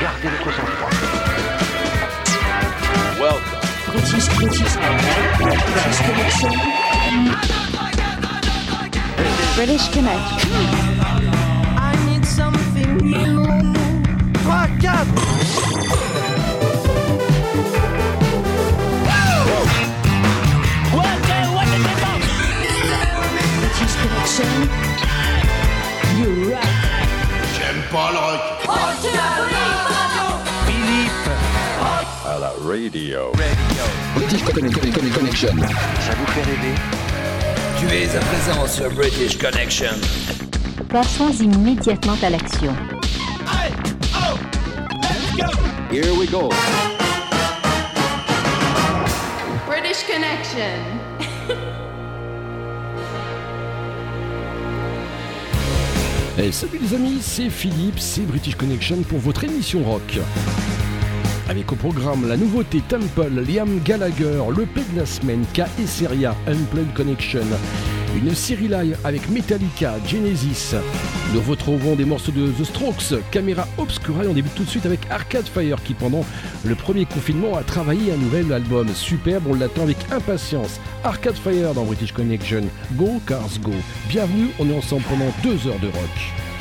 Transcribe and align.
Gardez 0.00 0.28
votre 0.28 0.50
sang-froid. 0.52 0.92
Welcome. 3.20 3.60
British, 3.88 4.28
British, 4.36 4.74
British 5.76 6.00
Connection. 6.06 6.52
British 9.56 9.86
Connection. 9.90 10.50
I 11.76 11.92
need 12.06 12.24
something 12.24 12.96
new. 12.96 13.44
3, 14.42 14.58
4 14.80 15.71
You 24.32 24.44
rock. 26.48 26.64
J'aime 27.54 27.82
pas 27.92 28.12
le 28.12 28.18
rock. 28.18 28.40
à 32.24 32.38
la 32.38 32.48
radio. 32.66 33.32
British 34.14 34.42
Connection. 34.42 35.10
Connection. 35.12 35.48
Ça 36.00 36.14
vous 36.14 36.26
fait 36.32 36.44
rêver? 36.44 36.74
Tu 37.78 37.86
es 37.94 38.16
à 38.16 38.20
présent 38.20 38.66
sur 38.66 38.90
British 38.92 39.36
Connection. 39.36 39.98
Passons 40.88 41.30
immédiatement 41.32 42.16
à 42.22 42.30
l'action. 42.30 42.74
Here 45.90 46.14
we 46.14 46.26
go. 46.30 46.48
British 49.66 50.06
Connection. 50.06 51.01
Salut 56.34 56.78
les 56.80 56.94
amis, 56.94 57.18
c'est 57.20 57.50
Philippe, 57.50 57.98
c'est 57.98 58.22
British 58.22 58.54
Connection 58.56 59.02
pour 59.02 59.18
votre 59.18 59.44
émission 59.44 59.82
rock. 59.84 60.18
Avec 61.48 61.70
au 61.70 61.76
programme 61.76 62.26
la 62.26 62.38
nouveauté 62.38 62.82
Temple, 62.88 63.28
Liam 63.46 63.80
Gallagher, 63.84 64.42
le 64.56 64.64
P 64.64 64.80
de 64.94 65.00
la 65.00 65.06
semaine, 65.06 65.44
K 65.52 65.64
Seria, 65.86 66.34
Unplugged 66.48 66.94
Connection, 66.94 67.44
une 68.16 68.34
série 68.34 68.68
live 68.68 68.96
avec 69.04 69.28
Metallica, 69.30 69.94
Genesis. 70.06 70.74
Nous 71.32 71.40
retrouvons 71.40 71.94
des 71.94 72.04
morceaux 72.04 72.32
de 72.32 72.48
The 72.50 72.64
Strokes, 72.64 73.14
Camera 73.30 73.66
Obscura 73.78 74.24
et 74.24 74.28
on 74.28 74.34
débute 74.34 74.54
tout 74.54 74.64
de 74.64 74.68
suite 74.68 74.86
avec 74.86 75.00
Arcade 75.10 75.46
Fire 75.46 75.82
qui 75.82 75.94
pendant 75.94 76.24
le 76.64 76.74
premier 76.74 77.06
confinement 77.06 77.56
a 77.56 77.62
travaillé 77.62 78.12
un 78.12 78.16
nouvel 78.16 78.52
album 78.52 78.88
superbe, 78.94 79.44
on 79.48 79.54
l'attend 79.54 79.82
avec 79.82 79.96
impatience. 80.10 80.80
Arcade 81.04 81.36
Fire 81.36 81.74
dans 81.74 81.84
British 81.84 82.12
Connection, 82.12 82.62
Go 82.92 83.20
Cars 83.26 83.58
Go. 83.62 83.72
Bienvenue, 84.08 84.48
on 84.58 84.68
est 84.68 84.76
ensemble 84.76 85.04
pendant 85.08 85.32
deux 85.42 85.66
heures 85.68 85.80
de 85.80 85.88
rock. 85.88 86.51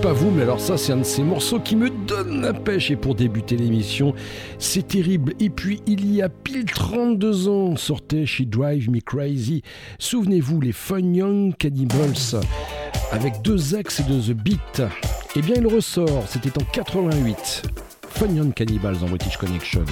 Pas 0.00 0.12
vous, 0.12 0.30
mais 0.30 0.42
alors 0.42 0.60
ça, 0.60 0.76
c'est 0.76 0.92
un 0.92 0.98
de 0.98 1.02
ces 1.02 1.22
morceaux 1.22 1.58
qui 1.58 1.74
me 1.74 1.90
donne 1.90 2.42
la 2.42 2.52
pêche. 2.52 2.90
Et 2.90 2.96
pour 2.96 3.14
débuter 3.14 3.56
l'émission, 3.56 4.14
c'est 4.58 4.86
terrible. 4.86 5.34
Et 5.40 5.50
puis, 5.50 5.82
il 5.86 6.14
y 6.14 6.22
a 6.22 6.28
pile 6.28 6.64
32 6.64 7.48
ans, 7.48 7.76
sortait 7.76 8.26
She 8.26 8.42
Drive 8.42 8.90
Me 8.90 9.00
Crazy. 9.00 9.62
Souvenez-vous, 9.98 10.60
les 10.60 10.72
Fun 10.72 11.00
Young 11.00 11.56
Cannibals, 11.56 12.42
avec 13.12 13.42
deux 13.42 13.74
axes 13.74 14.00
et 14.00 14.04
deux 14.04 14.34
beats. 14.34 14.88
Eh 15.36 15.42
bien, 15.42 15.56
il 15.56 15.66
ressort, 15.66 16.24
c'était 16.28 16.56
en 16.60 16.64
88. 16.64 17.62
Fun 18.08 18.28
Young 18.28 18.54
Cannibals 18.54 18.98
en 19.02 19.06
British 19.06 19.36
Connection. 19.36 19.84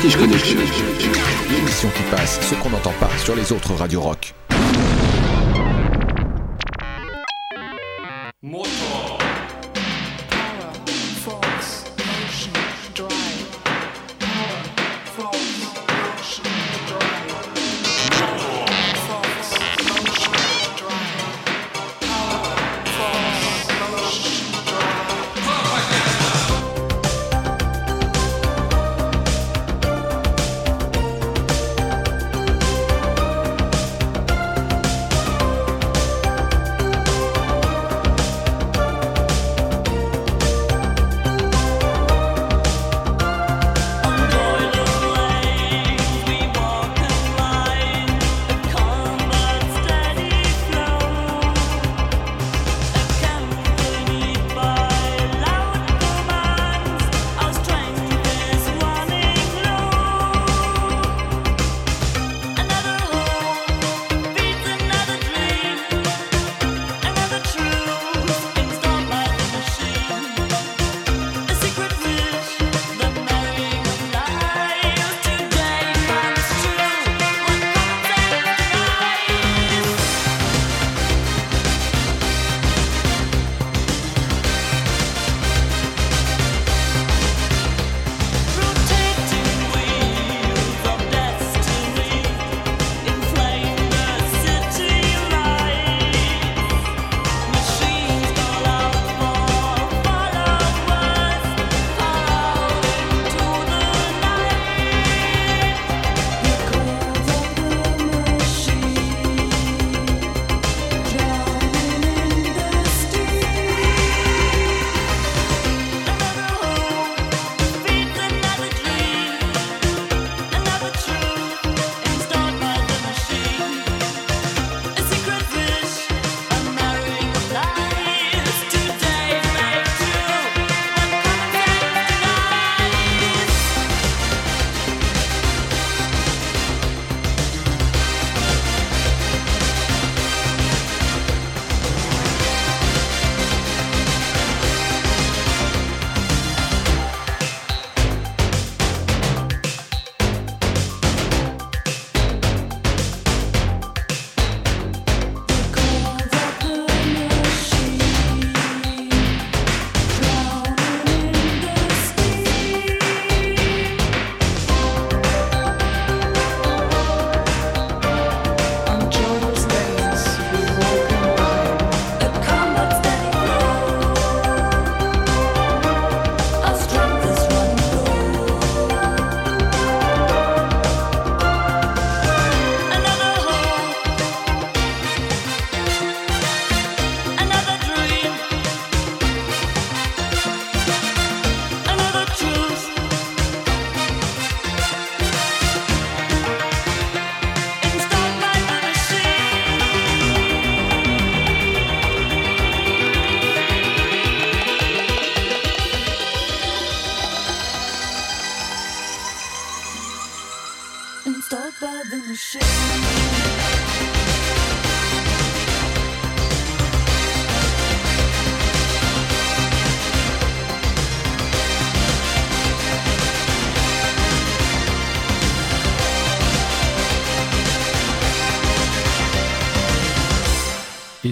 L'émission 0.00 1.88
qui 1.88 2.02
passe 2.04 2.38
ce 2.40 2.54
qu'on 2.54 2.70
n'entend 2.70 2.92
pas 3.00 3.10
sur 3.18 3.34
les 3.34 3.50
autres 3.50 3.74
radios 3.74 4.00
rock. 4.00 4.32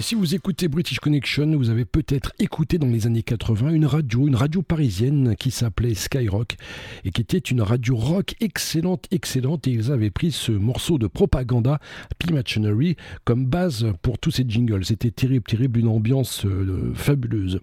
Si 0.07 0.15
vous 0.15 0.35
écoutez 0.35 0.69
British 0.69 1.01
Connection, 1.01 1.57
vous 1.57 1.69
avez 1.69 1.83
peut-être 1.83 2.31
écouté 2.39 2.77
dans 2.77 2.87
les 2.87 3.07
années 3.07 3.23
80 3.23 3.71
une 3.71 3.85
radio, 3.85 4.25
une 4.25 4.37
radio 4.37 4.61
parisienne 4.61 5.35
qui 5.37 5.51
s'appelait 5.51 5.95
Skyrock 5.95 6.55
et 7.03 7.11
qui 7.11 7.19
était 7.19 7.37
une 7.37 7.61
radio 7.61 7.97
rock 7.97 8.33
excellente, 8.39 9.05
excellente. 9.11 9.67
Et 9.67 9.71
ils 9.71 9.91
avaient 9.91 10.09
pris 10.09 10.31
ce 10.31 10.53
morceau 10.53 10.97
de 10.97 11.07
propaganda, 11.07 11.79
P-Machinery, 12.19 12.95
comme 13.25 13.47
base 13.47 13.87
pour 14.01 14.17
tous 14.17 14.31
ces 14.31 14.45
jingles. 14.47 14.85
C'était 14.85 15.11
terrible, 15.11 15.43
terrible, 15.43 15.81
une 15.81 15.89
ambiance 15.89 16.45
euh, 16.45 16.93
fabuleuse. 16.95 17.59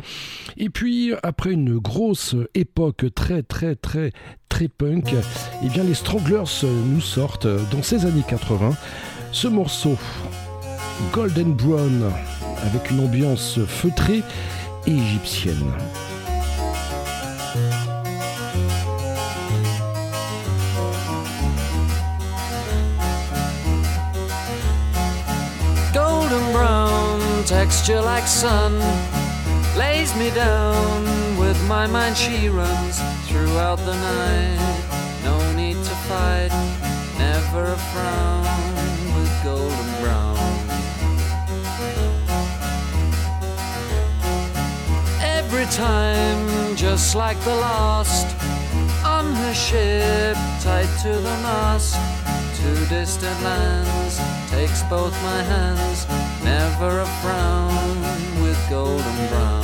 Et 0.59 0.69
puis, 0.69 1.15
après 1.23 1.53
une 1.53 1.79
grosse 1.79 2.37
époque 2.53 3.07
très, 3.15 3.43
très, 3.43 3.75
très, 3.75 4.13
très 4.51 4.69
punk, 4.69 5.15
eh 5.65 5.69
bien, 5.71 5.83
les 5.83 5.95
Stranglers 5.95 6.45
nous 6.93 7.01
sortent 7.01 7.49
dans 7.73 7.83
ces 7.83 8.05
années 8.05 8.25
80 8.29 8.77
ce 9.33 9.49
morceau 9.49 9.97
Golden 11.13 11.55
Brown 11.55 12.13
avec 12.63 12.91
une 12.91 13.01
ambiance 13.01 13.59
feutrée 13.67 14.23
égyptienne. 14.87 15.73
Golden 25.93 26.53
brown 26.53 27.21
texture 27.45 28.01
like 28.03 28.27
sun 28.27 28.79
lays 29.77 30.15
me 30.17 30.31
down 30.31 31.05
with 31.39 31.61
my 31.69 31.87
mind 31.87 32.17
she 32.17 32.49
runs 32.49 33.01
throughout 33.29 33.79
the 33.79 33.95
night 33.95 34.59
no 35.25 35.39
need 35.55 35.77
to 35.77 35.95
fight 36.09 36.51
never 37.19 37.73
a 37.73 37.79
frown 37.93 38.45
with 39.15 39.31
golden 39.45 39.84
every 45.55 45.73
time, 45.73 46.75
just 46.75 47.15
like 47.15 47.39
the 47.45 47.55
last. 47.55 48.27
On 49.05 49.33
her 49.35 49.55
ship, 49.55 50.37
tied 50.61 50.91
to 51.03 51.11
the 51.11 51.37
mast, 51.47 51.95
to 52.57 52.87
distant 52.89 53.41
lands, 53.43 54.19
takes 54.51 54.83
both 54.85 55.15
my 55.23 55.43
hands, 55.43 56.07
never 56.43 57.01
a 57.01 57.07
frown 57.23 58.43
with 58.43 58.59
golden 58.69 59.29
brown. 59.29 59.64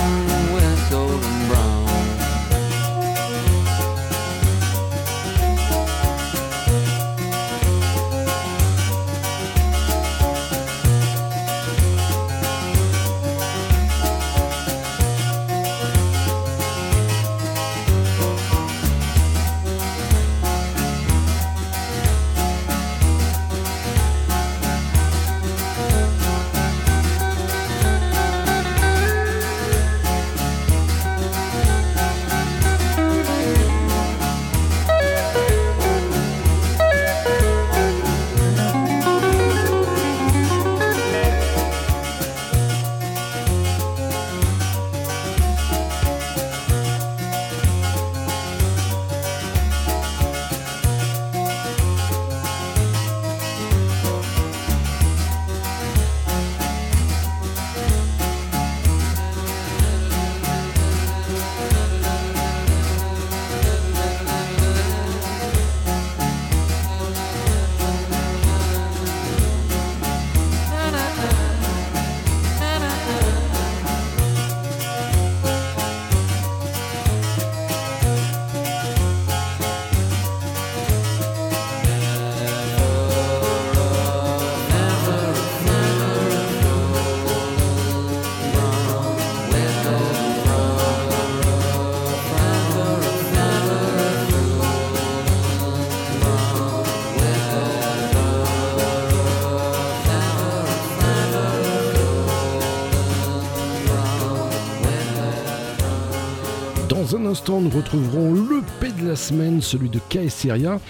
nous 107.31 107.69
retrouverons 107.69 108.33
le 108.33 108.61
P 108.81 108.91
de 109.01 109.07
la 109.07 109.15
semaine, 109.15 109.61
celui 109.61 109.89
de 109.89 109.99
Kaeseria. 110.09 110.81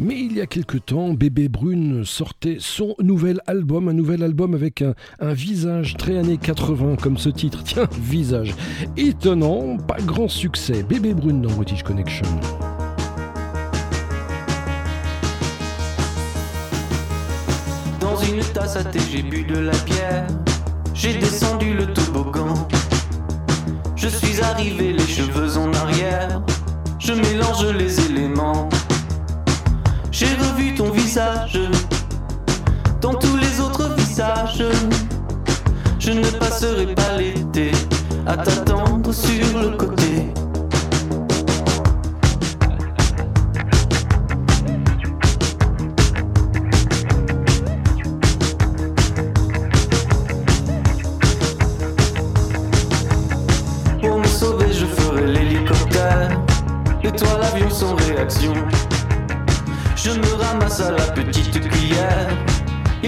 Mais 0.00 0.18
il 0.18 0.32
y 0.32 0.40
a 0.40 0.46
quelque 0.46 0.78
temps, 0.78 1.14
Bébé 1.14 1.48
Brune 1.48 2.04
sortait 2.04 2.56
son 2.58 2.96
nouvel 2.98 3.40
album, 3.46 3.88
un 3.88 3.92
nouvel 3.92 4.24
album 4.24 4.54
avec 4.54 4.82
un, 4.82 4.94
un, 5.20 5.32
visage 5.32 5.96
très 5.96 6.18
années 6.18 6.38
80 6.38 6.96
comme 7.00 7.18
ce 7.18 7.28
titre. 7.28 7.62
Tiens, 7.64 7.86
visage 8.00 8.52
étonnant, 8.96 9.76
pas 9.76 9.98
grand 10.00 10.26
succès. 10.26 10.82
Bébé 10.82 11.14
Brune 11.14 11.40
dans 11.40 11.52
British 11.52 11.84
Connection. 11.84 12.26
Dans 18.00 18.16
une 18.22 18.40
tasse 18.52 18.74
à 18.74 18.82
thé, 18.84 18.98
j'ai 19.12 19.22
bu 19.22 19.44
de 19.44 19.58
la 19.58 19.76
bière. 19.84 20.26
J'ai 20.94 21.14
descendu 21.16 21.74
le 21.74 21.86
toboggan. 21.92 22.35
Je 23.96 24.08
suis 24.08 24.42
arrivé 24.42 24.92
les 24.92 25.06
cheveux 25.06 25.56
en 25.56 25.72
arrière. 25.72 26.42
Je 26.98 27.14
mélange 27.14 27.64
les 27.66 27.98
éléments. 28.06 28.68
J'ai 30.12 30.34
revu 30.34 30.74
ton 30.74 30.90
visage 30.90 31.58
dans 33.00 33.14
tous 33.14 33.36
les 33.36 33.58
autres 33.60 33.94
visages. 33.96 34.62
Je 35.98 36.10
ne 36.10 36.30
passerai 36.38 36.94
pas 36.94 37.16
l'été 37.16 37.72
à 38.26 38.36
t'attendre 38.36 39.12
sur 39.12 39.58
le 39.58 39.76
côté. 39.76 40.35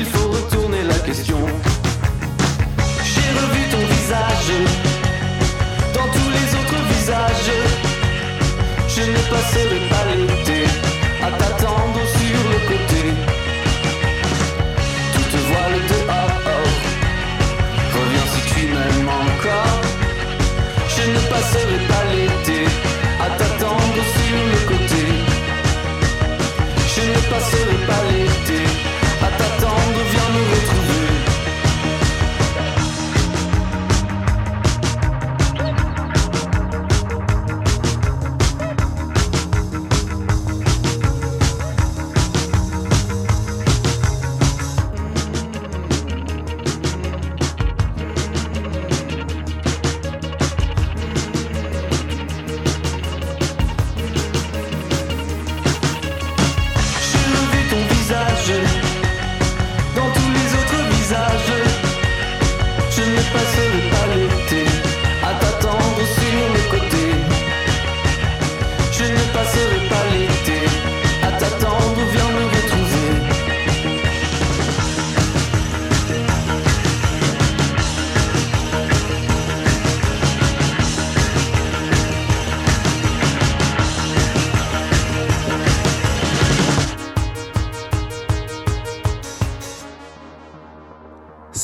Il 0.00 0.04
faut 0.04 0.28
retourner 0.28 0.84
la 0.84 0.98
question. 1.00 1.38
J'ai 3.10 3.30
revu 3.40 3.62
ton 3.72 3.82
visage 3.94 4.50
dans 5.92 6.08
tous 6.16 6.30
les 6.36 6.48
autres 6.58 6.82
visages. 6.92 7.52
Je 8.94 9.02
ne 9.02 9.20
passerai 9.32 9.80
pas 9.90 10.04
l'été 10.14 10.60
à 11.26 11.30
t'attendre 11.32 12.00
sur 12.18 12.38
le 12.52 12.58
côté. 12.70 13.02
Toute 15.14 15.36
voile 15.50 15.78
dehors, 15.92 16.46
reviens 17.96 18.28
si 18.34 18.54
tu 18.54 18.66
m'aimes 18.66 19.10
encore. 19.24 19.80
Je 20.94 21.04
ne 21.10 21.20
passerai 21.32 21.78
pas 21.90 22.04
l'été 22.14 22.87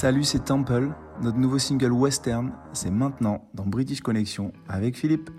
Salut, 0.05 0.25
c'est 0.25 0.45
Temple. 0.45 0.91
Notre 1.23 1.39
nouveau 1.39 1.59
single 1.59 1.93
Western, 1.93 2.53
c'est 2.75 2.91
maintenant 2.91 3.49
dans 3.55 3.65
British 3.65 4.03
Connection 4.03 4.53
avec 4.69 4.99
Philippe. 4.99 5.31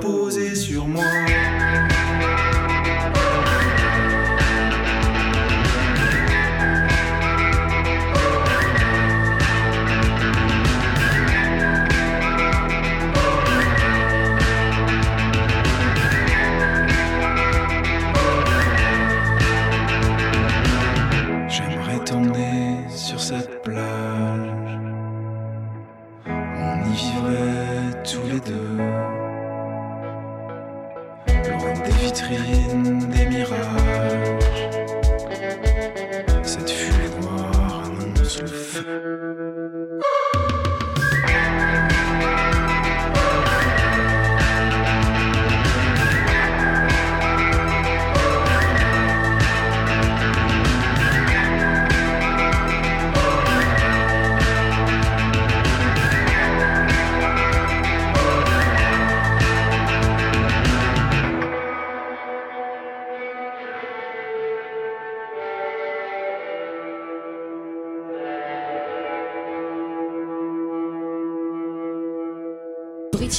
Posé 0.00 0.54
sur 0.54 0.86
moi. 0.86 1.04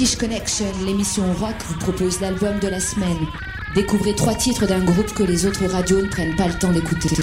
British 0.09 0.27
Connection, 0.27 0.65
l'émission 0.87 1.33
rock, 1.33 1.53
vous 1.67 1.77
propose 1.77 2.19
l'album 2.19 2.57
de 2.57 2.67
la 2.67 2.79
semaine. 2.79 3.27
Découvrez 3.75 4.15
trois 4.15 4.33
titres 4.33 4.65
d'un 4.65 4.83
groupe 4.83 5.13
que 5.13 5.21
les 5.21 5.45
autres 5.45 5.67
radios 5.67 6.01
ne 6.01 6.07
prennent 6.07 6.35
pas 6.35 6.47
le 6.47 6.55
temps 6.55 6.71
d'écouter. 6.71 7.09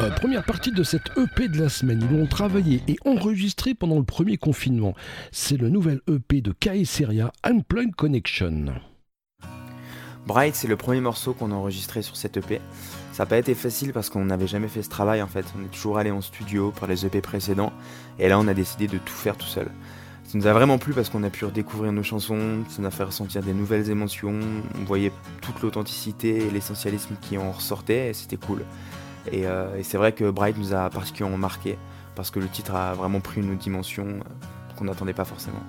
Euh, 0.00 0.10
première 0.10 0.44
partie 0.44 0.72
de 0.72 0.82
cette 0.82 1.16
EP 1.16 1.46
de 1.46 1.62
la 1.62 1.68
semaine. 1.68 2.04
Ils 2.10 2.18
l'ont 2.18 2.26
travaillé 2.26 2.82
et 2.88 2.96
enregistré 3.06 3.74
pendant 3.74 3.96
le 3.96 4.02
premier 4.02 4.36
confinement. 4.36 4.94
C'est 5.30 5.56
le 5.56 5.68
nouvel 5.68 6.00
EP 6.08 6.40
de 6.40 6.52
Kaeseria, 6.52 7.30
Unplugged 7.44 7.94
Connection. 7.94 8.74
Bright, 10.26 10.56
c'est 10.56 10.66
le 10.66 10.76
premier 10.76 11.00
morceau 11.00 11.32
qu'on 11.32 11.52
a 11.52 11.54
enregistré 11.54 12.02
sur 12.02 12.16
cette 12.16 12.36
EP. 12.38 12.60
Ça 13.12 13.22
n'a 13.22 13.26
pas 13.26 13.38
été 13.38 13.54
facile 13.54 13.92
parce 13.92 14.10
qu'on 14.10 14.24
n'avait 14.24 14.48
jamais 14.48 14.68
fait 14.68 14.82
ce 14.82 14.90
travail 14.90 15.22
en 15.22 15.28
fait. 15.28 15.46
On 15.56 15.64
est 15.64 15.72
toujours 15.72 15.96
allé 15.96 16.10
en 16.10 16.20
studio 16.20 16.72
pour 16.72 16.88
les 16.88 17.06
EP 17.06 17.20
précédents 17.20 17.72
et 18.18 18.28
là 18.28 18.38
on 18.40 18.48
a 18.48 18.54
décidé 18.54 18.88
de 18.88 18.98
tout 18.98 19.14
faire 19.14 19.36
tout 19.36 19.46
seul. 19.46 19.68
Ça 20.34 20.40
nous 20.40 20.46
a 20.48 20.52
vraiment 20.52 20.78
plu 20.78 20.92
parce 20.92 21.10
qu'on 21.10 21.22
a 21.22 21.30
pu 21.30 21.44
redécouvrir 21.44 21.92
nos 21.92 22.02
chansons, 22.02 22.64
ça 22.68 22.82
nous 22.82 22.88
a 22.88 22.90
fait 22.90 23.04
ressentir 23.04 23.40
des 23.40 23.52
nouvelles 23.52 23.88
émotions, 23.88 24.34
on 24.76 24.84
voyait 24.84 25.12
toute 25.40 25.62
l'authenticité 25.62 26.44
et 26.44 26.50
l'essentialisme 26.50 27.14
qui 27.20 27.38
en 27.38 27.52
ressortait 27.52 28.08
et 28.08 28.14
c'était 28.14 28.36
cool. 28.36 28.64
Et, 29.30 29.46
euh, 29.46 29.80
c'est 29.84 29.96
vrai 29.96 30.10
que 30.10 30.28
Bright 30.28 30.58
nous 30.58 30.74
a 30.74 30.90
particulièrement 30.90 31.38
marqué 31.38 31.78
parce 32.16 32.32
que 32.32 32.40
le 32.40 32.48
titre 32.48 32.74
a 32.74 32.94
vraiment 32.94 33.20
pris 33.20 33.42
une 33.42 33.56
dimension. 33.56 34.18
qu'on 34.76 34.86
n'attendait 34.86 35.12
pas 35.12 35.24
forcément. 35.24 35.62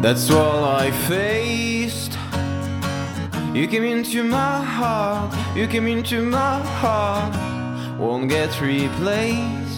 That's 0.00 0.30
I 0.30 0.92
faced. 1.08 2.16
You 3.56 3.66
came 3.66 3.82
into 3.82 4.22
my 4.22 4.62
heart, 4.62 5.34
you 5.56 5.66
came 5.66 5.88
into 5.88 6.22
my 6.22 6.62
heart, 6.80 7.34
won't 7.98 8.30
get 8.30 8.60
replaced. 8.60 9.77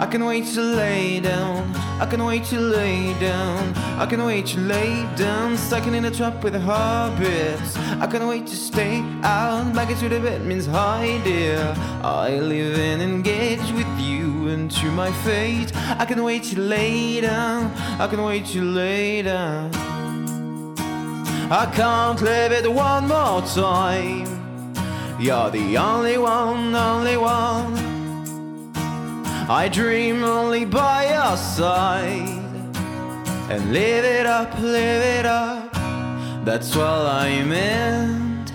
I 0.00 0.06
can 0.06 0.24
wait 0.24 0.46
to 0.54 0.62
lay 0.62 1.20
down, 1.20 1.76
I 2.00 2.06
can 2.06 2.24
wait 2.24 2.44
to 2.46 2.58
lay 2.58 3.12
down, 3.20 3.74
I 3.98 4.06
can 4.06 4.24
wait 4.24 4.46
to 4.46 4.58
lay 4.60 5.06
down, 5.14 5.58
stuck 5.58 5.86
in 5.86 6.06
a 6.06 6.10
trap 6.10 6.42
with 6.42 6.54
habits. 6.54 7.76
I 7.76 8.06
can 8.06 8.26
wait 8.26 8.46
to 8.46 8.56
stay 8.56 9.00
out, 9.22 9.74
back 9.74 9.90
into 9.90 10.08
the 10.08 10.18
bed 10.18 10.40
means 10.46 10.64
hi 10.64 11.20
dear. 11.22 11.74
I 12.02 12.38
live 12.38 12.78
and 12.78 13.02
engage 13.02 13.70
with 13.72 14.00
you 14.00 14.48
into 14.48 14.90
my 14.92 15.12
fate. 15.22 15.70
I 15.76 16.06
can 16.06 16.24
wait 16.24 16.44
to 16.44 16.58
lay 16.58 17.20
down, 17.20 17.70
I 18.00 18.06
can 18.06 18.22
wait 18.22 18.46
to 18.54 18.62
lay 18.62 19.20
down. 19.20 19.70
I 21.52 21.70
can't 21.76 22.22
live 22.22 22.52
it 22.52 22.72
one 22.72 23.06
more 23.06 23.42
time. 23.42 24.24
You're 25.20 25.50
the 25.50 25.76
only 25.76 26.16
one, 26.16 26.74
only 26.74 27.18
one. 27.18 27.89
I 29.48 29.68
dream 29.72 30.24
only 30.24 30.64
by 30.64 31.10
your 31.10 31.36
side. 31.36 32.38
And 33.50 33.72
live 33.72 34.04
it 34.04 34.26
up, 34.26 34.56
live 34.60 35.02
it 35.18 35.26
up. 35.26 35.72
That's 36.44 36.76
all 36.76 37.06
I 37.06 37.42
meant. 37.44 38.50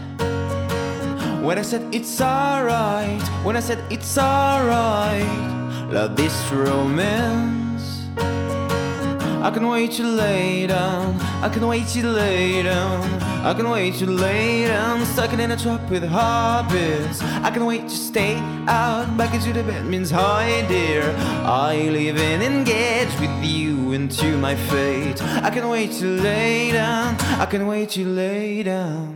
When 1.45 1.59
I 1.59 1.61
said 1.61 1.93
it's 1.93 2.19
alright, 2.21 3.21
when 3.43 3.55
I 3.55 3.59
said 3.59 3.79
it's 3.91 4.17
alright, 4.17 5.91
love 5.91 6.15
this 6.15 6.35
romance. 6.51 8.01
I 8.17 9.51
can 9.53 9.67
wait 9.67 9.91
to 9.99 10.03
lay 10.03 10.65
down, 10.65 11.19
I 11.43 11.49
can 11.49 11.67
wait 11.67 11.87
to 11.89 12.07
lay 12.07 12.63
down, 12.63 13.03
I 13.45 13.53
can 13.53 13.69
wait 13.69 13.93
to 13.99 14.07
lay 14.07 14.65
down, 14.65 15.05
stuck 15.05 15.31
in 15.31 15.51
a 15.51 15.55
trap 15.55 15.87
with 15.91 16.01
habits. 16.01 17.21
I 17.21 17.51
can 17.51 17.67
wait 17.67 17.83
to 17.83 17.95
stay 17.95 18.37
out, 18.67 19.15
back 19.17 19.35
into 19.35 19.53
the 19.53 19.61
bed 19.61 19.85
means 19.85 20.09
hi 20.09 20.65
dear. 20.67 21.13
I 21.45 21.89
live 21.91 22.17
and 22.17 22.41
engage 22.41 23.13
with 23.19 23.43
you 23.43 23.91
into 23.91 24.35
my 24.39 24.55
fate. 24.55 25.21
I 25.21 25.51
can 25.51 25.69
wait 25.69 25.91
to 25.99 26.07
lay 26.07 26.71
down, 26.71 27.17
I 27.39 27.45
can 27.45 27.67
wait 27.67 27.91
to 27.91 28.03
lay 28.03 28.63
down. 28.63 29.15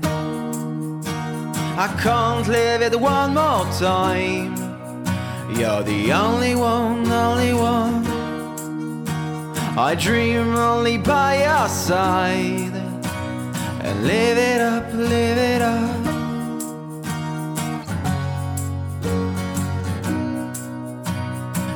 I 1.75 1.87
can't 1.99 2.47
live 2.47 2.83
it 2.83 2.99
one 2.99 3.33
more 3.33 3.65
time. 3.79 4.55
You're 5.57 5.81
the 5.81 6.13
only 6.13 6.53
one, 6.53 7.11
only 7.11 7.53
one. 7.55 8.05
I 9.75 9.95
dream 9.95 10.55
only 10.55 10.99
by 10.99 11.45
your 11.45 11.67
side. 11.67 12.78
And 13.89 14.03
live 14.03 14.37
it 14.37 14.61
up, 14.61 14.93
live 14.93 15.37
it 15.37 15.61
up. 15.63 16.05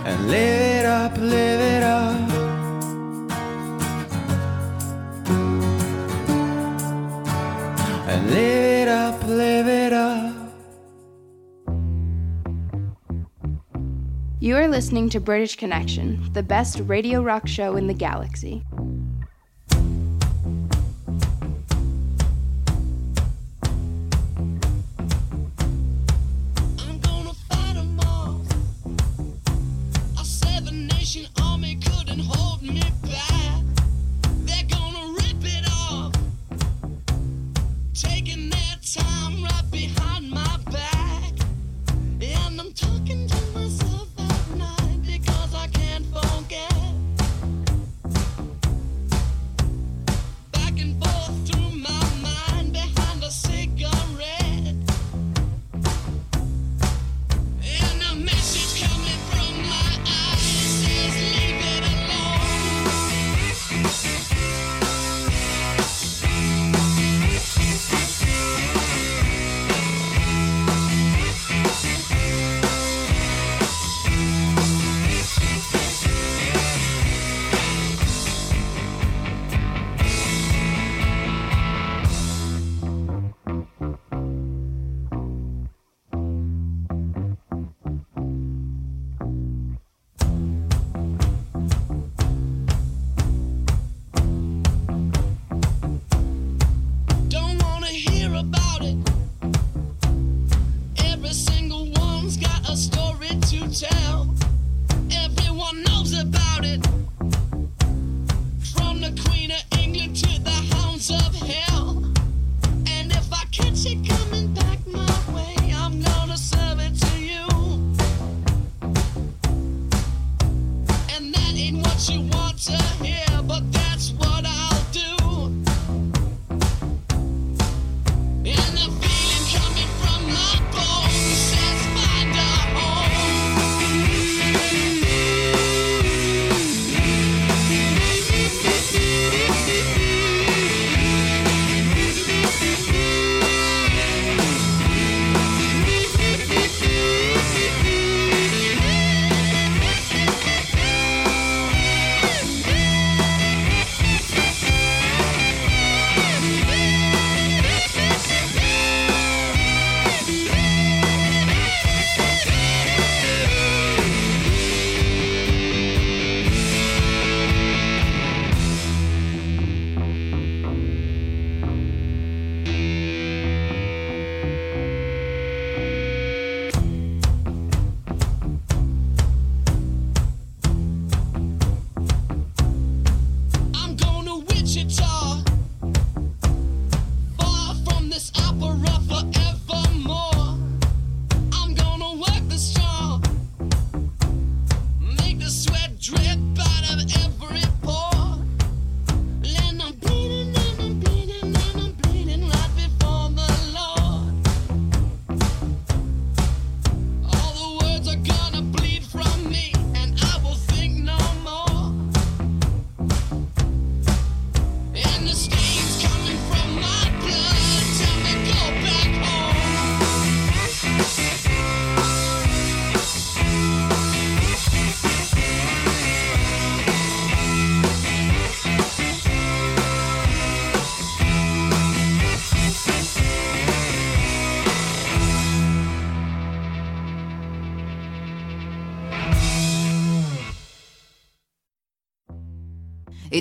And 0.06 0.28
live 0.28 0.62
it 0.62 0.86
up, 0.86 1.18
live 1.18 1.60
it 1.60 1.82
up. 1.82 2.30
And 8.08 8.30
live 8.30 8.64
it 8.64 8.88
up, 8.88 9.24
live 9.28 9.68
it 9.68 9.94
up. 9.94 10.36
You 14.40 14.56
are 14.58 14.68
listening 14.68 15.10
to 15.10 15.20
British 15.20 15.56
Connection, 15.56 16.32
the 16.34 16.44
best 16.44 16.80
radio 16.82 17.24
rock 17.24 17.48
show 17.48 17.76
in 17.76 17.88
the 17.88 17.96
galaxy. 17.96 18.64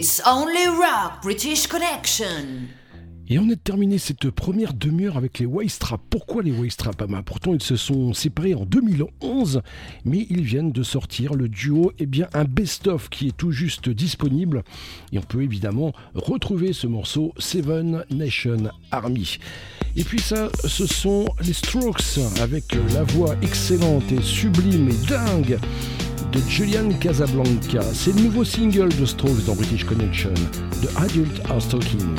It's 0.05 0.19
only 0.27 0.67
rock, 0.67 1.23
British 1.23 1.69
Connection. 1.69 2.71
Et 3.33 3.39
on 3.39 3.49
a 3.49 3.57
terminé 3.57 3.97
cette 3.97 4.29
première 4.29 4.75
demi-heure 4.75 5.17
avec 5.17 5.39
les 5.39 5.47
Wastrap. 5.47 6.03
Pourquoi 6.11 6.43
les 6.43 6.53
Wastrap 6.53 7.01
ah 7.01 7.23
Pourtant, 7.25 7.55
ils 7.55 7.63
se 7.63 7.77
sont 7.77 8.13
séparés 8.13 8.53
en 8.53 8.67
2011, 8.67 9.63
mais 10.05 10.27
ils 10.29 10.43
viennent 10.43 10.71
de 10.71 10.83
sortir 10.83 11.33
le 11.33 11.49
duo, 11.49 11.93
eh 11.99 12.05
bien, 12.05 12.29
un 12.35 12.45
best-of 12.45 13.09
qui 13.09 13.29
est 13.29 13.35
tout 13.35 13.51
juste 13.51 13.89
disponible. 13.89 14.65
Et 15.13 15.19
on 15.19 15.23
peut 15.23 15.41
évidemment 15.41 15.95
retrouver 16.15 16.75
ce 16.75 16.87
morceau 16.87 17.33
Seven 17.39 18.05
Nation 18.11 18.71
Army. 18.91 19.39
Et 19.97 20.05
puis 20.05 20.21
ça, 20.21 20.51
ce 20.67 20.87
sont 20.87 21.25
les 21.41 21.55
Strokes 21.55 22.19
avec 22.39 22.77
la 22.93 23.03
voix 23.03 23.35
excellente 23.41 24.13
et 24.13 24.21
sublime 24.21 24.91
et 24.91 25.07
dingue 25.07 25.59
de 26.33 26.39
Julian 26.51 26.91
Casablanca. 27.01 27.81
C'est 27.95 28.15
le 28.15 28.25
nouveau 28.25 28.45
single 28.45 28.95
de 28.95 29.07
Strokes 29.07 29.47
dans 29.47 29.55
British 29.55 29.85
Connection, 29.85 30.35
The 30.83 30.95
Adult 30.99 31.41
House 31.49 31.71
Talking. 31.71 32.19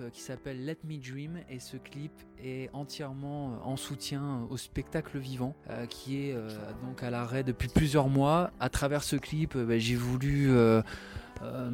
Euh, 0.00 0.10
qui 0.10 0.20
s'appelle 0.20 0.64
Let 0.64 0.78
Me 0.84 0.96
Dream 0.96 1.38
et 1.50 1.60
ce 1.60 1.76
clip 1.76 2.12
est 2.42 2.70
entièrement 2.72 3.50
euh, 3.50 3.68
en 3.68 3.76
soutien 3.76 4.46
au 4.50 4.56
spectacle 4.56 5.18
vivant 5.18 5.54
euh, 5.70 5.86
qui 5.86 6.28
est 6.28 6.32
euh, 6.32 6.48
donc 6.86 7.02
à 7.02 7.10
l'arrêt 7.10 7.44
depuis 7.44 7.68
plusieurs 7.68 8.08
mois. 8.08 8.50
À 8.60 8.68
travers 8.68 9.02
ce 9.02 9.16
clip, 9.16 9.56
euh, 9.56 9.64
bah, 9.64 9.78
j'ai 9.78 9.94
voulu 9.94 10.50
euh, 10.50 10.82
euh, 11.42 11.70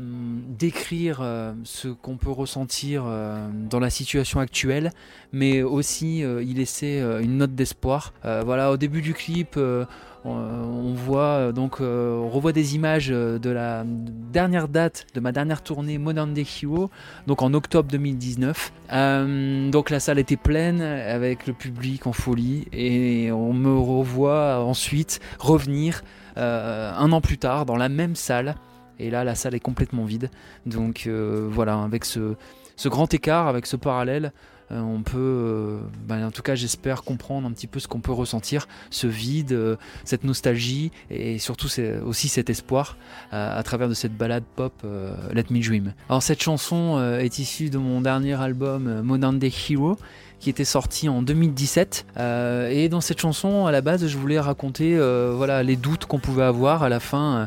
décrire 0.49 1.21
euh, 1.21 1.53
ce 1.65 1.89
qu'on 1.89 2.17
peut 2.17 2.31
ressentir 2.31 3.05
euh, 3.07 3.49
dans 3.69 3.81
la 3.81 3.91
situation 3.91 4.41
actuelle, 4.41 4.93
mais 5.33 5.63
aussi 5.63 6.25
euh, 6.25 6.43
y 6.43 6.55
laisser 6.55 7.01
euh, 7.01 7.21
une 7.21 7.39
note 7.39 7.55
d'espoir. 7.55 8.13
Euh, 8.25 8.43
voilà, 8.45 8.73
au 8.73 8.77
début 8.77 9.03
du 9.03 9.15
clip, 9.15 9.55
euh, 9.57 9.85
on, 10.25 10.31
on 10.31 10.95
voit 10.95 11.21
euh, 11.21 11.53
donc, 11.53 11.81
euh, 11.81 12.21
revoit 12.31 12.53
des 12.53 12.75
images 12.75 13.09
euh, 13.11 13.39
de 13.39 13.51
la 13.51 13.85
dernière 13.87 14.69
date 14.69 15.07
de 15.15 15.21
ma 15.21 15.33
dernière 15.33 15.63
tournée 15.63 15.99
Modern 15.99 16.33
Day 16.33 16.45
Hero, 16.63 16.91
donc 17.27 17.43
en 17.43 17.55
octobre 17.55 17.91
2019. 17.91 18.73
Euh, 18.93 19.71
donc 19.71 19.91
la 19.91 20.01
salle 20.01 20.19
était 20.19 20.37
pleine 20.37 20.81
avec 20.81 21.47
le 21.47 21.53
public 21.53 22.07
en 22.07 22.13
folie 22.13 22.67
et 22.73 23.31
on 23.33 23.53
me 23.53 23.77
revoit 23.77 24.65
ensuite 24.65 25.21
revenir 25.39 26.03
euh, 26.37 26.93
un 26.97 27.13
an 27.13 27.21
plus 27.21 27.39
tard 27.39 27.67
dans 27.67 27.77
la 27.77 27.89
même 27.89 28.15
salle 28.15 28.55
et 29.01 29.09
là, 29.09 29.25
la 29.25 29.35
salle 29.35 29.55
est 29.55 29.61
complètement 29.61 30.05
vide. 30.05 30.31
Donc 30.67 31.05
euh, 31.07 31.49
voilà, 31.51 31.83
avec 31.83 32.05
ce, 32.05 32.37
grand 32.85 33.13
écart, 33.15 33.49
avec 33.49 33.67
ce 33.67 33.77
parallèle, 33.77 34.27
euh, 34.27 34.31
on 34.73 35.03
peut, 35.03 35.19
euh, 35.19 35.79
ben, 36.07 36.27
en 36.27 36.31
tout 36.31 36.43
cas, 36.43 36.55
j'espère 36.55 37.03
comprendre 37.03 37.47
un 37.49 37.53
petit 37.53 37.67
peu 37.67 37.81
ce 37.81 37.89
qu'on 37.89 38.01
peut 38.01 38.13
ressentir, 38.13 38.69
ce 38.91 39.07
vide, 39.07 39.53
euh, 39.53 39.77
cette 40.05 40.25
nostalgie 40.25 40.91
et 41.11 41.39
surtout 41.39 41.69
aussi 42.05 42.29
cet 42.29 42.51
espoir 42.51 42.97
euh, 43.33 43.59
à 43.59 43.63
travers 43.63 43.89
de 43.89 43.95
cette 43.95 44.17
balade 44.17 44.45
pop 44.57 44.73
euh, 44.85 45.15
Let 45.33 45.47
Me 45.51 45.61
Dream. 45.63 45.93
Alors 46.09 46.23
cette 46.23 46.43
chanson 46.43 46.97
euh, 46.99 47.19
est 47.19 47.39
issue 47.39 47.71
de 47.71 47.79
mon 47.79 48.01
dernier 48.01 48.41
album 48.41 48.87
euh, 48.87 49.03
Modern 49.03 49.39
Day 49.39 49.53
Hero 49.69 49.97
qui 50.39 50.49
était 50.51 50.65
sorti 50.65 51.09
en 51.09 51.23
2017 51.23 52.07
Euh, 52.17 52.69
et 52.71 52.89
dans 52.89 53.01
cette 53.01 53.21
chanson 53.21 53.67
à 53.67 53.73
la 53.73 53.81
base 53.81 54.07
je 54.07 54.17
voulais 54.19 54.41
raconter 54.41 54.97
euh, 54.97 55.33
voilà 55.37 55.63
les 55.63 55.77
doutes 55.77 56.07
qu'on 56.07 56.19
pouvait 56.19 56.45
avoir 56.45 56.83
à 56.83 56.89
la 56.89 57.01
fin 57.01 57.37
euh, 57.37 57.47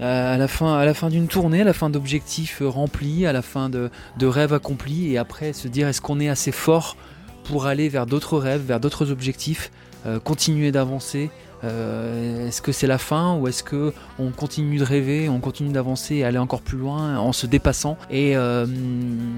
à 0.00 0.36
la 0.36 0.48
fin, 0.48 0.76
à 0.76 0.84
la 0.84 0.94
fin 0.94 1.08
d'une 1.08 1.28
tournée, 1.28 1.62
à 1.62 1.64
la 1.64 1.72
fin 1.72 1.90
d'objectifs 1.90 2.60
euh, 2.60 2.68
remplis, 2.68 3.26
à 3.26 3.32
la 3.32 3.42
fin 3.42 3.68
de, 3.70 3.90
rêves 4.22 4.52
accomplis, 4.52 5.12
et 5.12 5.18
après 5.18 5.52
se 5.52 5.68
dire 5.68 5.88
est-ce 5.88 6.00
qu'on 6.00 6.20
est 6.20 6.28
assez 6.28 6.52
fort 6.52 6.96
pour 7.44 7.66
aller 7.66 7.88
vers 7.88 8.06
d'autres 8.06 8.38
rêves, 8.38 8.62
vers 8.62 8.80
d'autres 8.80 9.10
objectifs, 9.10 9.70
euh, 10.06 10.18
continuer 10.18 10.72
d'avancer. 10.72 11.30
Euh, 11.64 12.48
est-ce 12.48 12.60
que 12.60 12.72
c'est 12.72 12.86
la 12.86 12.98
fin 12.98 13.36
ou 13.36 13.48
est-ce 13.48 13.62
que 13.62 13.92
on 14.18 14.30
continue 14.30 14.78
de 14.78 14.84
rêver, 14.84 15.28
on 15.28 15.40
continue 15.40 15.72
d'avancer 15.72 16.16
et 16.16 16.24
aller 16.24 16.38
encore 16.38 16.60
plus 16.60 16.78
loin 16.78 17.18
en 17.18 17.32
se 17.32 17.46
dépassant? 17.46 17.96
Et 18.10 18.36
euh, 18.36 18.66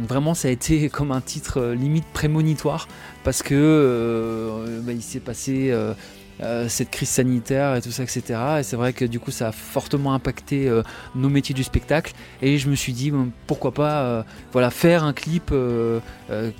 vraiment, 0.08 0.34
ça 0.34 0.48
a 0.48 0.50
été 0.50 0.88
comme 0.90 1.12
un 1.12 1.20
titre 1.20 1.60
euh, 1.60 1.74
limite 1.74 2.06
prémonitoire 2.12 2.88
parce 3.24 3.42
que 3.42 3.54
euh, 3.54 4.80
bah, 4.82 4.92
il 4.92 5.02
s'est 5.02 5.20
passé. 5.20 5.72
Euh, 6.40 6.68
cette 6.68 6.90
crise 6.90 7.08
sanitaire 7.08 7.74
et 7.74 7.82
tout 7.82 7.90
ça, 7.90 8.04
etc. 8.04 8.22
Et 8.60 8.62
c'est 8.62 8.76
vrai 8.76 8.92
que 8.92 9.04
du 9.04 9.18
coup, 9.18 9.30
ça 9.30 9.48
a 9.48 9.52
fortement 9.52 10.14
impacté 10.14 10.68
euh, 10.68 10.82
nos 11.14 11.28
métiers 11.28 11.54
du 11.54 11.64
spectacle. 11.64 12.12
Et 12.42 12.58
je 12.58 12.68
me 12.68 12.74
suis 12.74 12.92
dit, 12.92 13.12
pourquoi 13.46 13.72
pas 13.72 14.02
euh, 14.02 14.22
voilà, 14.52 14.70
faire 14.70 15.04
un 15.04 15.12
clip 15.12 15.52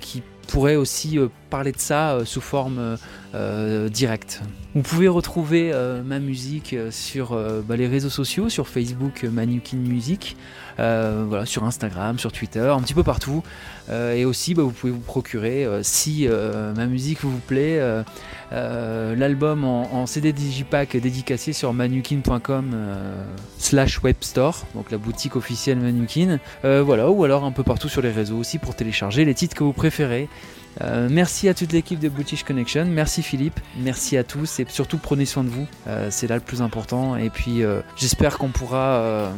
qui 0.01 0.23
pourrait 0.47 0.75
aussi 0.75 1.19
parler 1.49 1.71
de 1.71 1.79
ça 1.79 2.19
sous 2.25 2.41
forme 2.41 2.97
euh, 3.35 3.89
directe. 3.89 4.41
Vous 4.73 4.81
pouvez 4.81 5.07
retrouver 5.07 5.71
euh, 5.71 6.01
ma 6.03 6.17
musique 6.19 6.73
euh, 6.73 6.89
sur 6.89 7.37
bah, 7.67 7.75
les 7.75 7.87
réseaux 7.87 8.09
sociaux, 8.09 8.49
sur 8.49 8.67
Facebook 8.67 9.23
Manukin 9.23 9.77
Music, 9.77 10.35
voilà, 10.77 11.45
sur 11.45 11.63
Instagram, 11.63 12.17
sur 12.17 12.31
Twitter, 12.31 12.73
un 12.75 12.81
petit 12.81 12.93
peu 12.93 13.03
partout. 13.03 13.43
Et 13.91 14.23
aussi, 14.23 14.53
bah, 14.53 14.63
vous 14.63 14.71
pouvez 14.71 14.93
vous 14.93 14.99
procurer, 14.99 15.67
si 15.81 16.27
ma 16.27 16.85
musique 16.85 17.19
vous 17.21 17.39
plaît, 17.39 17.81
l'album 18.51 19.65
en, 19.65 20.05
CD 20.05 20.31
Digipack 20.31 20.95
dédicacé 20.95 21.51
sur 21.51 21.73
manukin.com 21.73 22.71
slash 23.57 24.01
webstore, 24.01 24.65
donc 24.73 24.91
la 24.91 24.97
boutique 24.97 25.35
officielle 25.35 25.79
Manukin. 25.79 26.39
Voilà, 26.63 27.09
ou 27.09 27.25
alors 27.25 27.43
un 27.43 27.51
peu 27.51 27.63
partout 27.63 27.89
sur 27.89 28.01
les 28.01 28.11
réseaux 28.11 28.37
aussi 28.37 28.57
pour 28.57 28.73
télécharger 28.75 29.25
les 29.25 29.33
titres 29.33 29.55
que 29.55 29.63
vous 29.65 29.73
préférez. 29.73 30.29
Euh, 30.81 31.07
merci 31.11 31.49
à 31.49 31.53
toute 31.53 31.73
l'équipe 31.73 31.99
de 31.99 32.09
British 32.09 32.43
Connection, 32.43 32.85
merci 32.85 33.21
Philippe, 33.21 33.59
merci 33.77 34.17
à 34.17 34.23
tous 34.23 34.59
et 34.59 34.65
surtout 34.69 34.97
prenez 34.97 35.25
soin 35.25 35.43
de 35.43 35.49
vous, 35.49 35.67
Euh, 35.87 36.07
c'est 36.09 36.27
là 36.27 36.35
le 36.35 36.41
plus 36.41 36.61
important. 36.61 37.17
Et 37.17 37.29
puis 37.29 37.63
euh, 37.63 37.81
j'espère 37.95 38.37
qu'on 38.37 38.49
pourra 38.49 39.31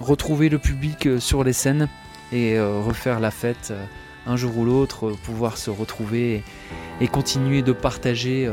retrouver 0.00 0.48
le 0.48 0.58
public 0.58 1.08
sur 1.18 1.44
les 1.44 1.52
scènes 1.52 1.88
et 2.32 2.58
refaire 2.58 3.20
la 3.20 3.30
fête 3.30 3.72
un 4.26 4.36
jour 4.36 4.56
ou 4.58 4.64
l'autre, 4.64 5.12
pouvoir 5.24 5.56
se 5.56 5.70
retrouver 5.70 6.42
et, 7.00 7.08
continuer 7.08 7.62
de 7.62 7.72
partager 7.72 8.50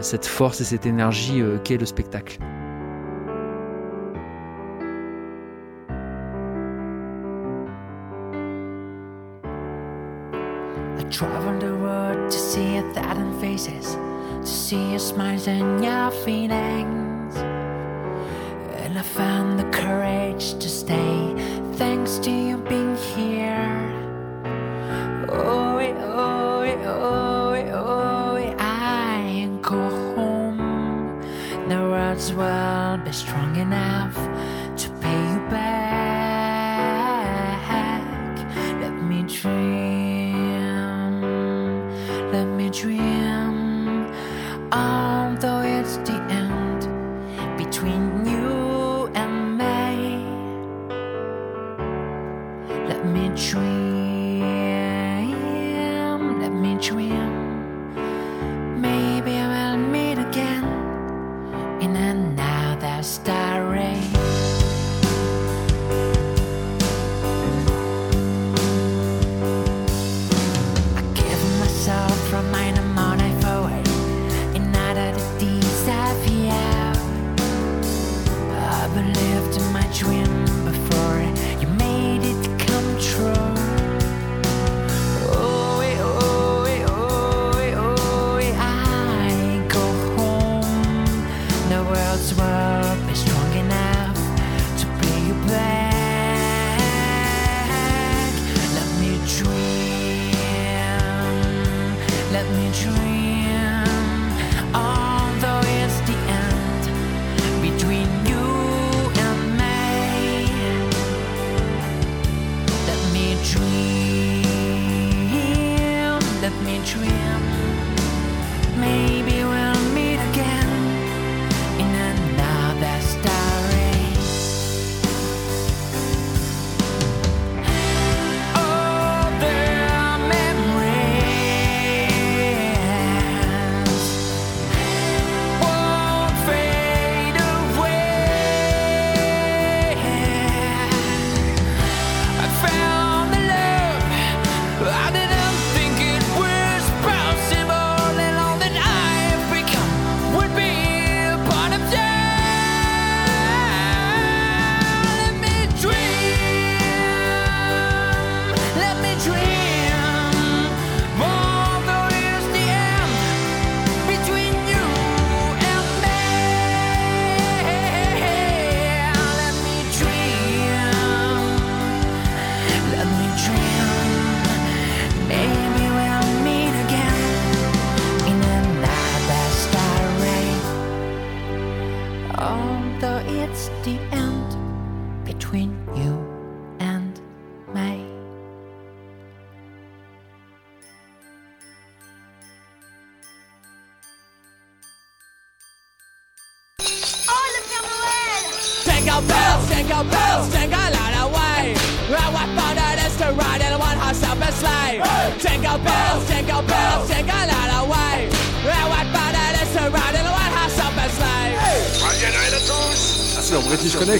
cette 0.00 0.26
force 0.26 0.60
et 0.60 0.64
cette 0.64 0.86
énergie 0.86 1.42
qu'est 1.62 1.76
le 1.76 1.86
spectacle. 1.86 2.38
I 11.04 11.08
traveled 11.10 11.60
the 11.60 11.74
world 11.76 12.30
to 12.30 12.38
see 12.38 12.78
a 12.78 12.82
thousand 12.94 13.38
faces, 13.38 13.94
to 13.94 14.46
see 14.46 14.90
your 14.92 14.98
smiles 14.98 15.46
and 15.46 15.84
your 15.84 16.10
feelings. 16.24 17.36
And 17.36 18.98
I 18.98 19.02
found 19.02 19.58
the 19.58 19.68
courage 19.70 20.54
to 20.54 20.68
stay, 20.68 21.34
thanks 21.74 22.18
to 22.20 22.30
you 22.30 22.56
being 22.56 22.96
here. 22.96 23.92
Oh, 25.28 25.78
oh, 25.78 26.64
oh, 26.84 27.54
oh, 27.74 28.56
I 28.58 29.48
go 29.60 29.80
home. 30.14 31.20
The 31.68 31.80
words 31.94 32.32
will 32.32 32.96
be 33.04 33.12
strong 33.12 33.56
enough 33.56 34.03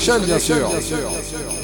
Connection, 0.05 0.27
bien 0.27 0.39
sûr. 0.39 0.69
À 0.69 1.64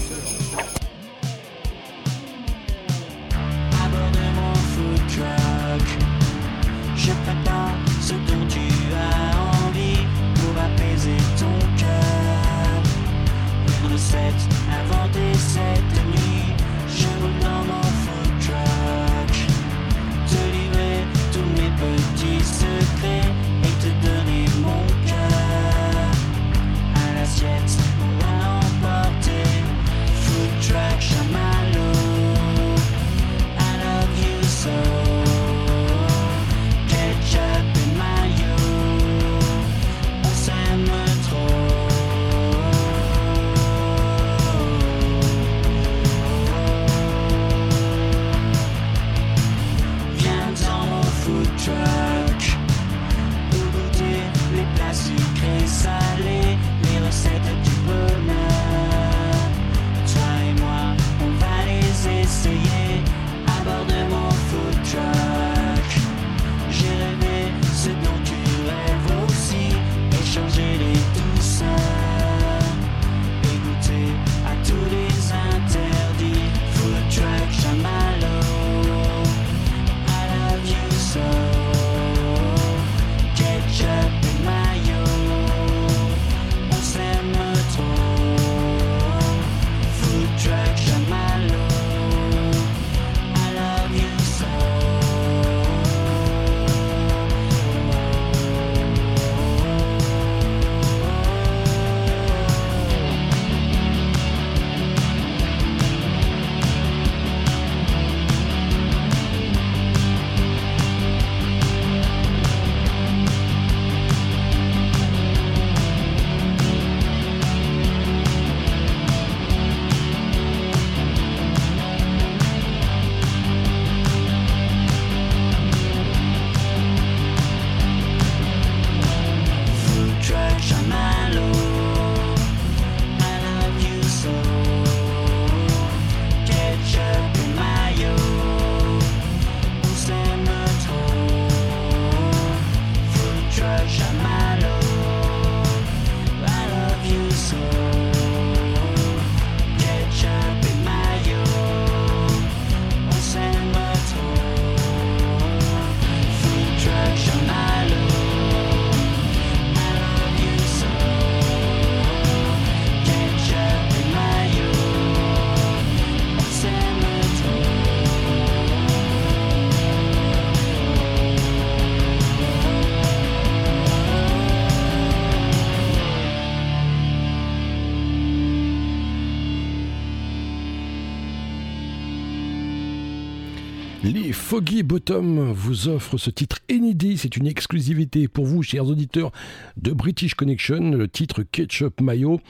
Les 184.02 184.32
Foggy 184.32 184.82
Bottom 184.82 185.52
vous 185.52 185.88
offrent 185.88 186.16
ce 186.16 186.30
titre 186.30 186.60
inédit. 186.70 187.18
C'est 187.18 187.36
une 187.36 187.46
exclusivité 187.46 188.28
pour 188.28 188.46
vous, 188.46 188.62
chers 188.62 188.86
auditeurs 188.86 189.30
de 189.76 189.92
British 189.92 190.34
Connection. 190.34 190.92
Le 190.92 191.06
titre 191.06 191.42
Ketchup 191.42 192.00
Mayo. 192.00 192.40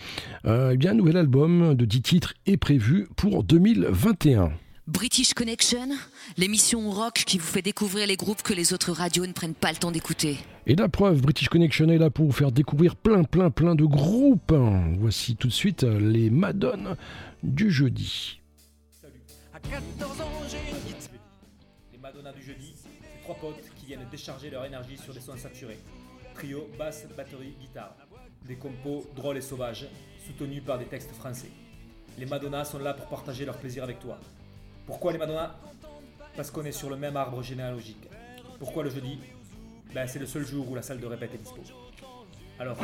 Euh, 0.44 0.70
eh 0.72 0.76
bien, 0.76 0.92
un 0.92 0.94
nouvel 0.94 1.16
album 1.16 1.74
de 1.74 1.84
10 1.84 2.03
titres 2.03 2.34
est 2.46 2.57
prévu 2.57 3.09
pour 3.16 3.42
2021. 3.42 4.53
British 4.86 5.34
Connection, 5.34 5.88
l'émission 6.36 6.88
rock 6.88 7.14
qui 7.26 7.38
vous 7.38 7.46
fait 7.46 7.62
découvrir 7.62 8.07
les 8.07 8.16
groupes 8.16 8.42
que 8.42 8.55
les 8.55 8.72
autres 8.72 8.92
radios 8.92 9.26
ne 9.26 9.32
prennent 9.32 9.55
pas 9.55 9.72
le 9.72 9.76
temps 9.76 9.90
d'écouter. 9.90 10.38
Et 10.66 10.76
la 10.76 10.88
preuve, 10.88 11.20
British 11.20 11.48
Connection 11.48 11.88
est 11.88 11.98
là 11.98 12.11
pour 12.11 12.26
vous 12.26 12.32
faire 12.32 12.53
découvrir 12.53 12.94
plein, 12.94 13.24
plein, 13.24 13.51
plein 13.51 13.74
de 13.74 13.84
groupes. 13.84 14.55
Voici 15.01 15.34
tout 15.34 15.48
de 15.48 15.53
suite 15.53 15.82
les 15.82 16.30
Madonnes 16.30 16.96
du 17.42 17.72
jeudi. 17.72 18.38
À 19.53 19.59
14 19.59 20.20
ans, 20.20 20.24
j'ai 20.48 20.59
une 20.70 20.94
guitare. 20.94 21.19
Madonna 22.11 22.32
du 22.32 22.42
jeudi, 22.42 22.74
c'est 22.74 23.22
trois 23.22 23.36
potes 23.36 23.62
qui 23.76 23.86
viennent 23.86 24.04
décharger 24.11 24.50
leur 24.50 24.64
énergie 24.64 24.96
sur 24.96 25.14
des 25.14 25.20
sons 25.20 25.36
saturés. 25.36 25.78
Trio, 26.34 26.68
basse, 26.76 27.06
batterie, 27.16 27.54
guitare. 27.61 27.94
Des 28.42 28.56
compos 28.56 29.08
drôles 29.14 29.36
et 29.36 29.40
sauvages, 29.40 29.86
soutenus 30.26 30.64
par 30.64 30.76
des 30.76 30.86
textes 30.86 31.12
français. 31.12 31.50
Les 32.18 32.26
Madonna 32.26 32.64
sont 32.64 32.80
là 32.80 32.94
pour 32.94 33.06
partager 33.06 33.44
leur 33.44 33.56
plaisir 33.56 33.84
avec 33.84 34.00
toi. 34.00 34.18
Pourquoi 34.86 35.12
les 35.12 35.18
Madonna? 35.18 35.54
Parce 36.34 36.50
qu'on 36.50 36.64
est 36.64 36.72
sur 36.72 36.90
le 36.90 36.96
même 36.96 37.16
arbre 37.16 37.44
généalogique. 37.44 38.08
Pourquoi 38.58 38.82
le 38.82 38.90
jeudi? 38.90 39.20
Ben 39.94 40.08
c'est 40.08 40.18
le 40.18 40.26
seul 40.26 40.44
jour 40.44 40.68
où 40.68 40.74
la 40.74 40.82
salle 40.82 40.98
de 40.98 41.06
répète 41.06 41.34
est 41.34 41.38
dispo. 41.38 41.62
Alors. 42.58 42.76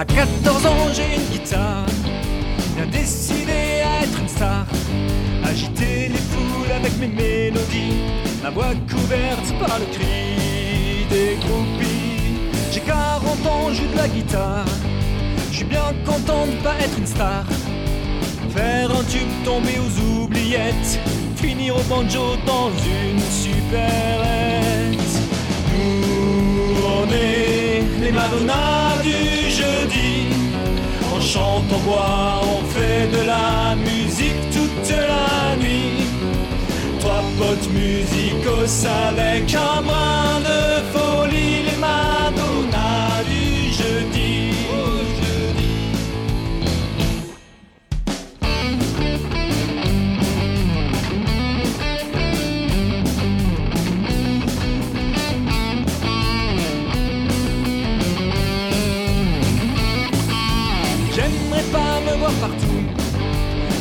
À 0.00 0.04
14 0.06 0.64
ans, 0.64 0.88
j'ai 0.94 1.14
une 1.14 1.28
guitare. 1.30 1.84
Bien 2.74 2.86
décidé 2.86 3.82
à 3.84 4.02
être 4.02 4.18
une 4.18 4.28
star. 4.28 4.64
Agiter 5.44 6.08
les 6.08 6.24
foules 6.30 6.72
avec 6.74 6.98
mes 6.98 7.08
mélodies. 7.08 8.00
Ma 8.42 8.48
voix 8.48 8.72
couverte 8.88 9.52
par 9.58 9.78
le 9.78 9.84
cri 9.84 11.04
des 11.10 11.36
groupies. 11.44 12.40
J'ai 12.72 12.80
40 12.80 13.46
ans, 13.46 13.74
joue 13.74 13.88
de 13.92 13.96
la 13.98 14.08
guitare. 14.08 14.64
Je 15.50 15.56
suis 15.56 15.66
bien 15.66 15.92
content 16.06 16.46
de 16.46 16.56
pas 16.64 16.76
être 16.80 16.96
une 16.96 17.06
star. 17.06 17.44
Faire 18.56 18.90
un 18.90 19.04
tube 19.04 19.28
tomber 19.44 19.76
aux 19.84 20.22
oubliettes. 20.22 20.98
Finir 21.36 21.76
au 21.76 21.82
banjo 21.82 22.36
dans 22.46 22.70
une 22.70 23.20
supérette. 23.20 24.98
Nous, 25.76 26.86
on 26.86 27.06
est 27.12 27.82
les 28.00 28.12
Madonna 28.12 28.96
du 29.02 29.39
chante, 31.32 31.70
on 31.72 31.78
boit, 31.88 32.40
on 32.42 32.64
fait 32.74 33.06
de 33.16 33.22
la 33.24 33.76
musique 33.76 34.42
toute 34.52 34.90
la 34.90 35.56
nuit. 35.62 36.04
Trois 36.98 37.22
potes 37.38 37.68
musicos 37.72 38.84
avec 39.06 39.54
un 39.54 39.82
brin 39.82 40.40
de 40.48 40.60
folie, 40.92 41.62
les 41.66 41.78
Madonna 41.78 42.19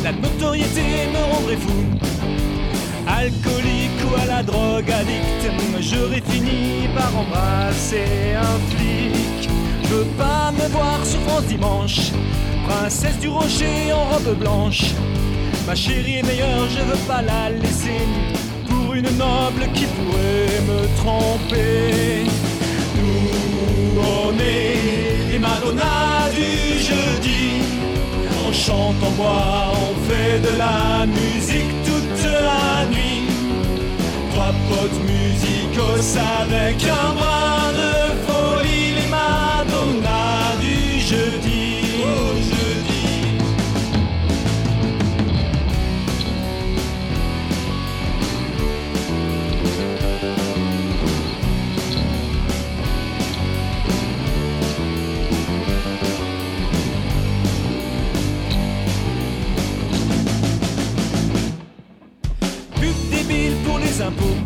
la 0.09 0.15
notoriété 0.15 1.07
me 1.13 1.33
rendrait 1.33 1.57
fou. 1.57 1.83
Alcoolique 3.07 4.01
ou 4.07 4.21
à 4.21 4.25
la 4.25 4.43
drogue 4.43 4.91
addict, 4.91 5.41
j'aurais 5.79 6.21
fini 6.21 6.87
par 6.95 7.11
embrasser 7.15 8.33
un 8.35 8.57
flic. 8.69 9.49
Je 9.83 9.89
veux 9.89 10.11
pas 10.17 10.51
me 10.51 10.67
voir 10.69 10.99
sur 11.05 11.19
France 11.21 11.45
Dimanche, 11.45 12.11
princesse 12.67 13.19
du 13.19 13.27
rocher 13.27 13.93
en 13.93 14.03
robe 14.05 14.37
blanche. 14.37 14.93
Ma 15.67 15.75
chérie 15.75 16.17
est 16.17 16.23
meilleure, 16.23 16.67
je 16.69 16.81
veux 16.89 17.03
pas 17.07 17.21
la 17.21 17.49
laisser 17.51 18.01
pour 18.67 18.93
une 18.93 19.11
noble 19.17 19.63
qui 19.75 19.85
pourrait 19.85 20.61
me 20.69 20.79
tromper. 21.01 22.23
Nous, 22.97 24.01
on 24.01 24.33
est 24.39 25.31
les 25.31 25.39
Madonna 25.39 26.29
du 26.33 26.79
jeudi. 26.79 27.39
On 28.49 28.51
chante, 28.51 28.95
on 29.03 29.11
boit, 29.11 29.71
on 29.73 29.93
fait 30.09 30.39
de 30.39 30.57
la 30.57 31.05
musique 31.05 31.71
toute 31.85 32.23
la 32.25 32.83
nuit. 32.87 33.27
Trois 34.31 34.53
potes 34.67 34.99
musicos 35.05 36.17
avec 36.17 36.83
un 36.83 37.13
brin 37.13 37.71
de 37.73 37.98
les 63.99 64.05
impôts. 64.05 64.39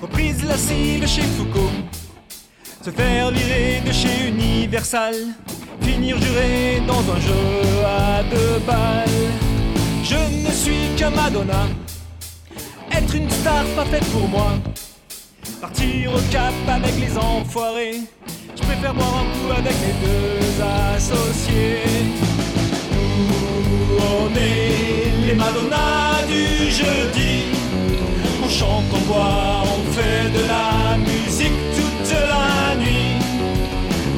Reprise 0.00 0.44
lascive 0.44 1.06
chez 1.06 1.22
Foucault. 1.22 1.70
Se 2.82 2.90
faire 2.90 3.30
virer 3.30 3.82
de 3.86 3.92
chez 3.92 4.28
Universal. 4.28 5.14
Finir 5.80 6.20
juré 6.20 6.82
dans 6.86 7.00
un 7.00 7.20
jeu 7.20 7.84
à 7.84 8.22
deux 8.24 8.58
balles. 8.66 9.08
Je 10.04 10.46
ne 10.46 10.52
suis 10.52 10.94
que 10.96 11.08
Madonna. 11.14 11.66
Être 12.92 13.14
une 13.14 13.30
star 13.30 13.64
pas 13.76 13.84
faite 13.86 14.04
pour 14.06 14.28
moi. 14.28 14.52
Partir 15.60 16.14
au 16.14 16.20
cap 16.30 16.54
avec 16.68 16.94
les 16.98 17.16
enfoirés. 17.16 18.00
Je 18.56 18.62
préfère 18.62 18.94
boire 18.94 19.22
un 19.22 19.38
coup 19.38 19.52
avec 19.52 19.74
mes 19.84 19.94
deux 20.06 20.62
associés. 20.96 21.82
On 23.98 24.28
est 24.36 25.26
les 25.26 25.34
Madonna 25.34 26.18
du 26.28 26.70
jeudi. 26.70 27.41
Chante, 28.58 28.84
on 28.92 29.00
boit, 29.10 29.62
on 29.64 29.92
fait 29.92 30.28
de 30.38 30.46
la 30.46 30.98
musique 30.98 31.58
toute 31.74 32.12
la 32.12 32.76
nuit. 32.76 33.16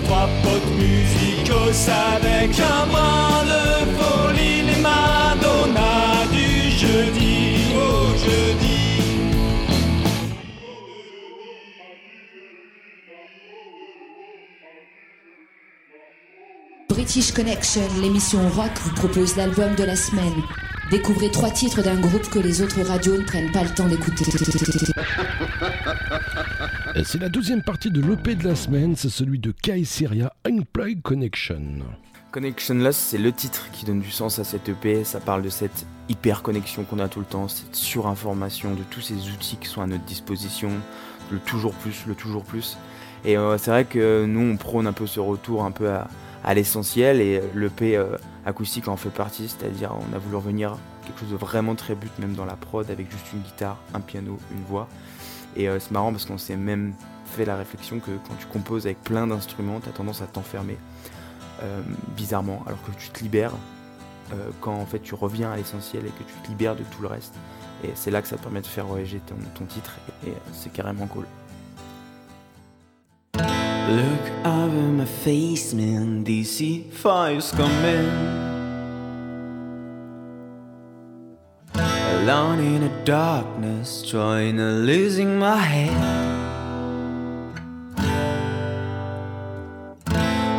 Trois 0.05 0.29
potes 0.43 0.73
musicos 0.77 1.89
avec 1.89 2.59
un 2.59 2.87
brin 2.87 3.45
de 3.53 3.65
folie, 3.97 4.63
les 4.63 4.81
Madonna 4.81 6.27
du 6.33 6.71
jeudi. 6.73 7.75
Au 7.77 8.09
jeudi. 8.19 8.81
British 16.89 17.31
Connection, 17.31 17.83
l'émission 18.01 18.41
rock, 18.57 18.73
vous 18.83 18.95
propose 18.95 19.37
l'album 19.37 19.77
de 19.77 19.85
la 19.85 19.95
semaine. 19.95 20.43
Découvrez 20.91 21.31
trois 21.31 21.51
titres 21.51 21.83
d'un 21.83 21.99
groupe 21.99 22.29
que 22.29 22.39
les 22.39 22.63
autres 22.63 22.83
radios 22.83 23.17
ne 23.17 23.25
prennent 23.25 23.51
pas 23.51 23.63
le 23.63 23.71
temps 23.71 23.89
d'écouter. 23.89 24.25
C'est 27.05 27.21
la 27.21 27.29
deuxième 27.29 27.63
partie 27.63 27.91
de 27.91 28.01
l'EP 28.01 28.35
de 28.35 28.45
la 28.45 28.55
semaine, 28.55 28.95
c'est 28.95 29.09
celui 29.09 29.39
de 29.39 29.51
Kaiseria 29.51 30.33
Unplugged 30.45 31.03
Connection. 31.03 31.63
Connection 32.31 32.75
Lost, 32.75 33.01
c'est 33.01 33.19
le 33.19 33.33
titre 33.33 33.69
qui 33.73 33.85
donne 33.87 34.01
du 34.01 34.11
sens 34.11 34.39
à 34.39 34.45
cette 34.45 34.69
EP. 34.69 35.05
Ça 35.05 35.21
parle 35.21 35.43
de 35.43 35.49
cette 35.49 35.87
hyper 36.09 36.43
connexion 36.43 36.85
qu'on 36.85 36.99
a 36.99 37.09
tout 37.09 37.21
le 37.21 37.27
temps, 37.27 37.49
cette 37.49 37.75
surinformation 37.75 38.75
de 38.75 38.83
tous 38.91 39.01
ces 39.01 39.15
outils 39.31 39.57
qui 39.57 39.69
sont 39.69 39.83
à 39.83 39.87
notre 39.87 40.05
disposition, 40.05 40.71
le 41.31 41.39
toujours 41.39 41.75
plus, 41.75 42.05
le 42.07 42.15
toujours 42.15 42.45
plus. 42.45 42.77
Et 43.25 43.39
euh, 43.39 43.57
c'est 43.57 43.71
vrai 43.71 43.85
que 43.85 44.27
nous, 44.27 44.53
on 44.53 44.57
prône 44.57 44.87
un 44.87 44.93
peu 44.93 45.07
ce 45.07 45.21
retour 45.21 45.65
un 45.65 45.71
peu 45.71 45.89
à, 45.89 46.09
à 46.45 46.55
l'essentiel 46.55 47.21
et 47.21 47.41
l'EP 47.55 47.97
euh, 47.97 48.17
acoustique 48.47 48.89
en 48.89 48.97
fait 48.97 49.11
partie, 49.11 49.49
c'est-à-dire 49.49 49.93
on 49.93 50.15
a 50.15 50.19
voulu 50.19 50.37
revenir 50.37 50.73
à 50.73 50.79
quelque 51.07 51.21
chose 51.21 51.31
de 51.31 51.37
vraiment 51.37 51.75
très 51.75 51.95
but, 51.95 52.13
même 52.19 52.35
dans 52.35 52.45
la 52.45 52.57
prod, 52.57 52.91
avec 52.91 53.11
juste 53.11 53.33
une 53.33 53.41
guitare, 53.41 53.79
un 53.95 54.01
piano, 54.01 54.39
une 54.53 54.65
voix. 54.65 54.89
Et 55.57 55.69
euh, 55.69 55.79
c'est 55.81 55.93
marrant 55.93 56.13
parce 56.13 56.25
qu'on 56.25 56.39
s'est 56.39 56.57
même 56.57 56.95
fait 57.27 57.45
la 57.45 57.57
réflexion 57.57 58.01
que 58.01 58.11
quand 58.29 58.35
tu 58.39 58.47
composes 58.47 58.87
avec 58.87 59.03
plein 59.03 59.27
d'instruments, 59.27 59.81
tu 59.81 59.89
as 59.89 59.93
tendance 59.93 60.21
à 60.23 60.27
t'enfermer 60.27 60.77
euh, 61.63 61.83
bizarrement, 62.17 62.63
alors 62.67 62.83
que 62.83 62.91
tu 62.99 63.09
te 63.11 63.21
libères 63.21 63.53
euh, 64.33 64.51
quand 64.61 64.75
en 64.75 64.87
fait 64.87 65.01
tu 65.01 65.15
reviens 65.15 65.53
à 65.53 65.57
l'essentiel 65.57 66.05
et 66.07 66.11
que 66.11 66.25
tu 66.25 66.35
te 66.43 66.49
libères 66.49 66.77
de 66.77 66.83
tout 66.83 67.03
le 67.03 67.09
reste. 67.09 67.35
Et 67.83 67.91
c'est 67.95 68.11
là 68.11 68.23
que 68.23 68.29
ça 68.29 68.37
te 68.37 68.43
permet 68.43 68.61
de 68.61 68.67
faire 68.67 68.87
voyager 68.87 69.21
ton, 69.27 69.37
ton 69.55 69.65
titre 69.67 69.93
et, 70.27 70.31
et 70.31 70.35
c'est 70.53 70.73
carrément 70.73 71.07
cool. 71.07 71.27
Look 73.37 74.47
over 74.47 74.89
my 74.99 75.05
face, 75.05 75.75
man. 75.75 76.25
DC 76.25 76.91
fire's 76.93 77.51
coming. 77.53 78.09
Alone 81.75 82.61
in 82.61 82.81
the 82.83 83.05
darkness, 83.05 84.09
trying 84.09 84.57
to 84.59 84.65
losing 84.65 85.39
my 85.39 85.57
head. 85.57 86.35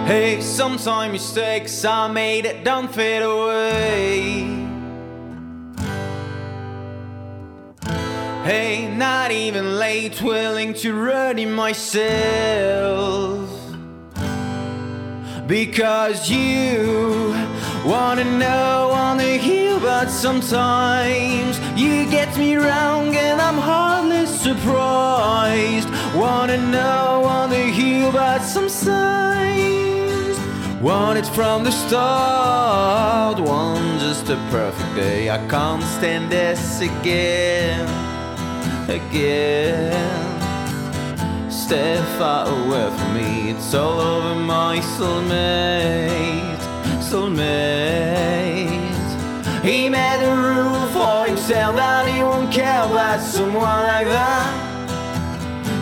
Hey, 0.05 0.39
sometimes 0.41 1.13
mistakes 1.13 1.83
I 1.83 2.07
made 2.07 2.45
it 2.45 2.63
don't 2.63 2.93
fade 2.93 3.23
away. 3.23 4.64
Hey, 8.45 8.87
not 8.95 9.31
even 9.31 9.79
late, 9.79 10.21
willing 10.21 10.75
to 10.75 10.93
ready 10.93 11.47
myself. 11.47 11.89
Because 15.47 16.29
you 16.29 17.33
wanna 17.83 18.23
know, 18.23 18.89
wanna 18.91 19.37
hear, 19.37 19.79
but 19.79 20.11
sometimes 20.11 21.59
you 21.75 22.07
get 22.11 22.37
me 22.37 22.55
wrong 22.55 23.15
and 23.15 23.41
I'm 23.41 23.57
hardly 23.57 24.27
surprised. 24.27 25.89
Wanna 26.13 26.59
know, 26.69 27.21
wanna 27.23 27.65
hear, 27.79 28.11
but 28.11 28.43
some 28.43 28.69
signs. 28.69 30.37
Want 30.79 31.17
it 31.17 31.25
from 31.25 31.63
the 31.63 31.71
start, 31.71 33.39
one 33.39 33.97
just 33.97 34.29
a 34.29 34.35
perfect 34.51 34.95
day. 34.95 35.31
I 35.31 35.39
can't 35.47 35.81
stand 35.81 36.31
this 36.31 36.81
again 36.81 38.14
again. 38.89 39.91
Stay 41.49 41.97
far 42.17 42.47
away 42.47 42.89
from 42.97 43.13
me, 43.13 43.51
it's 43.51 43.73
all 43.73 43.99
over 43.99 44.35
my 44.35 44.79
soulmate, 44.79 46.59
soulmate. 46.99 48.85
He 49.63 49.89
made 49.89 50.21
a 50.23 50.35
rule 50.35 50.87
for 50.89 51.25
himself 51.25 51.75
that 51.75 52.07
he 52.07 52.21
won't 52.21 52.51
care 52.51 52.83
about 52.83 53.19
someone 53.19 53.61
like 53.63 54.07
that. 54.07 54.75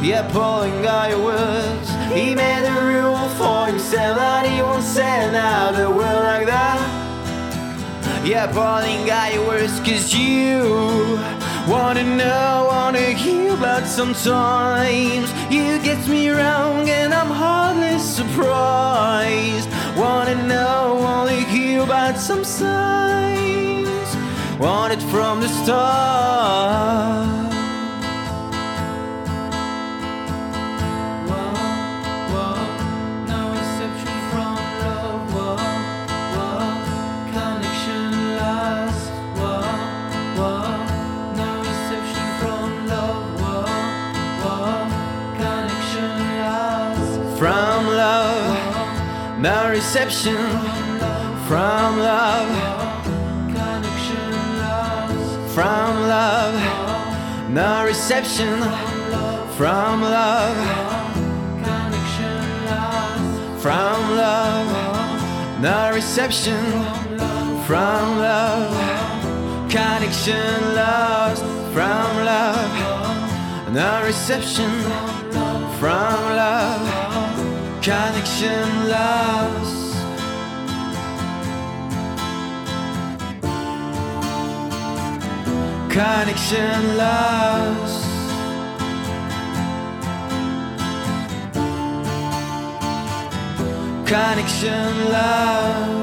Yeah, 0.01 0.27
pulling 0.31 0.81
guy 0.81 1.15
words. 1.15 1.89
He 2.13 2.33
made 2.35 2.65
a 2.65 2.81
rule 2.85 3.27
for 3.39 3.67
himself 3.67 4.17
that 4.17 4.45
he 4.45 4.61
won't 4.61 4.83
send 4.83 5.35
out 5.35 5.75
the 5.75 5.89
world 5.89 6.23
like 6.23 6.45
that. 6.45 6.79
Yeah, 8.25 8.47
pulling 8.47 9.05
guy 9.05 9.37
words, 9.47 9.79
cause 9.81 10.13
you 10.13 11.19
Wanna 11.67 12.03
know, 12.03 12.67
wanna 12.67 13.11
hear, 13.11 13.55
but 13.55 13.85
sometimes 13.85 15.31
you 15.49 15.79
get 15.79 16.05
me 16.09 16.29
wrong 16.29 16.89
and 16.89 17.13
I'm 17.13 17.31
hardly 17.31 17.99
surprised. 17.99 19.69
Wanna 19.95 20.35
know, 20.45 20.97
wanna 20.99 21.39
hear, 21.53 21.85
but 21.85 22.17
some 22.17 22.43
signs. 22.43 24.17
wanted 24.59 25.01
from 25.03 25.39
the 25.39 25.47
start. 25.47 27.42
No 49.43 49.69
reception. 49.69 50.37
From 51.49 51.99
love, 51.99 52.49
from 55.53 55.91
love, 56.07 57.49
no 57.49 57.83
reception. 57.83 58.61
From 59.57 60.01
love, 60.01 60.55
Connection 61.61 62.65
lost. 62.67 63.61
from 63.61 64.15
love, 64.15 65.61
no 65.61 65.91
reception. 65.93 66.63
From 67.67 68.19
love, 68.19 68.71
connection 69.69 70.73
lost. 70.73 71.43
From 71.73 72.09
love, 72.31 73.73
no 73.73 74.03
reception. 74.05 74.71
From 75.81 76.15
love, 76.39 76.92
connection 77.83 78.87
lost. 78.87 79.95
Connection 85.89 86.97
lost. 86.97 88.05
Connection 94.05 95.11
lost. 95.11 96.02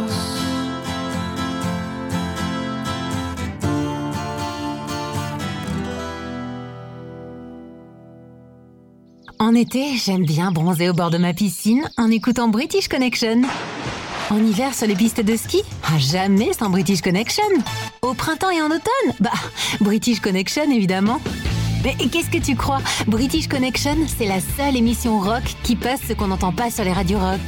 En 9.43 9.55
été, 9.55 9.97
j'aime 9.97 10.27
bien 10.27 10.53
bronzer 10.53 10.91
au 10.91 10.93
bord 10.93 11.11
de 11.11 11.17
ma 11.17 11.33
piscine 11.33 11.89
en 11.97 12.11
écoutant 12.11 12.49
British 12.49 12.89
Connection. 12.89 13.41
En 14.29 14.37
hiver, 14.37 14.75
sur 14.75 14.87
les 14.87 14.95
pistes 14.95 15.23
de 15.23 15.35
ski, 15.35 15.63
ah, 15.83 15.97
jamais 15.99 16.53
sans 16.53 16.69
British 16.69 17.01
Connection. 17.01 17.43
Au 18.03 18.13
printemps 18.13 18.51
et 18.51 18.61
en 18.61 18.67
automne, 18.67 19.17
bah, 19.19 19.31
British 19.81 20.21
Connection 20.21 20.71
évidemment. 20.71 21.23
Mais 21.83 21.95
qu'est-ce 21.95 22.29
que 22.29 22.45
tu 22.45 22.55
crois? 22.55 22.83
British 23.07 23.49
Connection, 23.49 23.97
c'est 24.19 24.27
la 24.27 24.41
seule 24.41 24.77
émission 24.77 25.19
rock 25.19 25.45
qui 25.63 25.75
passe 25.75 26.01
ce 26.07 26.13
qu'on 26.13 26.27
n'entend 26.27 26.53
pas 26.53 26.71
sur 26.71 26.85
les 26.85 26.93
radios 26.93 27.19
rock. 27.19 27.41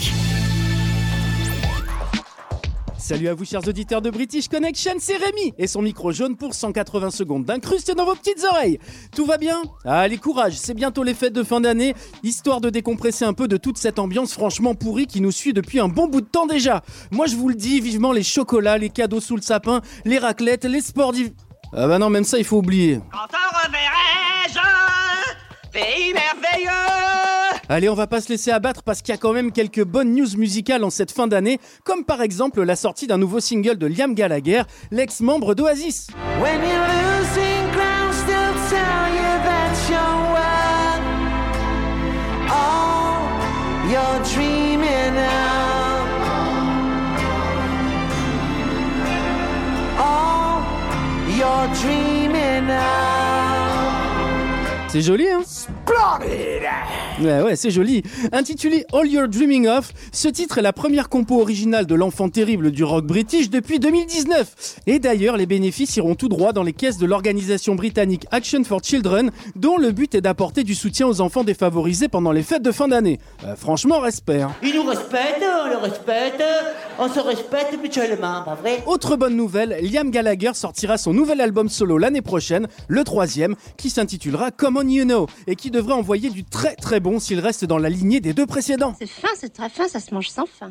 Salut 3.03 3.27
à 3.27 3.35
vous 3.35 3.45
chers 3.45 3.67
auditeurs 3.67 4.01
de 4.01 4.11
British 4.11 4.47
Connection, 4.47 4.93
c'est 5.01 5.17
Rémi 5.17 5.53
et 5.59 5.67
son 5.67 5.83
micro 5.83 6.13
jaune 6.13 6.37
pour 6.37 6.55
180 6.55 7.11
secondes 7.11 7.45
d'incruste 7.45 7.93
dans 7.97 8.05
vos 8.05 8.15
petites 8.15 8.45
oreilles. 8.45 8.79
Tout 9.11 9.27
va 9.27 9.39
bien? 9.39 9.61
Allez 9.85 10.19
courage, 10.19 10.53
c'est 10.57 10.73
bientôt 10.73 11.03
les 11.03 11.13
fêtes 11.13 11.33
de 11.33 11.43
fin 11.43 11.61
d'année, 11.61 11.97
histoire 12.23 12.61
de 12.61 12.71
décompresser 12.71 13.25
un 13.25 13.33
peu 13.33 13.49
de 13.49 13.57
toute 13.57 13.77
cette 13.77 13.99
ambiance 13.99 14.33
franchement 14.33 14.77
pourrie 14.77 15.09
qui 15.09 15.21
nous 15.21 15.33
suit 15.33 15.53
depuis 15.53 15.81
un 15.81 15.89
bon 15.89 16.07
bout 16.07 16.21
de 16.21 16.29
temps 16.29 16.47
déjà. 16.47 16.85
Moi 17.11 17.27
je 17.27 17.35
vous 17.35 17.49
le 17.49 17.57
dis, 17.57 17.81
vivement 17.81 18.13
les 18.13 18.23
chocolats, 18.23 18.79
les 18.79 18.91
cadeaux 18.91 19.21
sous 19.21 19.35
le 19.35 19.43
sapin, 19.43 19.81
les 20.05 20.19
raclettes, 20.19 20.65
les 20.65 20.81
sports 20.81 21.13
d'hiver... 21.13 21.33
Ah 21.73 21.89
bah 21.89 21.99
non, 21.99 22.09
même 22.09 22.25
ça 22.25 22.39
il 22.39 22.45
faut 22.45 22.59
oublier. 22.59 23.01
Quand 23.11 23.27
reverrai-je, 23.67 24.61
pays 25.73 26.15
merveilleux 26.15 27.42
Allez, 27.73 27.89
on 27.89 27.95
va 27.95 28.07
pas 28.07 28.21
se 28.21 28.29
laisser 28.29 28.51
abattre 28.51 28.83
parce 28.83 29.01
qu'il 29.01 29.15
y 29.15 29.17
a 29.17 29.19
quand 29.19 29.33
même 29.33 29.51
quelques 29.51 29.83
bonnes 29.83 30.13
news 30.13 30.37
musicales 30.37 30.85
en 30.85 30.91
cette 30.91 31.11
fin 31.11 31.27
d'année, 31.27 31.59
comme 31.85 32.05
par 32.05 32.21
exemple 32.21 32.63
la 32.63 32.77
sortie 32.77 33.07
d'un 33.07 33.17
nouveau 33.17 33.41
single 33.41 33.79
de 33.79 33.87
Liam 33.87 34.15
Gallagher, 34.15 34.65
l'ex-membre 34.91 35.55
d'Oasis. 35.55 36.09
C'est 54.93 55.01
joli, 55.01 55.27
hein 55.27 55.41
Ouais, 57.23 57.41
ouais, 57.41 57.57
c'est 57.57 57.71
joli. 57.71 58.03
Intitulé 58.31 58.85
All 58.93 59.07
You're 59.09 59.27
Dreaming 59.27 59.67
Of, 59.67 59.91
ce 60.13 60.29
titre 60.29 60.59
est 60.59 60.63
la 60.63 60.75
première 60.75 61.09
compo 61.09 61.41
originale 61.41 61.87
de 61.87 61.95
l'enfant 61.95 62.29
terrible 62.29 62.71
du 62.71 62.85
rock 62.85 63.07
british 63.07 63.49
depuis 63.49 63.79
2019. 63.79 64.81
Et 64.87 64.99
d'ailleurs, 64.99 65.39
les 65.39 65.47
bénéfices 65.47 65.97
iront 65.97 66.15
tout 66.15 66.29
droit 66.29 66.53
dans 66.53 66.63
les 66.63 66.75
caisses 66.75 66.99
de 66.99 67.07
l'organisation 67.07 67.75
britannique 67.75 68.27
Action 68.33 68.63
for 68.65 68.81
Children, 68.85 69.31
dont 69.57 69.79
le 69.79 69.93
but 69.93 70.15
est 70.15 70.21
d'apporter 70.21 70.63
du 70.63 70.75
soutien 70.75 71.07
aux 71.09 71.23
enfants 71.23 71.43
défavorisés 71.45 72.09
pendant 72.09 72.33
les 72.33 72.43
fêtes 72.43 72.63
de 72.63 72.73
fin 72.73 72.89
d'année. 72.89 73.19
Euh, 73.47 73.57
franchement, 73.57 73.99
respect. 73.99 74.43
hein. 74.43 74.53
Il 74.63 74.75
nous 74.75 74.85
respecte, 74.85 75.43
on 75.65 75.71
le 75.71 75.77
respecte, 75.79 76.43
on 76.99 77.09
se 77.09 77.21
respecte 77.21 77.81
mutuellement, 77.81 78.43
pas 78.43 78.57
vrai? 78.61 78.83
Autre 78.87 79.17
bonne 79.17 79.37
nouvelle, 79.37 79.79
Liam 79.91 80.11
Gallagher 80.11 80.53
sortira 80.53 80.99
son 80.99 81.15
nouvel 81.15 81.41
album 81.41 81.71
solo 81.71 81.97
l'année 81.97 82.21
prochaine, 82.23 82.69
le 82.89 83.05
troisième, 83.05 83.55
qui 83.79 83.89
s'intitulera 83.89 84.51
Come 84.51 84.82
On 84.83 84.89
You 84.89 85.05
Know, 85.05 85.27
et 85.47 85.55
qui 85.55 85.71
devrait 85.71 85.95
envoyer 85.95 86.31
du 86.31 86.45
très 86.45 86.75
très 86.75 86.99
bon 86.99 87.21
s'il 87.21 87.41
reste 87.41 87.65
dans 87.65 87.79
la 87.79 87.89
lignée 87.89 88.21
des 88.21 88.33
deux 88.33 88.47
précédents. 88.47 88.95
C'est 88.99 89.07
fin, 89.07 89.29
c'est 89.39 89.53
très 89.53 89.69
fin, 89.69 89.87
ça 89.87 90.01
se 90.01 90.13
mange 90.13 90.29
sans 90.29 90.47
fin. 90.47 90.71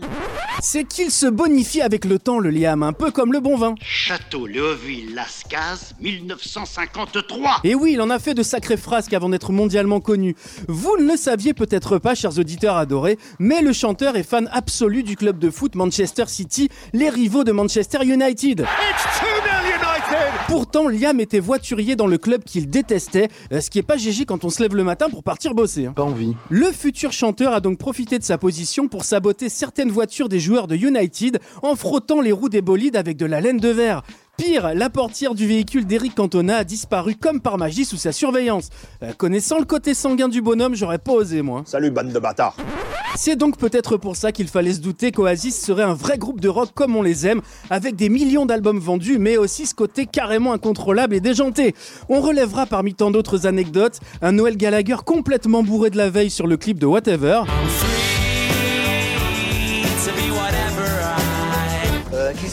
C'est 0.61 0.83
qu'il 0.83 1.11
se 1.11 1.27
bonifie 1.27 1.81
avec 1.81 2.05
le 2.05 2.19
temps, 2.19 2.39
le 2.39 2.49
Liam, 2.49 2.83
un 2.83 2.93
peu 2.93 3.11
comme 3.11 3.31
le 3.31 3.39
bon 3.39 3.55
vin. 3.55 3.75
Château 3.81 4.47
Léoville 4.47 5.15
Lascaz, 5.15 5.93
1953. 6.01 7.61
Et 7.63 7.75
oui, 7.75 7.93
il 7.93 8.01
en 8.01 8.09
a 8.09 8.19
fait 8.19 8.33
de 8.33 8.43
sacrés 8.43 8.77
frasques 8.77 9.13
avant 9.13 9.29
d'être 9.29 9.51
mondialement 9.51 10.01
connu. 10.01 10.35
Vous 10.67 10.95
ne 10.99 11.05
le 11.05 11.15
saviez 11.15 11.53
peut-être 11.53 11.97
pas, 11.97 12.15
chers 12.15 12.37
auditeurs 12.37 12.75
adorés, 12.75 13.17
mais 13.39 13.61
le 13.61 13.71
chanteur 13.71 14.17
est 14.17 14.23
fan 14.23 14.49
absolu 14.51 15.03
du 15.03 15.15
club 15.15 15.39
de 15.39 15.49
foot 15.49 15.75
Manchester 15.75 16.25
City, 16.27 16.69
les 16.93 17.09
rivaux 17.09 17.43
de 17.43 17.51
Manchester 17.51 17.99
United. 18.03 18.65
Pourtant, 20.51 20.89
Liam 20.89 21.21
était 21.21 21.39
voiturier 21.39 21.95
dans 21.95 22.07
le 22.07 22.17
club 22.17 22.43
qu'il 22.43 22.69
détestait, 22.69 23.29
euh, 23.53 23.61
ce 23.61 23.69
qui 23.69 23.79
est 23.79 23.83
pas 23.83 23.95
GG 23.95 24.25
quand 24.25 24.43
on 24.43 24.49
se 24.49 24.61
lève 24.61 24.75
le 24.75 24.83
matin 24.83 25.09
pour 25.09 25.23
partir 25.23 25.53
bosser. 25.53 25.85
hein. 25.85 25.93
Pas 25.95 26.03
envie. 26.03 26.35
Le 26.49 26.65
futur 26.73 27.13
chanteur 27.13 27.53
a 27.53 27.61
donc 27.61 27.77
profité 27.77 28.19
de 28.19 28.23
sa 28.25 28.37
position 28.37 28.89
pour 28.89 29.05
saboter 29.05 29.47
certaines 29.47 29.91
voitures 29.91 30.27
des 30.27 30.41
joueurs 30.41 30.67
de 30.67 30.75
United 30.75 31.39
en 31.63 31.77
frottant 31.77 32.19
les 32.19 32.33
roues 32.33 32.49
des 32.49 32.61
bolides 32.61 32.97
avec 32.97 33.15
de 33.15 33.25
la 33.25 33.39
laine 33.39 33.59
de 33.59 33.69
verre. 33.69 34.03
Pire, 34.41 34.73
la 34.73 34.89
portière 34.89 35.35
du 35.35 35.45
véhicule 35.45 35.85
d'Eric 35.85 36.15
Cantona 36.15 36.57
a 36.57 36.63
disparu 36.63 37.13
comme 37.13 37.41
par 37.41 37.59
magie 37.59 37.85
sous 37.85 37.97
sa 37.97 38.11
surveillance. 38.11 38.69
Euh, 39.03 39.13
connaissant 39.13 39.59
le 39.59 39.65
côté 39.65 39.93
sanguin 39.93 40.29
du 40.29 40.41
bonhomme, 40.41 40.73
j'aurais 40.73 40.97
pas 40.97 41.11
osé 41.11 41.43
moi. 41.43 41.61
Salut, 41.67 41.91
bande 41.91 42.11
de 42.11 42.17
bâtards. 42.17 42.57
C'est 43.15 43.35
donc 43.35 43.57
peut-être 43.57 43.97
pour 43.97 44.15
ça 44.15 44.31
qu'il 44.31 44.47
fallait 44.47 44.73
se 44.73 44.79
douter 44.79 45.11
qu'Oasis 45.11 45.63
serait 45.63 45.83
un 45.83 45.93
vrai 45.93 46.17
groupe 46.17 46.41
de 46.41 46.49
rock 46.49 46.69
comme 46.73 46.95
on 46.95 47.03
les 47.03 47.27
aime, 47.27 47.41
avec 47.69 47.95
des 47.95 48.09
millions 48.09 48.47
d'albums 48.47 48.79
vendus, 48.79 49.19
mais 49.19 49.37
aussi 49.37 49.67
ce 49.67 49.75
côté 49.75 50.07
carrément 50.07 50.53
incontrôlable 50.53 51.13
et 51.13 51.19
déjanté. 51.19 51.75
On 52.09 52.19
relèvera 52.19 52.65
parmi 52.65 52.95
tant 52.95 53.11
d'autres 53.11 53.45
anecdotes 53.45 53.99
un 54.23 54.31
Noël 54.31 54.57
Gallagher 54.57 54.97
complètement 55.05 55.61
bourré 55.61 55.91
de 55.91 55.97
la 55.97 56.09
veille 56.09 56.31
sur 56.31 56.47
le 56.47 56.57
clip 56.57 56.79
de 56.79 56.87
Whatever. 56.87 57.43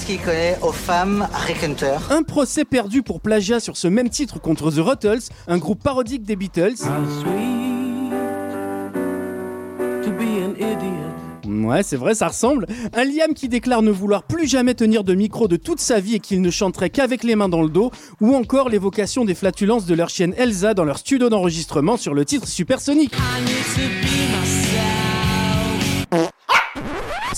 Qu'il 0.08 0.20
connaît 0.20 0.56
aux 0.62 0.72
femmes 0.72 1.28
Rick 1.46 1.62
Hunter 1.62 1.98
Un 2.08 2.22
procès 2.22 2.64
perdu 2.64 3.02
pour 3.02 3.20
plagiat 3.20 3.60
sur 3.60 3.76
ce 3.76 3.88
même 3.88 4.08
titre 4.08 4.40
contre 4.40 4.70
The 4.70 4.78
Ruttles, 4.78 5.28
un 5.46 5.58
groupe 5.58 5.82
parodique 5.82 6.22
des 6.22 6.34
Beatles. 6.34 6.76
Ouais, 11.46 11.82
c'est 11.82 11.96
vrai, 11.96 12.14
ça 12.14 12.28
ressemble. 12.28 12.66
Un 12.94 13.04
Liam 13.04 13.34
qui 13.34 13.50
déclare 13.50 13.82
ne 13.82 13.90
vouloir 13.90 14.22
plus 14.22 14.48
jamais 14.48 14.72
tenir 14.72 15.04
de 15.04 15.14
micro 15.14 15.46
de 15.46 15.56
toute 15.56 15.80
sa 15.80 16.00
vie 16.00 16.14
et 16.14 16.20
qu'il 16.20 16.40
ne 16.40 16.50
chanterait 16.50 16.88
qu'avec 16.88 17.22
les 17.22 17.36
mains 17.36 17.50
dans 17.50 17.62
le 17.62 17.68
dos, 17.68 17.90
ou 18.22 18.34
encore 18.34 18.70
l'évocation 18.70 19.26
des 19.26 19.34
flatulences 19.34 19.84
de 19.84 19.94
leur 19.94 20.08
chienne 20.08 20.32
Elsa 20.38 20.72
dans 20.72 20.84
leur 20.84 20.96
studio 20.96 21.28
d'enregistrement 21.28 21.98
sur 21.98 22.14
le 22.14 22.24
titre 22.24 22.48
Supersonic. 22.48 23.12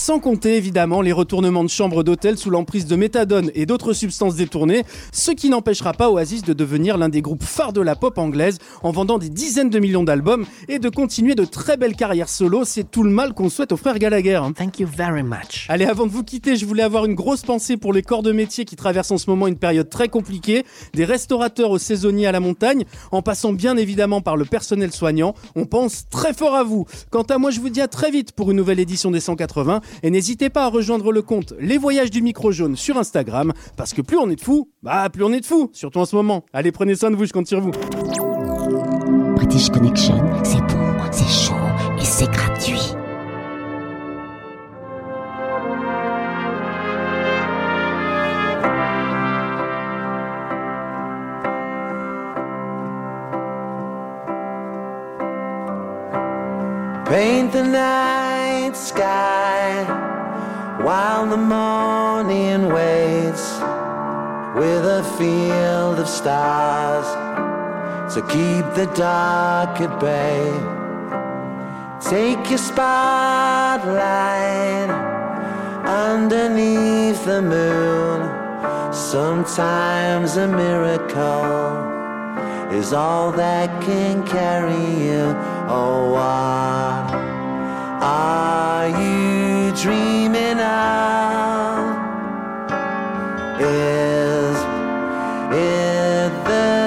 Sans 0.00 0.18
compter 0.18 0.56
évidemment 0.56 1.02
les 1.02 1.12
retournements 1.12 1.62
de 1.62 1.68
chambres 1.68 2.02
d'hôtel 2.02 2.38
sous 2.38 2.48
l'emprise 2.48 2.86
de 2.86 2.96
méthadone 2.96 3.50
et 3.54 3.66
d'autres 3.66 3.92
substances 3.92 4.34
détournées, 4.34 4.84
ce 5.12 5.30
qui 5.30 5.50
n'empêchera 5.50 5.92
pas 5.92 6.10
Oasis 6.10 6.40
de 6.40 6.54
devenir 6.54 6.96
l'un 6.96 7.10
des 7.10 7.20
groupes 7.20 7.42
phares 7.44 7.74
de 7.74 7.82
la 7.82 7.94
pop 7.96 8.16
anglaise 8.16 8.56
en 8.82 8.92
vendant 8.92 9.18
des 9.18 9.28
dizaines 9.28 9.68
de 9.68 9.78
millions 9.78 10.02
d'albums 10.02 10.46
et 10.68 10.78
de 10.78 10.88
continuer 10.88 11.34
de 11.34 11.44
très 11.44 11.76
belles 11.76 11.96
carrières 11.96 12.30
solo. 12.30 12.64
C'est 12.64 12.90
tout 12.90 13.02
le 13.02 13.10
mal 13.10 13.34
qu'on 13.34 13.50
souhaite 13.50 13.72
aux 13.72 13.76
frères 13.76 13.98
Gallagher. 13.98 14.36
hein. 14.36 14.54
Thank 14.54 14.80
you 14.80 14.88
very 14.88 15.22
much. 15.22 15.66
Allez, 15.68 15.84
avant 15.84 16.06
de 16.06 16.12
vous 16.12 16.24
quitter, 16.24 16.56
je 16.56 16.64
voulais 16.64 16.82
avoir 16.82 17.04
une 17.04 17.14
grosse 17.14 17.42
pensée 17.42 17.76
pour 17.76 17.92
les 17.92 18.02
corps 18.02 18.22
de 18.22 18.32
métier 18.32 18.64
qui 18.64 18.76
traversent 18.76 19.10
en 19.10 19.18
ce 19.18 19.28
moment 19.28 19.48
une 19.48 19.58
période 19.58 19.90
très 19.90 20.08
compliquée, 20.08 20.64
des 20.94 21.04
restaurateurs 21.04 21.70
aux 21.72 21.78
saisonniers 21.78 22.26
à 22.26 22.32
la 22.32 22.40
montagne, 22.40 22.86
en 23.12 23.20
passant 23.20 23.52
bien 23.52 23.76
évidemment 23.76 24.22
par 24.22 24.38
le 24.38 24.46
personnel 24.46 24.92
soignant. 24.92 25.34
On 25.56 25.66
pense 25.66 26.08
très 26.08 26.32
fort 26.32 26.54
à 26.54 26.64
vous. 26.64 26.86
Quant 27.10 27.24
à 27.24 27.36
moi, 27.36 27.50
je 27.50 27.60
vous 27.60 27.68
dis 27.68 27.82
à 27.82 27.88
très 27.88 28.10
vite 28.10 28.32
pour 28.32 28.50
une 28.50 28.56
nouvelle 28.56 28.80
édition 28.80 29.10
des 29.10 29.20
180 29.20 29.82
et 30.02 30.10
n'hésitez 30.10 30.50
pas 30.50 30.64
à 30.64 30.68
rejoindre 30.68 31.12
le 31.12 31.22
compte 31.22 31.54
Les 31.58 31.78
Voyages 31.78 32.10
du 32.10 32.22
Micro 32.22 32.52
Jaune 32.52 32.76
sur 32.76 32.96
Instagram 32.96 33.52
parce 33.76 33.92
que 33.92 34.02
plus 34.02 34.18
on 34.18 34.28
est 34.30 34.36
de 34.36 34.40
fous, 34.40 34.68
bah 34.82 35.08
plus 35.10 35.24
on 35.24 35.32
est 35.32 35.40
de 35.40 35.46
fous, 35.46 35.70
surtout 35.72 35.98
en 35.98 36.06
ce 36.06 36.16
moment. 36.16 36.44
Allez, 36.52 36.72
prenez 36.72 36.94
soin 36.94 37.10
de 37.10 37.16
vous, 37.16 37.26
je 37.26 37.32
compte 37.32 37.46
sur 37.46 37.60
vous. 37.60 37.72
British 39.36 39.70
Connection, 39.70 40.18
c'est 40.44 40.60
bon, 40.60 40.96
c'est 41.10 41.28
chaud 41.28 41.54
et 41.98 42.04
c'est 42.04 42.30
gratuit. 42.30 42.94
Paint 57.10 57.50
the 57.50 57.64
night 57.64 58.39
sky 58.76 59.84
while 60.82 61.26
the 61.26 61.36
morning 61.36 62.68
waits 62.68 63.58
with 64.56 64.84
a 64.84 65.04
field 65.18 65.98
of 65.98 66.08
stars 66.08 67.06
to 68.14 68.20
keep 68.22 68.64
the 68.74 68.86
dark 68.94 69.80
at 69.80 70.00
bay. 70.00 70.50
Take 72.00 72.48
your 72.48 72.58
spotlight 72.58 73.90
underneath 75.84 77.24
the 77.24 77.42
moon. 77.42 78.92
Sometimes 78.92 80.36
a 80.36 80.48
miracle 80.48 81.88
is 82.72 82.92
all 82.92 83.32
that 83.32 83.82
can 83.82 84.26
carry 84.26 85.04
you. 85.04 85.34
Oh, 85.68 86.12
what 86.12 87.39
are 88.00 88.88
you 88.88 89.72
dreaming 89.76 90.58
of? 90.58 91.96
Is 93.60 94.56
it 95.52 96.44
the 96.46 96.79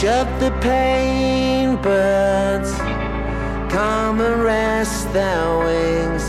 Shut 0.00 0.28
the 0.40 0.50
pain 0.60 1.76
birds, 1.76 2.70
come 3.72 4.20
and 4.20 4.42
rest 4.44 5.10
their 5.14 5.58
wings 5.60 6.22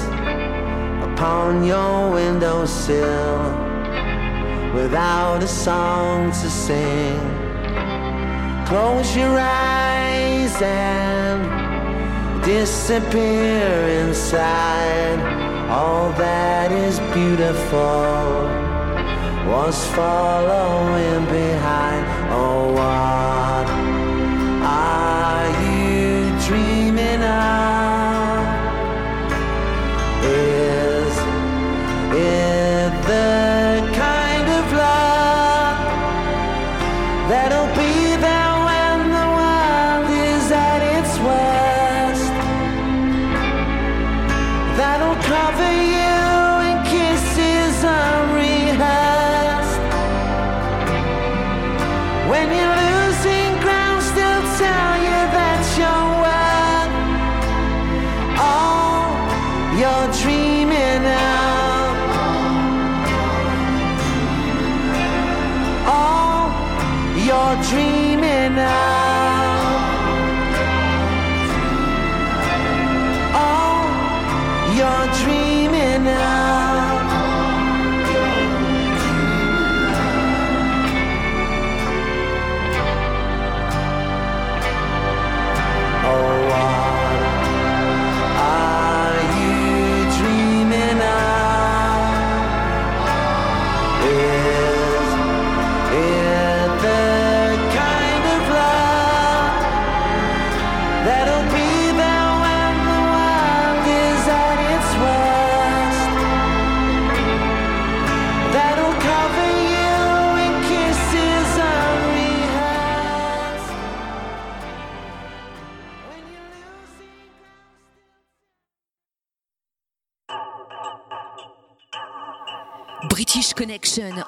upon 1.03 1.65
your 1.65 2.11
windowsill 2.11 3.39
without 4.73 5.43
a 5.43 5.47
song 5.49 6.31
to 6.31 6.49
sing. 6.49 7.19
Close 8.67 9.13
your 9.17 9.37
eyes 9.37 10.61
and 10.61 11.41
disappear 12.45 13.67
inside. 13.99 15.19
All 15.69 16.11
that 16.13 16.71
is 16.71 16.99
beautiful 17.13 18.47
was 19.51 19.85
following 19.87 21.25
behind. 21.25 22.05
Oh, 22.31 22.71
what 22.71 23.36
dreaming 27.37 27.86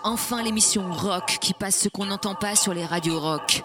Enfin 0.04 0.42
l'émission 0.42 0.92
rock 0.92 1.38
qui 1.42 1.54
passe 1.54 1.80
ce 1.80 1.90
qu'on 1.90 2.06
n'entend 2.06 2.36
pas 2.36 2.56
sur 2.56 2.74
les 2.74 2.86
radios 2.86 3.20
rock. 3.20 3.62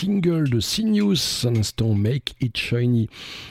Single 0.00 0.48
de 0.48 0.60
Sinus, 0.60 1.44
un 1.44 1.56
instant 1.56 1.92
Make 1.92 2.34
It 2.40 2.56
Shiny. 2.56 3.10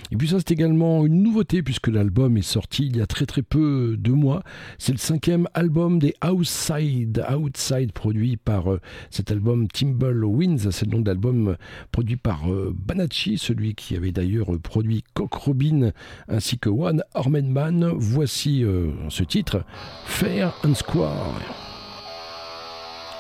Et 0.10 0.16
puis 0.16 0.30
ça 0.30 0.38
c'est 0.40 0.50
également 0.50 1.06
une 1.06 1.22
nouveauté 1.22 1.62
puisque 1.62 1.90
l'album 1.90 2.38
est 2.38 2.42
sorti 2.42 2.88
il 2.88 2.98
y 2.98 3.02
a 3.02 3.06
très 3.06 3.28
très 3.28 3.44
peu 3.44 3.96
de 4.00 4.12
mois. 4.12 4.42
C'est 4.80 4.92
le 4.92 4.98
cinquième 4.98 5.48
album 5.54 6.00
des 6.00 6.16
Outside, 6.28 7.24
Outside 7.32 7.92
produit 7.92 8.36
par 8.36 8.72
euh, 8.72 8.82
cet 9.12 9.30
album 9.30 9.68
Timble 9.68 10.26
Winds, 10.26 10.72
c'est 10.72 10.86
le 10.86 10.98
nom 10.98 11.02
d'album 11.02 11.56
produit 11.92 12.18
par 12.18 12.52
euh, 12.52 12.76
Banacci, 12.76 13.38
celui 13.38 13.76
qui 13.76 13.96
avait 13.96 14.12
d'ailleurs 14.12 14.48
produit 14.64 15.04
Cock 15.14 15.36
Robin 15.36 15.92
ainsi 16.30 16.58
que 16.58 16.70
One 16.70 17.04
Armed 17.14 17.46
Man. 17.46 17.92
Voici 17.96 18.64
euh, 18.64 18.90
ce 19.10 19.24
titre, 19.24 19.64
Fair 20.06 20.52
and 20.64 20.74
Square. 20.74 21.36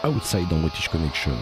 Outside 0.03 0.49
dans 0.49 0.59
British 0.61 0.87
Connection. 0.87 1.33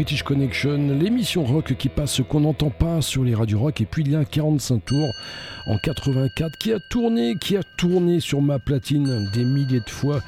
British 0.00 0.22
Connection, 0.22 0.98
l'émission 0.98 1.44
rock 1.44 1.74
qui 1.74 1.90
passe 1.90 2.22
qu'on 2.26 2.40
n'entend 2.40 2.70
pas 2.70 3.02
sur 3.02 3.22
les 3.22 3.34
radios 3.34 3.58
rock. 3.58 3.82
Et 3.82 3.84
puis 3.84 4.02
il 4.02 4.12
y 4.12 4.16
a 4.16 4.20
un 4.20 4.24
45 4.24 4.82
tours 4.82 5.12
en 5.66 5.76
84 5.76 6.56
qui 6.56 6.72
a 6.72 6.78
tourné, 6.88 7.34
qui 7.38 7.54
a 7.58 7.62
tourné 7.76 8.18
sur 8.18 8.40
ma 8.40 8.58
platine 8.58 9.28
des 9.34 9.44
milliers 9.44 9.80
de 9.80 9.90
fois. 9.90 10.22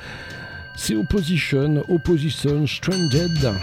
C'est 0.76 0.94
Opposition, 0.94 1.82
Opposition 1.88 2.66
Stranded. 2.66 3.54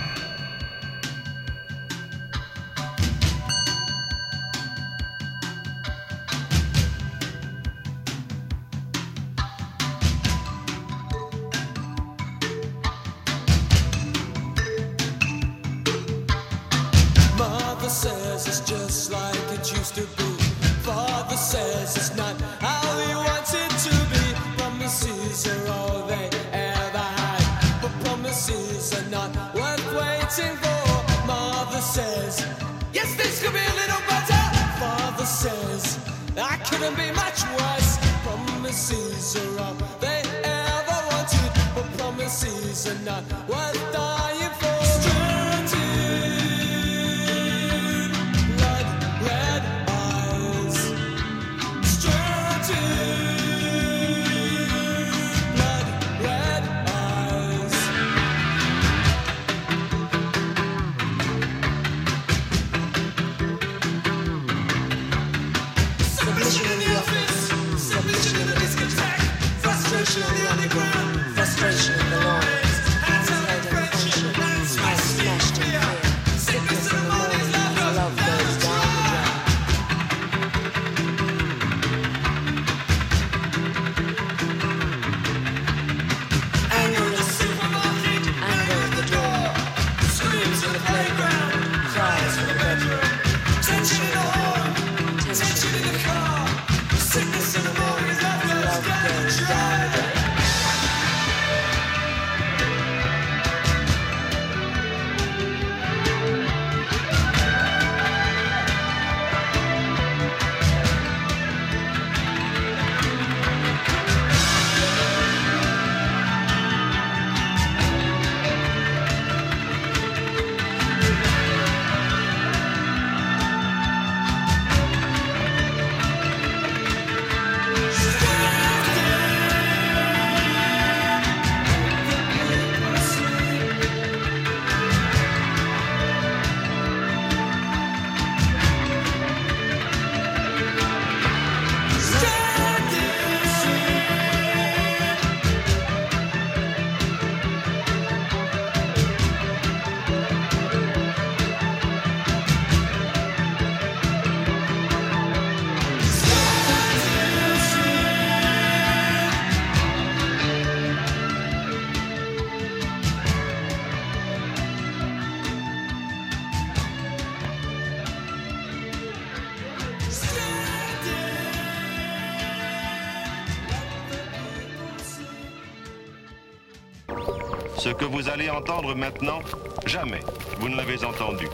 Que 178.00 178.06
vous 178.06 178.30
allez 178.30 178.50
entendre 178.50 178.96
maintenant, 178.96 179.40
jamais 179.86 180.22
vous 180.60 180.70
ne 180.70 180.78
l'avez 180.78 181.04
entendu. 181.04 181.48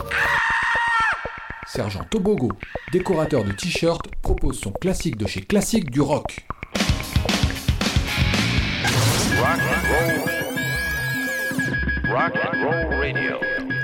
Sergent 1.66 2.04
Tobogo, 2.08 2.52
décorateur 2.92 3.42
de 3.42 3.50
t-shirts, 3.50 4.06
propose 4.22 4.60
son 4.60 4.70
classique 4.70 5.16
de 5.16 5.26
chez 5.26 5.40
Classique 5.40 5.90
du 5.90 6.00
rock. 6.00 6.46
Rock 9.38 9.60
and 9.60 9.82
roll. 9.90 10.36
Rock 12.14 12.32
and 12.36 12.64
roll 12.64 13.00
radio. 13.00 13.36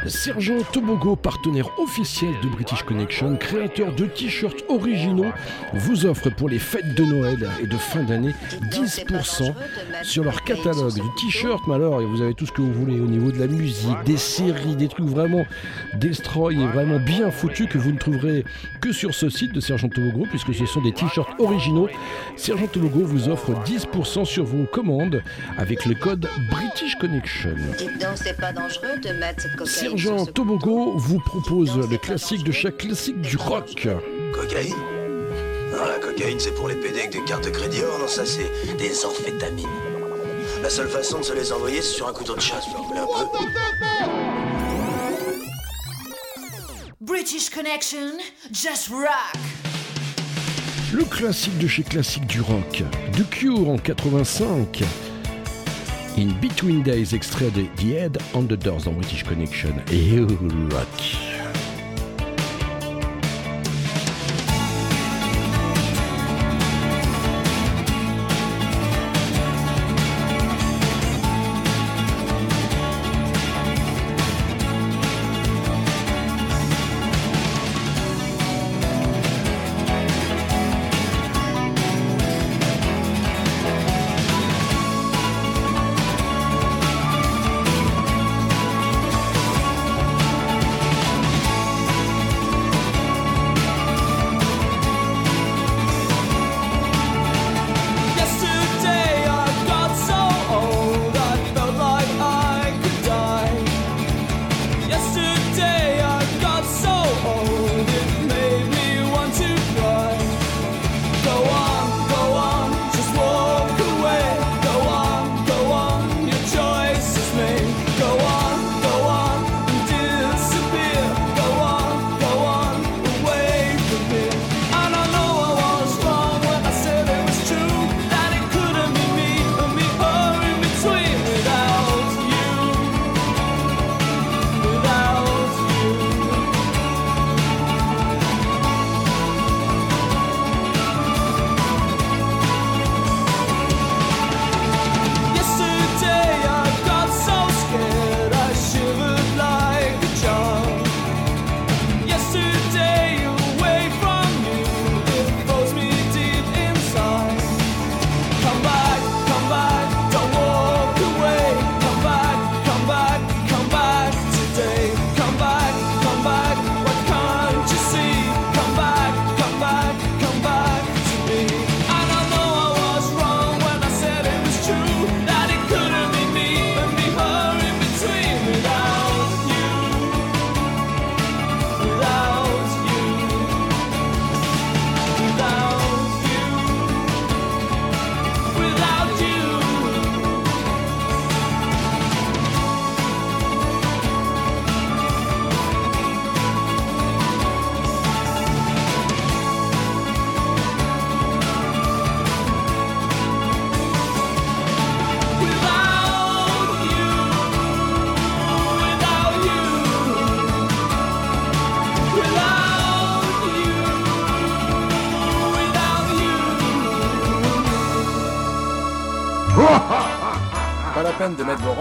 Sergent 0.07 0.63
Tobogo, 0.73 1.15
partenaire 1.15 1.69
officiel 1.79 2.33
de 2.43 2.49
British 2.49 2.83
Connection, 2.83 3.37
créateur 3.37 3.95
de 3.95 4.07
t-shirts 4.07 4.65
originaux, 4.69 5.33
vous 5.75 6.07
offre 6.07 6.29
pour 6.31 6.49
les 6.49 6.59
fêtes 6.59 6.95
de 6.97 7.05
Noël 7.05 7.49
et 7.63 7.67
de 7.67 7.77
fin 7.77 8.03
d'année 8.03 8.35
10% 8.71 9.55
sur 10.03 10.25
leur 10.25 10.43
catalogue 10.43 10.95
de 10.95 11.03
t-shirts. 11.21 11.67
Mais 11.67 11.75
alors, 11.75 12.01
vous 12.01 12.23
avez 12.23 12.35
tout 12.35 12.47
ce 12.47 12.53
que 12.53 12.63
vous 12.63 12.73
voulez 12.73 13.01
au 13.01 13.07
niveau 13.07 13.33
de 13.33 13.39
la 13.39 13.47
musique, 13.47 13.97
des 14.05 14.17
séries, 14.17 14.77
des 14.77 14.89
trucs 14.89 15.07
vraiment 15.07 15.45
destroy 15.95 16.55
et 16.55 16.67
vraiment 16.67 16.99
bien 16.99 17.31
foutus 17.31 17.69
que 17.69 17.79
vous 17.79 17.93
ne 17.93 17.99
trouverez 17.99 18.45
que 18.81 18.93
sur 18.93 19.15
ce 19.15 19.29
site 19.29 19.53
de 19.53 19.61
Sergent 19.61 19.89
Tobogo, 19.89 20.27
puisque 20.31 20.55
ce 20.55 20.67
sont 20.67 20.83
des 20.83 20.93
t-shirts 20.93 21.39
originaux. 21.39 21.89
Sergent 22.37 22.67
Tobogo 22.67 23.01
vous 23.05 23.29
offre 23.29 23.53
10% 23.65 24.25
sur 24.25 24.45
vos 24.45 24.65
commandes 24.65 25.23
avec 25.59 25.87
le 25.87 25.95
code 25.95 26.29
British 26.51 26.97
Connection. 26.97 27.55
Dites 27.79 27.99
donc, 28.01 28.17
c'est 28.17 28.37
pas 28.37 28.53
dangereux 28.53 28.99
de 29.03 29.11
mettre 29.19 29.43
cette 29.43 29.57
cocaïne 29.57 29.67
Sergent 29.67 30.27
Tobogo 30.27 30.93
vous 30.97 31.19
propose 31.21 31.79
le 31.91 31.97
classique 31.99 32.45
de 32.45 32.53
chaque 32.53 32.79
classique 32.79 33.21
du 33.21 33.37
rock. 33.37 33.89
Cocaïne? 34.33 34.75
Non, 35.73 35.85
la 35.87 35.99
cocaïne, 35.99 36.39
c'est 36.39 36.55
pour 36.55 36.69
les 36.69 36.75
PD 36.75 36.99
avec 36.99 37.13
des 37.13 37.25
cartes 37.25 37.45
de 37.45 37.51
crédit. 37.51 37.81
Oh 37.83 38.01
non, 38.01 38.09
ça, 38.09 38.27
c'est 38.27 38.51
des 38.77 39.05
amphétamines. 39.05 39.92
La 40.63 40.71
seule 40.71 40.89
façon 40.89 41.19
de 41.19 41.25
se 41.25 41.33
les 41.33 41.51
envoyer, 41.51 41.83
c'est 41.83 41.97
sur 41.97 42.07
un 42.07 42.13
couteau 42.13 42.37
de 42.37 42.41
chasse. 42.41 42.67
British 47.01 47.51
Connection, 47.51 48.19
just 48.53 48.89
rock. 48.89 49.43
Le 50.93 51.03
classique 51.03 51.59
de 51.59 51.67
chez 51.67 51.83
classique 51.83 52.27
du 52.29 52.41
rock, 52.41 52.85
The 53.13 53.29
Cure 53.29 53.71
en 53.71 53.77
85. 53.77 54.85
In 56.17 56.29
Between 56.41 56.85
Days, 56.85 57.13
extrait 57.13 57.51
de 57.51 57.63
The 57.77 57.97
Head 57.97 58.19
on 58.33 58.45
the 58.45 58.53
Doors 58.53 58.85
dans 58.85 58.93
British 58.93 59.25
Connection. 59.25 59.75
Et 59.91 60.21
rock. 60.21 61.32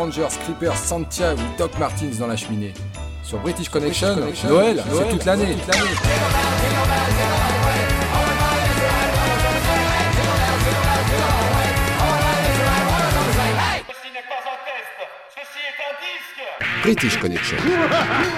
Rangers, 0.02 0.36
Clippers, 0.46 0.78
Santia 0.78 1.36
ou 1.36 1.58
Doc 1.60 1.78
Martins 1.78 2.10
dans 2.18 2.26
la 2.26 2.36
cheminée. 2.36 2.74
Sur 3.24 3.38
British 3.38 3.70
Connection, 3.70 4.16
Noël, 4.50 4.84
c'est 4.92 5.10
toute 5.10 5.26
l'année. 5.26 5.56
British 16.82 17.20
Connection. 17.20 17.58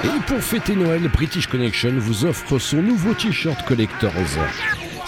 Et 0.04 0.20
pour 0.28 0.40
fêter 0.40 0.76
Noël, 0.76 1.08
British 1.08 1.48
Connection 1.48 1.94
vous 1.96 2.26
offre 2.26 2.60
son 2.60 2.82
nouveau 2.82 3.14
t-shirt 3.14 3.66
Collectors. 3.66 4.12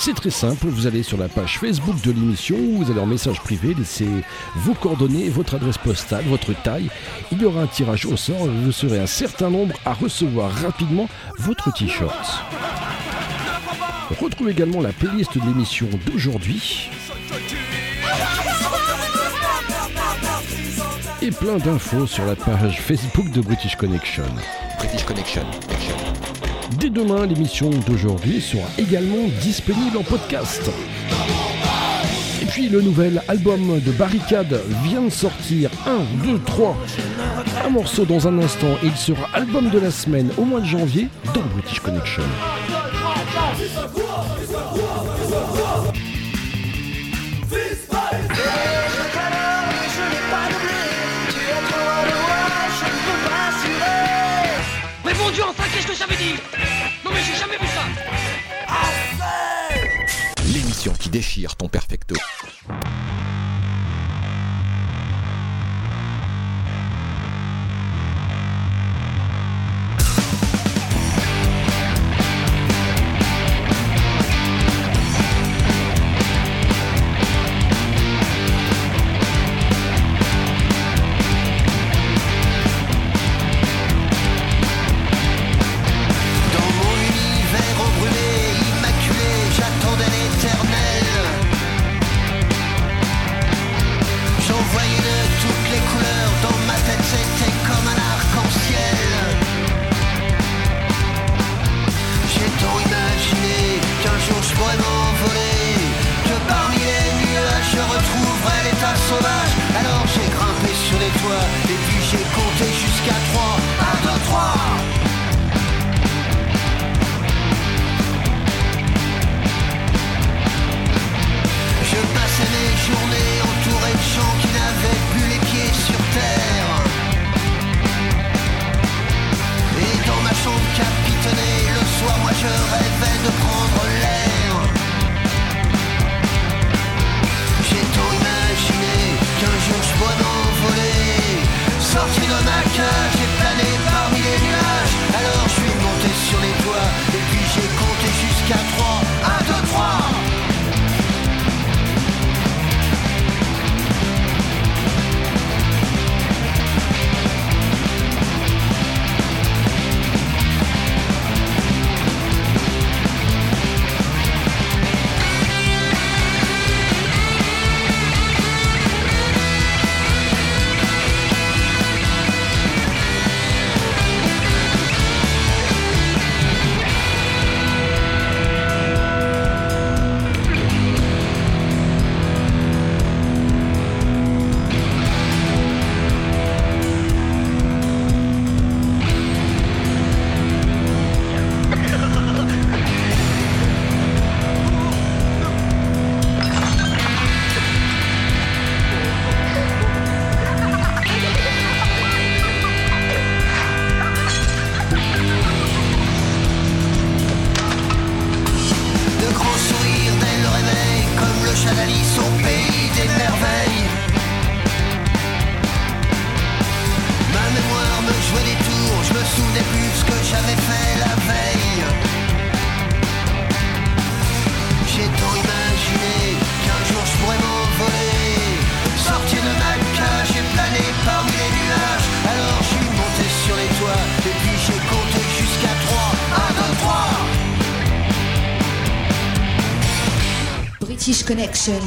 C'est 0.05 0.13
très 0.13 0.29
simple, 0.29 0.67
vous 0.67 0.85
allez 0.85 1.01
sur 1.01 1.17
la 1.17 1.27
page 1.27 1.57
Facebook 1.57 1.99
de 2.01 2.11
l'émission, 2.11 2.55
vous 2.73 2.91
allez 2.91 2.99
en 2.99 3.07
message 3.07 3.39
privé, 3.41 3.73
laissez 3.73 4.07
vos 4.53 4.75
coordonnées, 4.75 5.29
votre 5.29 5.55
adresse 5.55 5.79
postale, 5.79 6.23
votre 6.25 6.53
taille. 6.61 6.91
Il 7.31 7.41
y 7.41 7.45
aura 7.45 7.61
un 7.61 7.65
tirage 7.65 8.05
au 8.05 8.15
sort 8.15 8.45
et 8.45 8.49
vous 8.49 8.71
serez 8.71 8.99
un 8.99 9.07
certain 9.07 9.49
nombre 9.49 9.75
à 9.83 9.93
recevoir 9.93 10.51
rapidement 10.51 11.09
votre 11.39 11.73
t-shirt. 11.73 12.43
Retrouvez 14.21 14.51
également 14.51 14.79
la 14.79 14.93
playlist 14.93 15.39
de 15.39 15.43
l'émission 15.43 15.87
d'aujourd'hui. 16.05 16.91
Et 21.23 21.31
plein 21.31 21.57
d'infos 21.57 22.05
sur 22.05 22.25
la 22.25 22.35
page 22.35 22.79
Facebook 22.79 23.31
de 23.31 23.41
British 23.41 23.75
Connection. 23.75 24.25
British 24.77 25.03
Connection. 25.03 25.47
Dès 26.71 26.89
demain, 26.89 27.25
l'émission 27.25 27.69
d'aujourd'hui 27.87 28.41
sera 28.41 28.67
également 28.77 29.27
disponible 29.41 29.97
en 29.97 30.03
podcast. 30.03 30.69
Et 32.41 32.45
puis 32.45 32.69
le 32.69 32.81
nouvel 32.81 33.21
album 33.27 33.79
de 33.79 33.91
Barricade 33.91 34.59
vient 34.83 35.03
de 35.03 35.09
sortir. 35.09 35.69
1, 35.85 36.27
2, 36.27 36.39
3. 36.45 36.77
Un 37.65 37.69
morceau 37.69 38.05
dans 38.05 38.27
un 38.27 38.39
instant 38.39 38.73
et 38.83 38.87
il 38.87 38.95
sera 38.95 39.27
album 39.33 39.69
de 39.69 39.79
la 39.79 39.91
semaine 39.91 40.29
au 40.37 40.43
mois 40.43 40.59
de 40.59 40.65
janvier 40.65 41.07
dans 41.33 41.41
British 41.53 41.79
Connection. 41.79 42.23
Mais 55.05 55.13
dieu, 55.33 55.43
enfin, 55.47 55.63
qu'est-ce 55.73 55.87
que 55.87 55.95
ça 55.95 56.05
veut 56.05 56.15
déchire 61.15 61.55
ton 61.55 61.69
perfecto. 61.69 62.13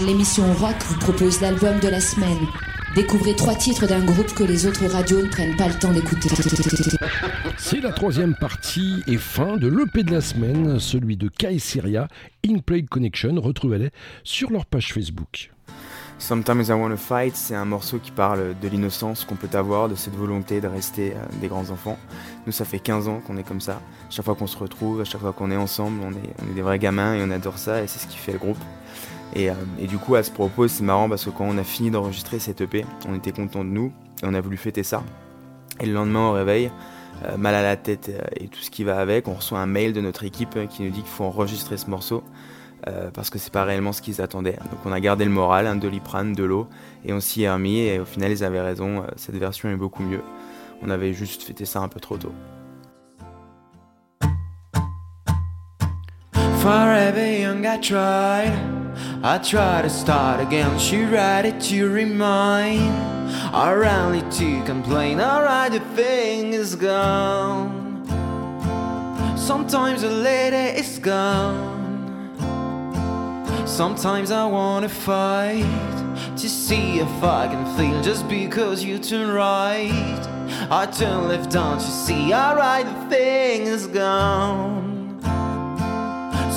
L'émission 0.04 0.52
rock 0.54 0.74
vous 0.88 0.98
propose 0.98 1.40
l'album 1.40 1.78
de 1.78 1.86
la 1.86 2.00
semaine. 2.00 2.38
Découvrez 2.96 3.36
trois 3.36 3.54
titres 3.54 3.86
d'un 3.86 4.04
groupe 4.04 4.34
que 4.34 4.42
les 4.42 4.66
autres 4.66 4.84
radios 4.86 5.22
ne 5.22 5.28
prennent 5.28 5.54
pas 5.56 5.68
le 5.68 5.74
temps 5.74 5.92
d'écouter. 5.92 6.28
C'est 7.56 7.80
la 7.80 7.92
troisième 7.92 8.34
partie 8.34 9.04
et 9.06 9.18
fin 9.18 9.56
de 9.56 9.68
l'EP 9.68 10.02
de 10.02 10.10
la 10.10 10.20
semaine, 10.20 10.80
celui 10.80 11.16
de 11.16 11.28
Kai 11.28 11.60
Syria, 11.60 12.08
In 12.44 12.58
Played 12.58 12.88
Connection. 12.88 13.40
Retrouvez-les 13.40 13.90
sur 14.24 14.50
leur 14.50 14.66
page 14.66 14.92
Facebook. 14.92 15.52
Sometimes 16.18 16.64
I 16.68 16.72
Wanna 16.72 16.96
Fight, 16.96 17.36
c'est 17.36 17.54
un 17.54 17.64
morceau 17.64 17.98
qui 17.98 18.10
parle 18.10 18.56
de 18.60 18.68
l'innocence 18.68 19.24
qu'on 19.24 19.36
peut 19.36 19.56
avoir, 19.56 19.88
de 19.88 19.94
cette 19.94 20.16
volonté 20.16 20.60
de 20.60 20.66
rester 20.66 21.12
euh, 21.12 21.24
des 21.40 21.46
grands 21.46 21.70
enfants. 21.70 21.96
Nous, 22.46 22.52
ça 22.52 22.64
fait 22.64 22.80
15 22.80 23.06
ans 23.06 23.20
qu'on 23.24 23.36
est 23.36 23.44
comme 23.44 23.60
ça. 23.60 23.80
Chaque 24.10 24.24
fois 24.24 24.34
qu'on 24.34 24.48
se 24.48 24.58
retrouve, 24.58 25.02
à 25.02 25.04
chaque 25.04 25.20
fois 25.20 25.32
qu'on 25.32 25.52
est 25.52 25.56
ensemble, 25.56 26.00
on 26.02 26.10
est, 26.10 26.34
on 26.44 26.50
est 26.50 26.54
des 26.54 26.62
vrais 26.62 26.80
gamins 26.80 27.14
et 27.14 27.22
on 27.22 27.30
adore 27.30 27.58
ça 27.58 27.84
et 27.84 27.86
c'est 27.86 28.00
ce 28.00 28.08
qui 28.08 28.16
fait 28.16 28.32
le 28.32 28.38
groupe. 28.38 28.58
Et, 29.34 29.50
euh, 29.50 29.54
et 29.78 29.86
du 29.86 29.98
coup, 29.98 30.14
à 30.14 30.22
ce 30.22 30.30
propos, 30.30 30.68
c'est 30.68 30.82
marrant 30.82 31.08
parce 31.08 31.24
que 31.24 31.30
quand 31.30 31.44
on 31.44 31.58
a 31.58 31.64
fini 31.64 31.90
d'enregistrer 31.90 32.38
cette 32.38 32.60
EP, 32.60 32.84
on 33.08 33.14
était 33.14 33.32
content 33.32 33.64
de 33.64 33.70
nous 33.70 33.92
et 34.22 34.26
on 34.26 34.34
a 34.34 34.40
voulu 34.40 34.56
fêter 34.56 34.82
ça. 34.82 35.02
Et 35.80 35.86
le 35.86 35.92
lendemain, 35.92 36.28
au 36.28 36.32
réveil, 36.32 36.70
euh, 37.26 37.36
mal 37.36 37.54
à 37.54 37.62
la 37.62 37.76
tête 37.76 38.08
euh, 38.08 38.20
et 38.36 38.48
tout 38.48 38.60
ce 38.60 38.70
qui 38.70 38.84
va 38.84 38.98
avec, 38.98 39.28
on 39.28 39.34
reçoit 39.34 39.58
un 39.58 39.66
mail 39.66 39.92
de 39.92 40.00
notre 40.00 40.24
équipe 40.24 40.58
qui 40.68 40.82
nous 40.82 40.90
dit 40.90 41.00
qu'il 41.00 41.10
faut 41.10 41.24
enregistrer 41.24 41.76
ce 41.76 41.88
morceau 41.90 42.22
parce 43.12 43.28
que 43.28 43.38
c'est 43.38 43.52
pas 43.52 43.64
réellement 43.64 43.92
ce 43.92 44.00
qu'ils 44.00 44.22
attendaient. 44.22 44.56
Donc 44.70 44.80
on 44.86 44.92
a 44.92 45.00
gardé 45.00 45.26
le 45.26 45.30
moral, 45.30 45.66
un 45.66 45.76
doliprane, 45.76 46.32
de 46.32 46.42
l'eau, 46.42 46.68
et 47.04 47.12
on 47.12 47.20
s'y 47.20 47.42
est 47.42 47.50
remis. 47.50 47.80
Et 47.80 47.98
au 47.98 48.06
final, 48.06 48.32
ils 48.32 48.42
avaient 48.42 48.62
raison. 48.62 49.04
cette 49.16 49.34
version 49.34 49.68
est 49.68 49.76
beaucoup 49.76 50.02
mieux. 50.02 50.22
On 50.80 50.88
avait 50.88 51.12
juste 51.12 51.42
fêté 51.42 51.66
ça 51.66 51.80
un 51.80 51.88
peu 51.88 52.00
trop 52.00 52.16
tôt. 52.16 52.32
Forever 56.62 57.40
young, 57.40 57.64
I 57.64 57.78
tried. 57.78 58.77
I 59.22 59.38
try 59.38 59.82
to 59.82 59.90
start 59.90 60.40
again. 60.40 60.78
She 60.78 61.04
ready 61.04 61.52
to 61.68 61.90
remind. 61.90 62.94
I 63.54 63.72
rarely 63.72 64.22
to 64.38 64.62
complain. 64.64 65.20
Alright, 65.20 65.72
the 65.72 65.80
thing 65.96 66.52
is 66.52 66.76
gone. 66.76 68.04
Sometimes 69.36 70.02
the 70.02 70.10
lady 70.10 70.78
is 70.78 70.98
gone. 70.98 71.76
Sometimes 73.66 74.30
I 74.30 74.44
wanna 74.46 74.88
fight 74.88 75.64
to 76.36 76.48
see 76.48 77.00
if 77.00 77.22
I 77.22 77.48
can 77.48 77.64
feel 77.76 78.02
just 78.02 78.28
because 78.28 78.84
you 78.84 78.98
turn 78.98 79.30
right. 79.30 80.20
I 80.70 80.86
turn 80.86 81.28
left, 81.28 81.50
don't 81.50 81.80
you 81.80 81.86
see? 82.06 82.32
Alright, 82.32 82.86
the 82.86 83.16
thing 83.16 83.62
is 83.62 83.86
gone. 83.86 84.87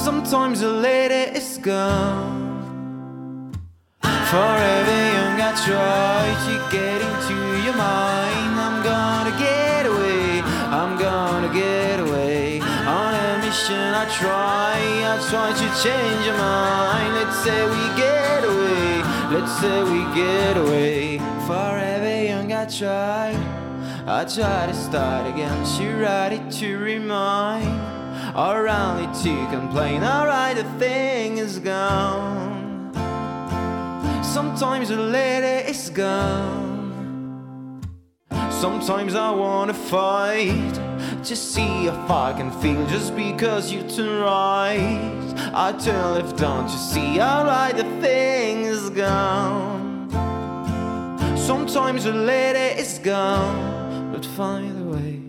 Sometimes 0.03 0.61
the 0.61 0.69
lady 0.69 1.38
is 1.38 1.60
gone. 1.60 3.53
Forever 4.02 4.99
young, 5.15 5.38
I 5.40 5.53
try 5.68 6.23
to 6.48 6.56
get 6.76 6.99
into 7.10 7.38
your 7.64 7.76
mind. 7.76 8.53
I'm 8.65 8.82
gonna 8.82 9.38
get 9.38 9.86
away, 9.86 10.41
I'm 10.80 10.98
gonna 10.98 11.53
get 11.53 11.99
away. 11.99 12.61
On 12.61 13.14
a 13.14 13.45
mission, 13.45 13.94
I 13.94 14.06
try, 14.19 14.80
I 15.14 15.15
try 15.30 15.49
to 15.61 15.68
change 15.84 16.26
your 16.26 16.38
mind. 16.38 17.14
Let's 17.19 17.38
say 17.44 17.61
we 17.64 17.84
get 17.95 18.44
away, 18.44 19.03
let's 19.36 19.53
say 19.61 19.84
we 19.84 20.02
get 20.15 20.57
away. 20.57 21.19
Forever 21.45 22.23
young, 22.23 22.52
I 22.52 22.65
try, 22.65 23.38
I 24.07 24.26
try 24.26 24.65
to 24.65 24.73
start 24.73 25.28
again. 25.28 25.64
She 25.64 25.86
ready 25.90 26.41
to 26.57 26.78
remind. 26.80 28.01
Or 28.36 28.68
only 28.68 29.08
to 29.24 29.48
complain, 29.52 30.03
alright, 30.03 30.56
the 30.56 30.64
thing 30.80 31.38
is 31.38 31.60
gone. 31.60 32.94
Sometimes 34.24 34.88
the 34.88 34.95
lady 34.95 35.70
is 35.70 35.90
gone. 35.90 37.82
Sometimes 38.49 39.16
I 39.16 39.32
wanna 39.32 39.74
fight 39.74 40.74
to 41.26 41.36
see 41.36 41.88
if 41.88 42.10
I 42.10 42.32
can 42.32 42.52
feel 42.62 42.86
just 42.88 43.16
because 43.16 43.72
you 43.72 43.82
turn 43.84 44.22
right. 44.22 45.34
I 45.53 45.74
turn 45.74 46.14
left, 46.14 46.38
don't 46.38 46.70
you 46.70 46.78
see? 46.78 47.20
Alright, 47.20 47.76
the 47.76 47.84
thing 47.99 48.62
is 48.64 48.90
gone. 48.91 50.10
Sometimes 51.36 52.06
the 52.06 52.14
lady 52.14 52.80
is 52.80 52.98
gone, 52.99 54.14
but 54.14 54.26
find 54.26 54.72
a 54.84 54.86
way. 54.95 55.20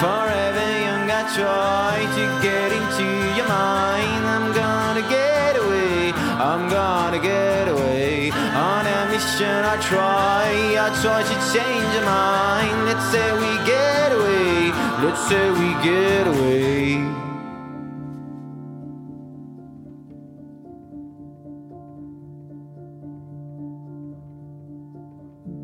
Forever 0.00 0.68
young, 0.86 0.97
I 1.10 1.22
try 1.34 1.96
to 2.16 2.24
get 2.42 2.70
into 2.70 3.08
your 3.36 3.48
mind. 3.48 4.26
I'm 4.26 4.52
gonna 4.52 5.08
get 5.08 5.56
away, 5.56 6.12
I'm 6.12 6.68
gonna 6.68 7.18
get 7.18 7.68
away. 7.68 8.30
On 8.30 8.86
a 8.86 9.08
mission, 9.10 9.64
I 9.64 9.76
try, 9.80 10.44
I 10.84 10.88
try 11.00 11.22
to 11.22 11.36
change 11.52 11.94
your 11.94 12.04
mind. 12.04 12.84
Let's 12.88 13.06
say 13.10 13.32
we 13.32 13.52
get 13.64 14.12
away, 14.12 14.72
let's 15.04 15.22
say 15.28 15.50
we 15.50 15.68
get 15.82 16.26
away. 16.26 16.98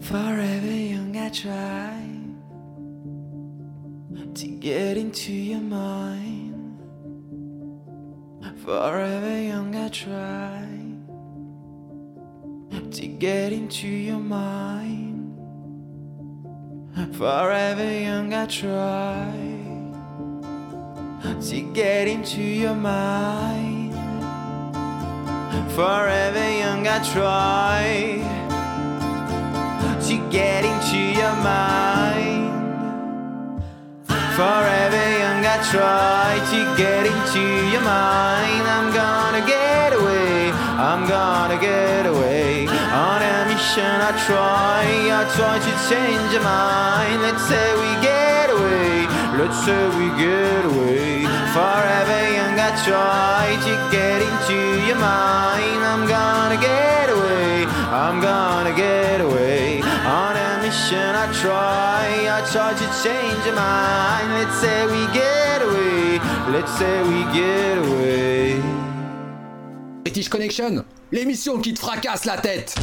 Forever 0.01 0.77
young, 0.93 1.17
I 1.17 1.29
try 1.29 2.04
to 4.35 4.49
get 4.49 4.97
into 4.97 5.33
your 5.33 5.61
mind. 5.61 6.81
Forever 8.65 9.43
young, 9.43 9.77
I 9.77 9.89
try 9.89 10.67
to 12.91 13.07
get 13.07 13.53
into 13.53 13.87
your 13.87 14.19
mind. 14.19 15.37
Forever 17.13 18.01
young, 18.01 18.35
I 18.35 18.47
try 18.47 19.31
to 21.23 21.61
get 21.73 22.09
into 22.09 22.43
your 22.43 22.75
mind. 22.75 23.93
Forever 25.75 26.51
young, 26.59 26.89
I 26.89 26.99
try 27.13 28.19
to 30.09 30.31
get 30.31 30.65
into 30.65 30.99
your 31.21 31.37
mind. 31.37 32.64
Forever 34.35 35.05
young, 35.23 35.47
I 35.47 35.63
try 35.71 36.35
to 36.51 36.61
get 36.77 37.07
into 37.07 37.45
your 37.71 37.87
mind. 37.87 38.67
I'm 38.67 38.91
gonna 38.91 39.47
get 39.47 39.93
away, 39.95 40.51
I'm 40.75 41.07
gonna 41.07 41.55
get 41.61 42.05
away. 42.05 42.67
On 42.67 43.23
a 43.23 43.47
mission, 43.47 43.95
I 44.11 44.11
try, 44.27 44.83
I 45.19 45.23
try 45.39 45.57
to 45.67 45.73
change 45.87 46.33
your 46.35 46.43
mind. 46.43 47.23
Let's 47.23 47.47
say 47.47 47.67
we 47.79 47.91
get 48.03 48.51
away, 48.51 49.07
let's 49.39 49.59
say 49.63 49.83
we 50.03 50.07
get 50.19 50.65
away. 50.67 51.31
Forever 51.55 52.21
young, 52.35 52.59
I 52.59 52.71
try 52.83 53.55
to 53.67 53.75
get 53.95 54.19
into 54.19 54.59
your 54.89 54.99
mind. 54.99 55.81
I'm 55.93 56.09
gonna 56.11 56.59
get 56.59 57.07
away, 57.09 57.71
I'm 58.03 58.19
gonna 58.21 58.75
get 58.75 59.21
away. 59.21 59.64
I 61.25 61.33
try, 61.33 62.37
I 62.37 62.43
try 62.53 62.75
to 62.75 62.87
change 63.03 63.47
your 63.47 63.55
mind. 63.55 64.29
Let's 64.35 64.61
say 64.61 64.85
we 64.85 65.11
get 65.15 65.63
away, 65.63 66.21
let's 66.53 66.71
say 66.77 67.03
we 67.03 67.25
get 67.33 67.79
away. 67.79 68.61
British 70.03 70.29
Connection, 70.29 70.85
l'émission 71.11 71.63
qui 71.63 71.73
te 71.73 71.79
fracasse 71.79 72.27
la 72.27 72.37
tête. 72.37 72.75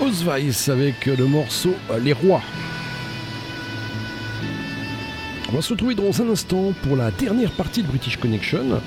Osweiss 0.00 0.68
avec 0.68 1.06
le 1.06 1.26
morceau 1.26 1.74
Les 2.00 2.12
Rois. 2.12 2.42
On 5.48 5.56
va 5.56 5.62
se 5.62 5.72
retrouver 5.72 5.94
dans 5.94 6.22
un 6.22 6.30
instant 6.30 6.72
pour 6.82 6.96
la 6.96 7.10
dernière 7.10 7.50
partie 7.50 7.82
de 7.82 7.88
British 7.88 8.16
Connection. 8.18 8.80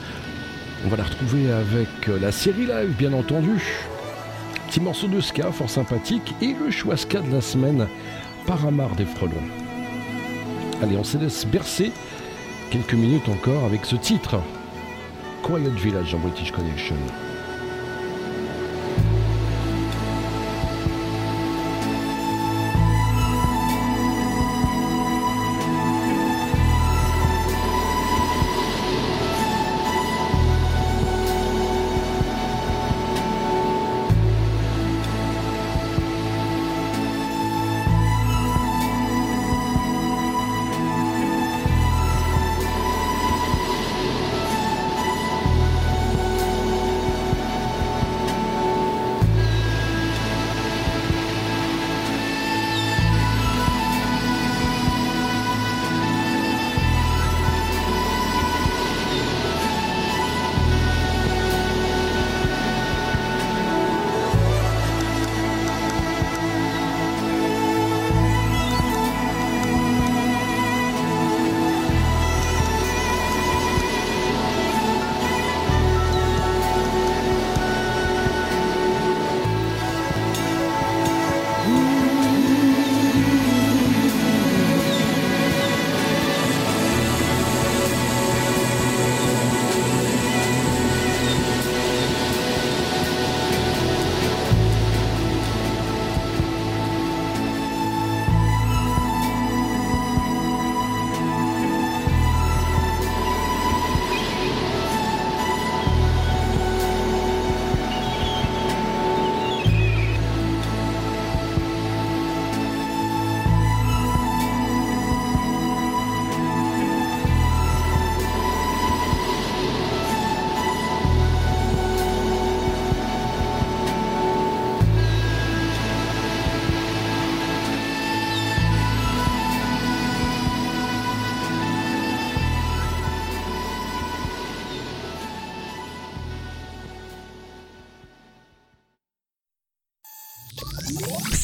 On 0.86 0.88
va 0.88 0.98
la 0.98 1.04
retrouver 1.04 1.52
avec 1.52 2.08
la 2.22 2.32
série 2.32 2.66
live, 2.66 2.96
bien 2.98 3.12
entendu. 3.14 3.62
Petit 4.68 4.80
morceau 4.80 5.08
de 5.08 5.20
ska 5.20 5.52
fort 5.52 5.70
sympathique 5.70 6.34
et 6.42 6.54
le 6.54 6.72
choix 6.72 6.96
ska 6.96 7.20
de 7.20 7.32
la 7.32 7.42
semaine, 7.42 7.88
Paramar 8.48 8.96
des 8.96 9.06
Frelons. 9.06 9.34
Allez, 10.82 10.96
on 10.98 11.04
se 11.04 11.18
laisse 11.18 11.46
bercer 11.46 11.92
quelques 12.72 12.94
minutes 12.94 13.28
encore 13.30 13.66
avec 13.66 13.86
ce 13.86 13.96
titre, 13.98 14.42
Quiet 15.44 15.70
Village 15.70 16.16
en 16.16 16.20
British 16.20 16.52
Connection. 16.52 16.96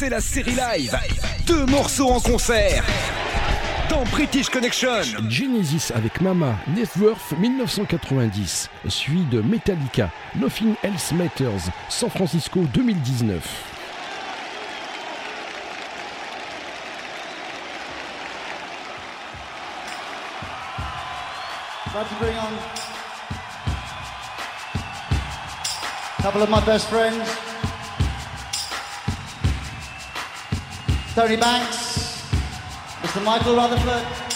C'est 0.09 0.15
la 0.15 0.21
série 0.21 0.55
live. 0.55 0.97
Deux 1.45 1.65
morceaux 1.65 2.09
en 2.09 2.19
concert. 2.19 2.83
Dans 3.89 4.03
British 4.05 4.49
Connection. 4.49 5.03
Genesis 5.29 5.91
avec 5.93 6.21
Mama, 6.21 6.55
Networth 6.67 7.33
1990, 7.37 8.69
suivi 8.87 9.23
de 9.25 9.41
Metallica, 9.41 10.09
Nothing 10.35 10.75
Else 10.83 11.11
Matters, 11.11 11.69
San 11.89 12.09
Francisco 12.09 12.61
2019. 12.73 13.41
About 21.91 22.07
to 22.07 22.15
bring 22.19 22.37
on 22.37 22.53
a 26.17 26.21
couple 26.21 26.41
of 26.41 26.49
my 26.49 26.63
best 26.65 26.87
friends. 26.89 27.48
Tony 31.19 31.35
Banks, 31.35 32.23
Mr. 33.01 33.21
Michael 33.25 33.57
Rutherford. 33.57 34.28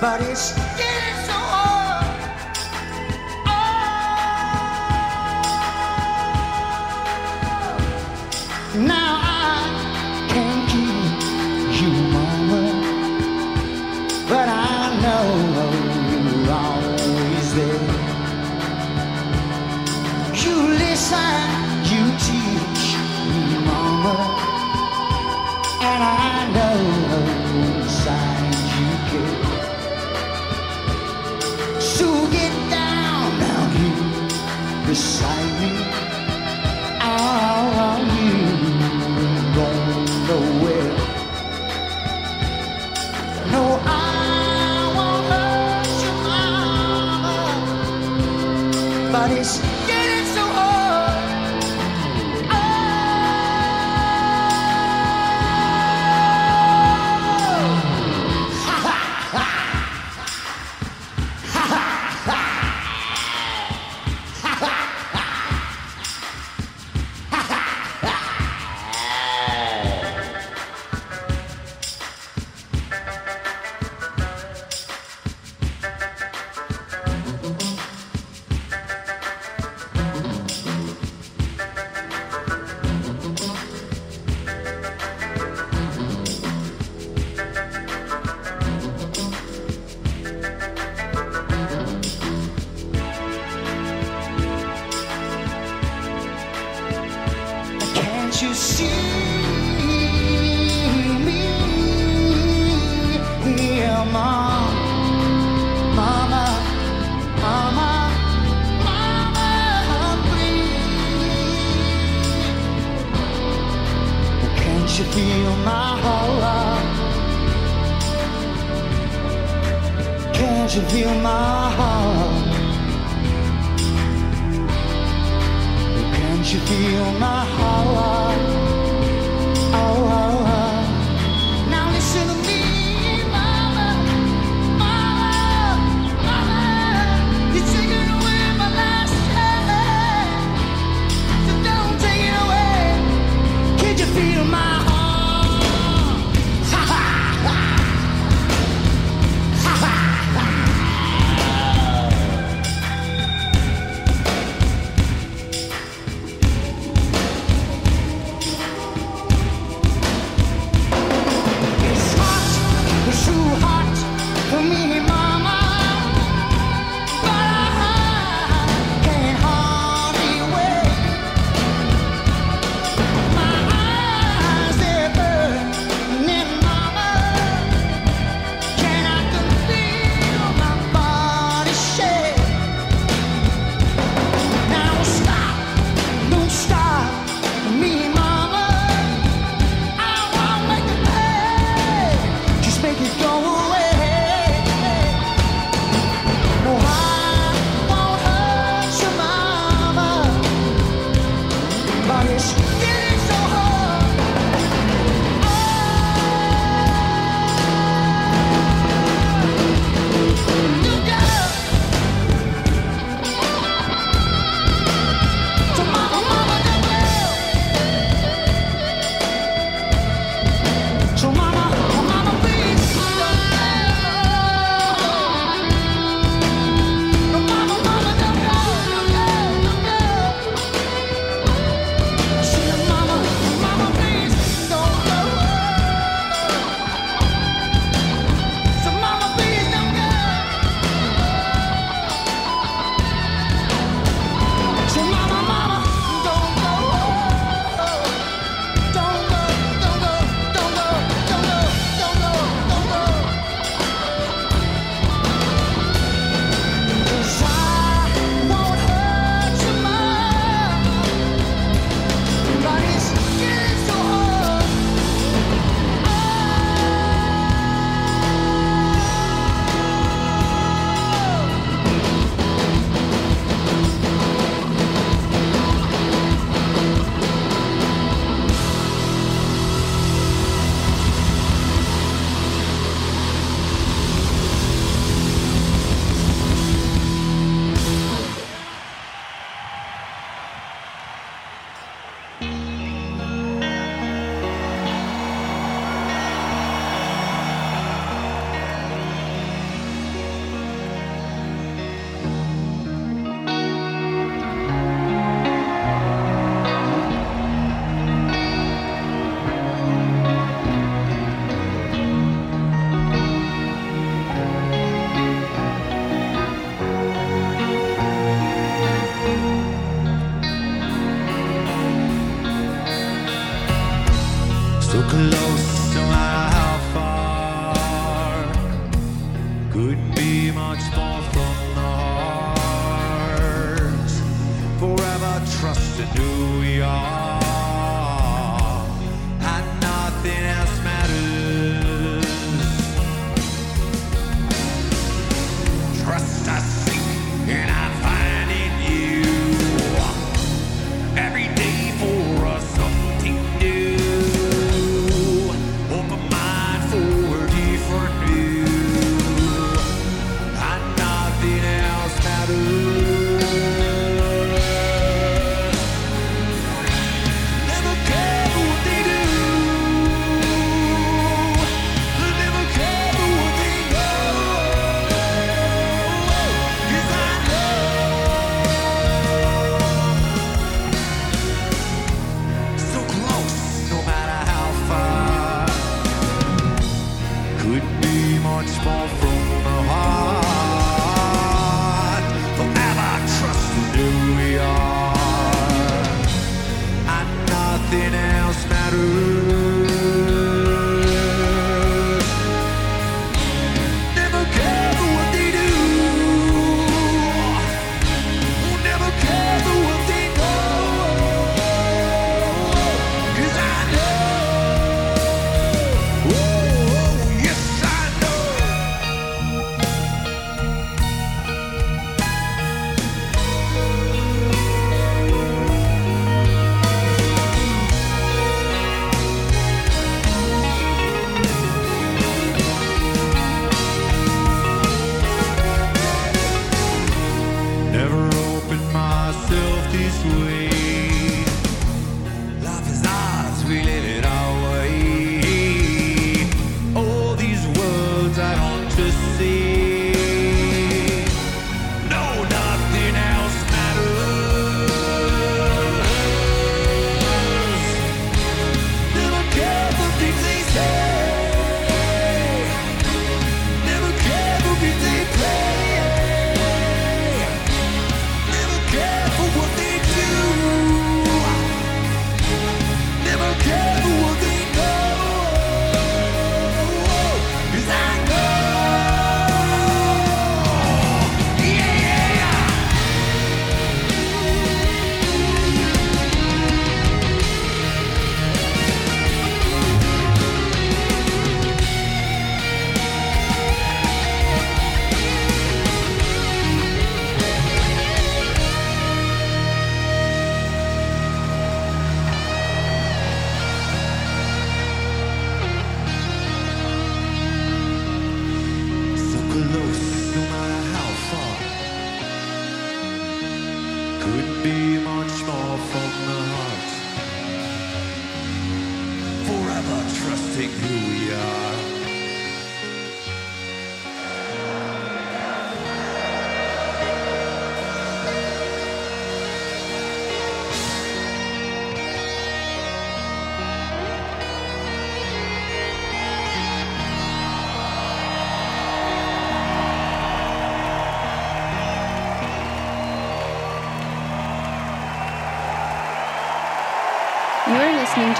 but 0.00 0.22
it's 0.22 0.69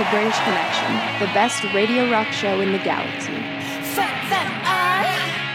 British 0.09 0.39
Connection, 0.41 0.93
the 1.21 1.27
best 1.35 1.63
radio 1.75 2.11
rock 2.11 2.27
show 2.33 2.61
in 2.61 2.73
the 2.73 2.79
galaxy. 2.79 3.33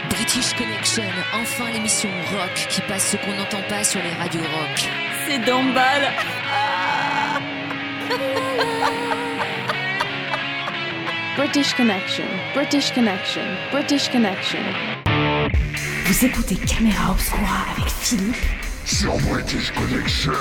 British 0.10 0.54
Connection, 0.54 1.04
enfin 1.34 1.72
l'émission 1.72 2.10
rock 2.32 2.68
qui 2.70 2.82
passe 2.82 3.12
ce 3.12 3.18
qu'on 3.18 3.34
n'entend 3.34 3.62
pas 3.68 3.84
sur 3.84 4.02
les 4.04 4.12
radios 4.14 4.42
rock. 4.42 4.90
C'est 5.28 5.40
d'emballe. 5.40 6.12
British 11.38 11.74
Connection, 11.74 12.26
British 12.54 12.92
Connection, 12.94 13.44
British 13.72 14.10
Connection. 14.10 14.60
Vous 16.06 16.26
écoutez 16.26 16.56
Caméra 16.56 17.12
Obscura 17.12 17.66
avec 17.76 17.92
Philippe 17.92 18.36
sur 18.86 19.18
British 19.30 19.72
Connection. 19.72 20.34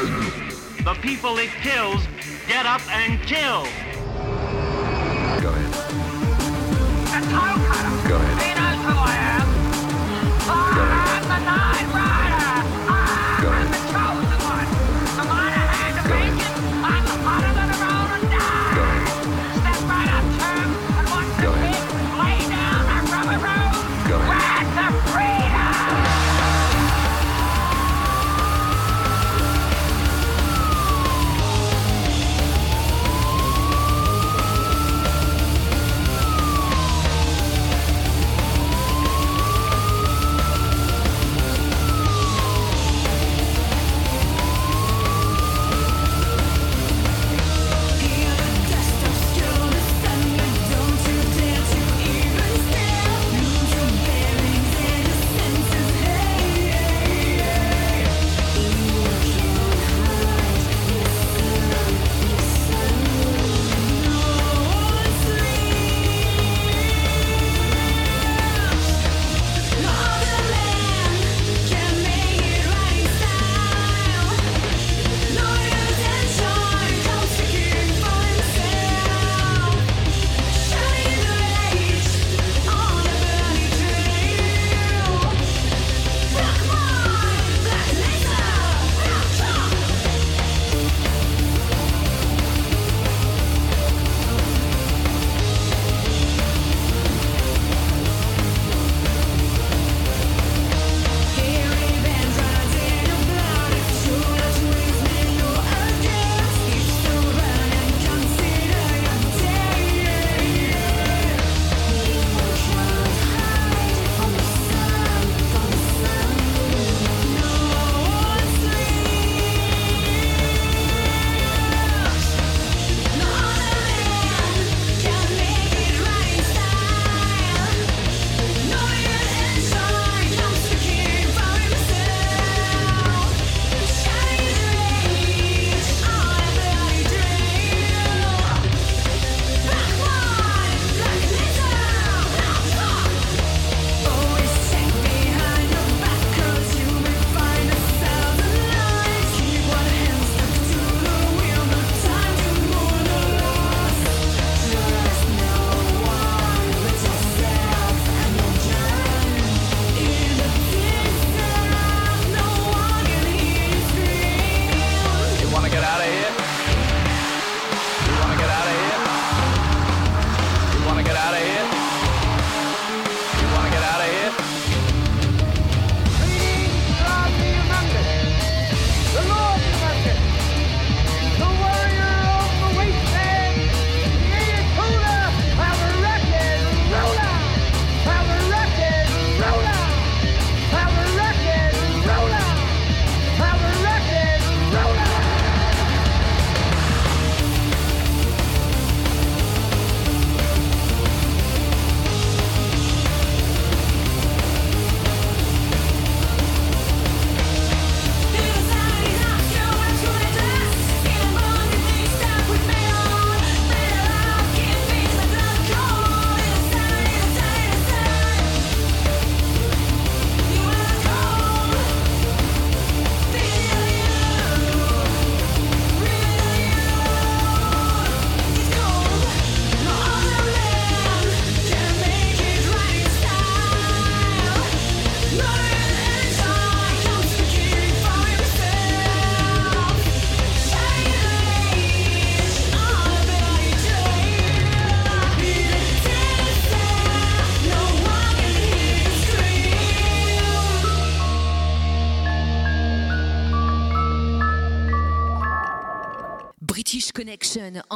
The 0.84 0.94
people 1.00 1.38
it 1.38 1.50
kills 1.62 2.06
get 2.46 2.66
up 2.66 2.82
and 2.92 3.18
kill. 3.26 3.66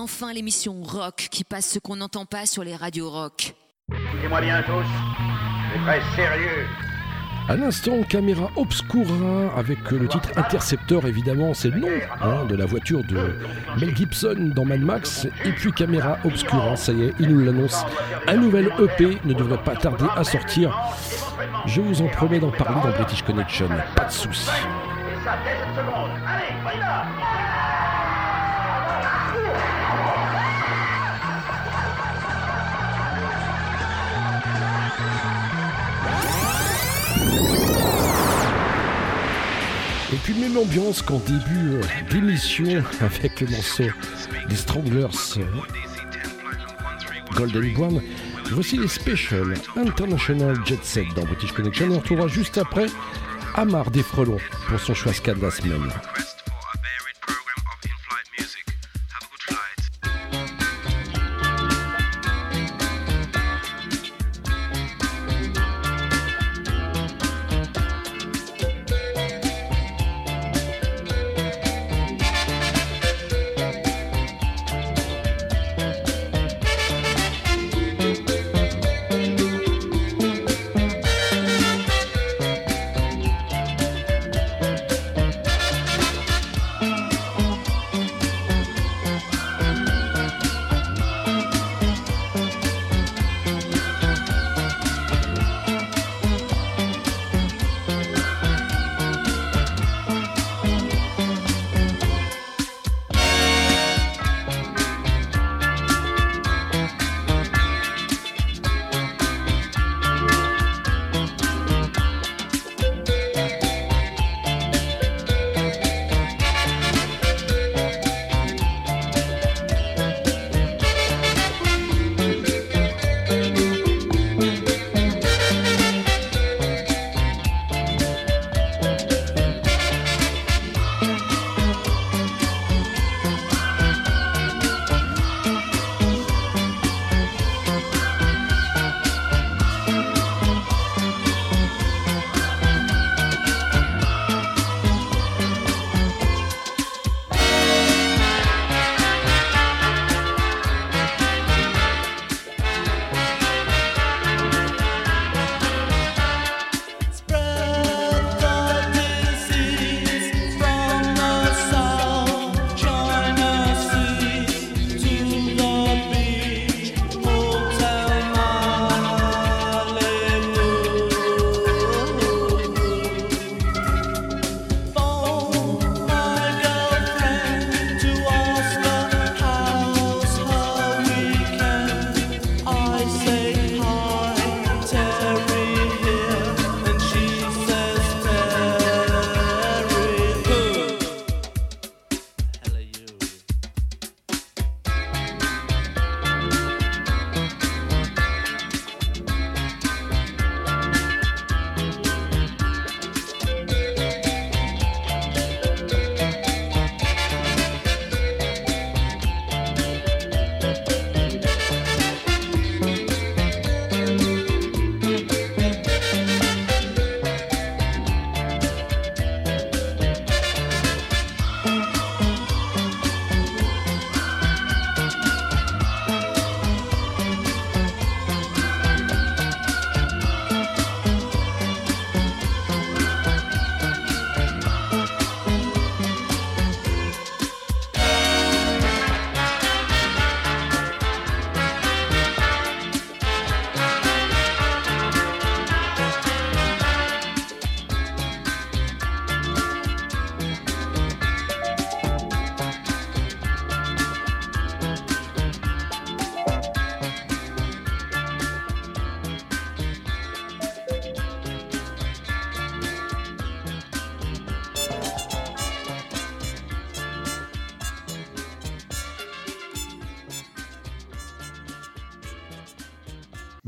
Enfin 0.08 0.32
l'émission 0.32 0.82
rock 0.82 1.28
qui 1.30 1.44
passe 1.44 1.68
ce 1.68 1.78
qu'on 1.78 1.96
n'entend 1.96 2.24
pas 2.24 2.46
sur 2.46 2.64
les 2.64 2.74
radios 2.74 3.10
rock. 3.10 3.54
Écoutez-moi 3.92 4.40
bien 4.40 4.62
tous, 4.62 4.86
c'est 5.70 5.80
très 5.82 6.00
sérieux. 6.16 6.66
À 7.46 7.56
l'instant, 7.56 8.02
caméra 8.08 8.50
obscura 8.56 9.52
avec 9.54 9.90
le 9.90 10.08
titre 10.08 10.30
Interceptor, 10.36 11.06
évidemment, 11.06 11.52
c'est 11.52 11.68
le 11.68 11.80
nom 11.80 11.88
hein, 12.22 12.46
de 12.46 12.54
la 12.54 12.64
voiture 12.64 13.04
de 13.04 13.34
Mel 13.78 13.94
Gibson 13.94 14.52
dans 14.56 14.64
Mad 14.64 14.80
Max. 14.80 15.26
Et 15.44 15.52
puis 15.52 15.72
caméra 15.72 16.18
obscura, 16.24 16.74
ça 16.76 16.92
y 16.92 17.04
est, 17.04 17.14
il 17.20 17.28
nous 17.28 17.44
l'annonce. 17.44 17.84
Un 18.26 18.36
nouvel 18.36 18.72
EP 18.78 19.18
ne 19.26 19.34
devrait 19.34 19.62
pas 19.62 19.76
tarder 19.76 20.06
à 20.16 20.24
sortir. 20.24 20.74
Je 21.66 21.82
vous 21.82 22.00
en 22.00 22.08
promets 22.08 22.40
d'en 22.40 22.50
parler 22.50 22.80
dans 22.82 22.96
British 22.96 23.22
Connection, 23.22 23.68
pas 23.94 24.04
de 24.06 24.12
soucis. 24.12 24.50
Et 40.18 40.20
puis 40.24 40.34
même 40.34 40.56
ambiance 40.56 41.00
qu'en 41.00 41.20
début 41.20 41.74
euh, 41.74 41.82
d'émission 42.10 42.82
avec 43.00 43.40
le 43.40 43.46
morceau 43.46 43.84
des 44.48 44.56
Stranglers 44.56 45.06
euh, 45.36 45.44
Golden 47.36 47.76
One. 47.80 48.02
Voici 48.50 48.78
les 48.78 48.88
Special 48.88 49.54
International 49.76 50.56
Jet 50.66 50.82
Set 50.84 51.06
dans 51.14 51.22
British 51.22 51.52
Connection. 51.52 51.86
On 51.92 51.98
retrouvera 51.98 52.26
juste 52.26 52.58
après 52.58 52.86
Amar 53.54 53.92
des 53.92 54.02
Frelons 54.02 54.40
pour 54.68 54.80
son 54.80 54.92
choix 54.92 55.12
de 55.12 55.40
la 55.40 55.52
semaine. 55.52 55.88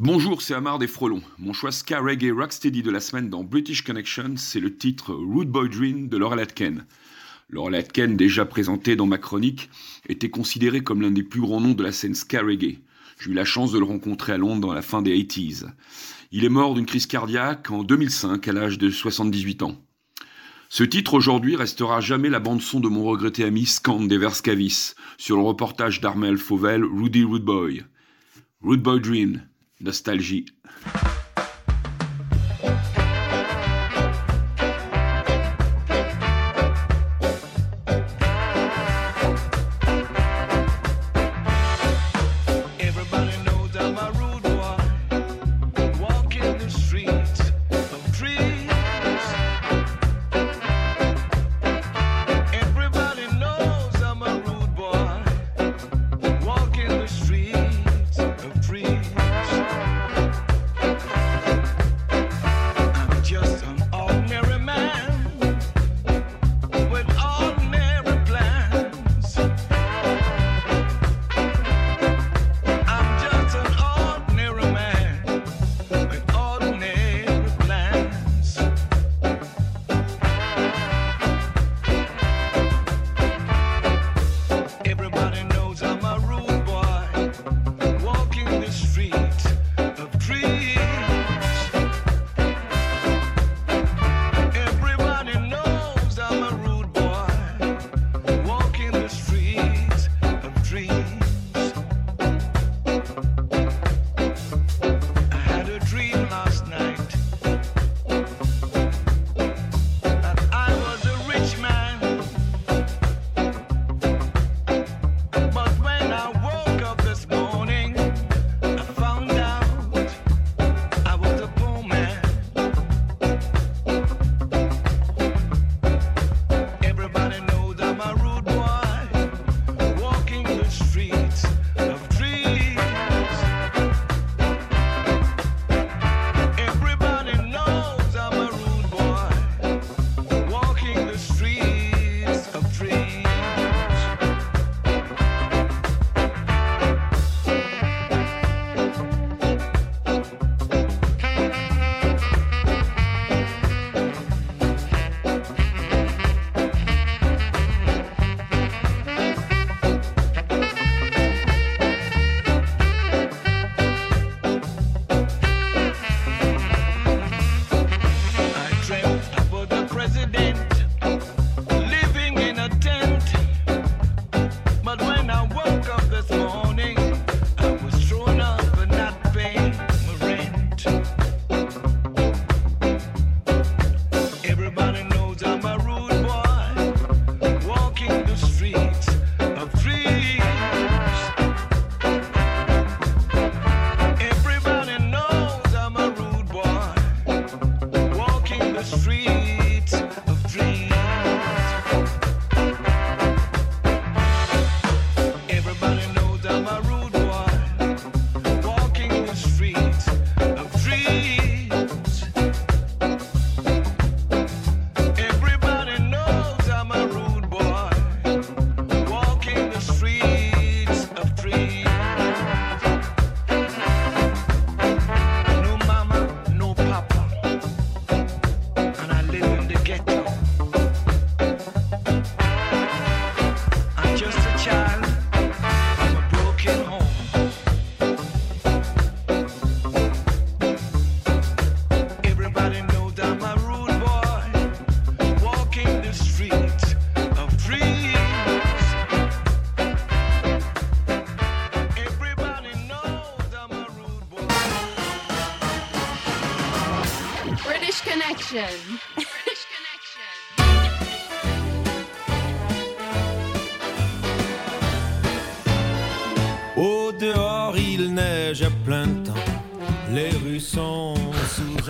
Bonjour, 0.02 0.40
c'est 0.40 0.54
Amar 0.54 0.78
des 0.78 0.86
Frelons. 0.86 1.20
Mon 1.38 1.52
choix 1.52 1.72
ska 1.72 2.00
reggae 2.00 2.32
rocksteady 2.32 2.82
de 2.82 2.90
la 2.90 3.00
semaine 3.00 3.28
dans 3.28 3.44
British 3.44 3.84
Connection, 3.84 4.32
c'est 4.36 4.58
le 4.58 4.74
titre 4.74 5.12
Rude 5.12 5.50
Boy 5.50 5.68
Dream 5.68 6.08
de 6.08 6.16
Laurel 6.16 6.40
Atken. 6.40 6.86
Laurel 7.50 7.74
Atken, 7.74 8.16
déjà 8.16 8.46
présenté 8.46 8.96
dans 8.96 9.04
ma 9.04 9.18
chronique, 9.18 9.68
était 10.08 10.30
considéré 10.30 10.80
comme 10.80 11.02
l'un 11.02 11.10
des 11.10 11.22
plus 11.22 11.42
grands 11.42 11.60
noms 11.60 11.74
de 11.74 11.82
la 11.82 11.92
scène 11.92 12.14
ska 12.14 12.40
reggae. 12.40 12.78
J'ai 13.20 13.30
eu 13.30 13.34
la 13.34 13.44
chance 13.44 13.72
de 13.72 13.78
le 13.78 13.84
rencontrer 13.84 14.32
à 14.32 14.38
Londres 14.38 14.72
à 14.72 14.74
la 14.74 14.80
fin 14.80 15.02
des 15.02 15.14
80s. 15.14 15.66
Il 16.32 16.46
est 16.46 16.48
mort 16.48 16.72
d'une 16.72 16.86
crise 16.86 17.04
cardiaque 17.04 17.70
en 17.70 17.84
2005 17.84 18.48
à 18.48 18.52
l'âge 18.54 18.78
de 18.78 18.88
78 18.88 19.62
ans. 19.64 19.76
Ce 20.70 20.82
titre 20.82 21.12
aujourd'hui 21.12 21.56
restera 21.56 22.00
jamais 22.00 22.30
la 22.30 22.40
bande-son 22.40 22.80
de 22.80 22.88
mon 22.88 23.04
regretté 23.04 23.44
ami 23.44 23.66
Scand 23.66 24.08
des 24.08 24.16
Verscavis 24.16 24.94
sur 25.18 25.36
le 25.36 25.42
reportage 25.42 26.00
d'Armel 26.00 26.38
Fauvel 26.38 26.84
Rudy 26.84 27.22
Rude 27.22 27.44
Boy. 27.44 27.84
Rude 28.62 28.80
Boy 28.80 29.00
Dream, 29.00 29.42
Nostalgie. 29.80 30.44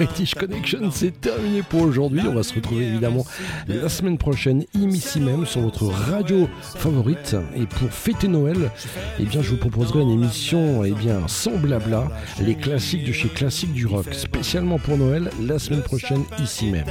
British 0.01 0.35
Connection, 0.35 0.91
c'est 0.91 1.21
terminé 1.21 1.63
pour 1.63 1.83
aujourd'hui. 1.83 2.23
On 2.27 2.33
va 2.33 2.43
se 2.43 2.55
retrouver 2.55 2.87
évidemment 2.87 3.27
la 3.69 3.91
semaine 3.91 4.17
prochaine, 4.17 4.65
ici 4.73 5.21
même, 5.21 5.45
sur 5.45 5.61
votre 5.61 5.85
radio 5.85 6.49
favorite. 6.63 7.37
Et 7.55 7.67
pour 7.67 7.91
fêter 7.91 8.27
Noël, 8.27 8.71
eh 9.19 9.25
bien, 9.27 9.43
je 9.43 9.51
vous 9.51 9.59
proposerai 9.59 10.01
une 10.01 10.11
émission 10.11 10.85
eh 10.85 10.93
bien, 10.93 11.29
sans 11.29 11.59
blabla, 11.59 12.09
les 12.41 12.55
classiques 12.55 13.05
de 13.05 13.13
chez 13.13 13.29
Classique 13.29 13.75
du 13.75 13.85
Rock, 13.85 14.07
spécialement 14.15 14.79
pour 14.79 14.97
Noël, 14.97 15.31
la 15.39 15.59
semaine 15.59 15.83
prochaine, 15.83 16.25
ici 16.43 16.69
même. 16.69 16.87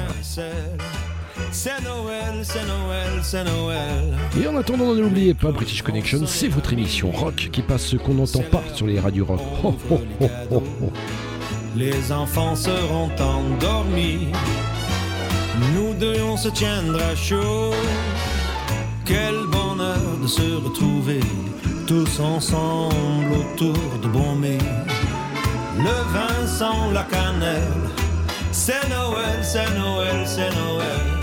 C'est 1.52 1.82
Noël, 1.82 2.44
c'est 2.44 2.68
Noël, 2.68 3.10
c'est 3.24 3.44
Noël. 3.44 4.18
Et 4.40 4.48
en 4.48 4.56
attendant, 4.56 4.94
ne 4.94 5.02
l'oubliez 5.02 5.34
pas, 5.34 5.52
British 5.52 5.82
Connection, 5.82 6.28
c'est 6.28 6.48
votre 6.48 6.74
émission 6.74 7.10
rock 7.10 7.50
qui 7.52 7.64
passe 7.64 7.88
ce 7.88 7.96
qu'on 7.96 8.14
n'entend 8.14 8.44
pas 8.52 8.62
sur 8.76 8.86
les 8.86 9.00
radios 9.00 9.26
rock. 9.26 9.42
Oh, 9.64 9.74
les 11.76 12.12
enfants 12.12 12.56
seront 12.56 13.12
endormis. 13.20 14.28
Nous 15.74 15.94
deux, 15.94 16.22
on 16.22 16.38
se 16.38 16.50
tiendra 16.50 17.16
chaud. 17.16 17.74
Quel 19.06 19.36
bonheur 19.52 20.18
de 20.22 20.28
se 20.28 20.56
retrouver 20.64 21.22
tous 21.90 22.20
ensemble 22.20 23.34
autour 23.34 23.98
de 24.04 24.08
Bombay. 24.08 24.60
Le 25.78 26.14
vin 26.14 26.46
sans 26.46 26.92
la 26.92 27.04
cannelle, 27.04 27.90
c'est 28.52 28.88
Noël, 28.90 29.40
c'est 29.42 29.72
Noël, 29.76 30.22
c'est 30.26 30.52
Noël. 30.52 31.19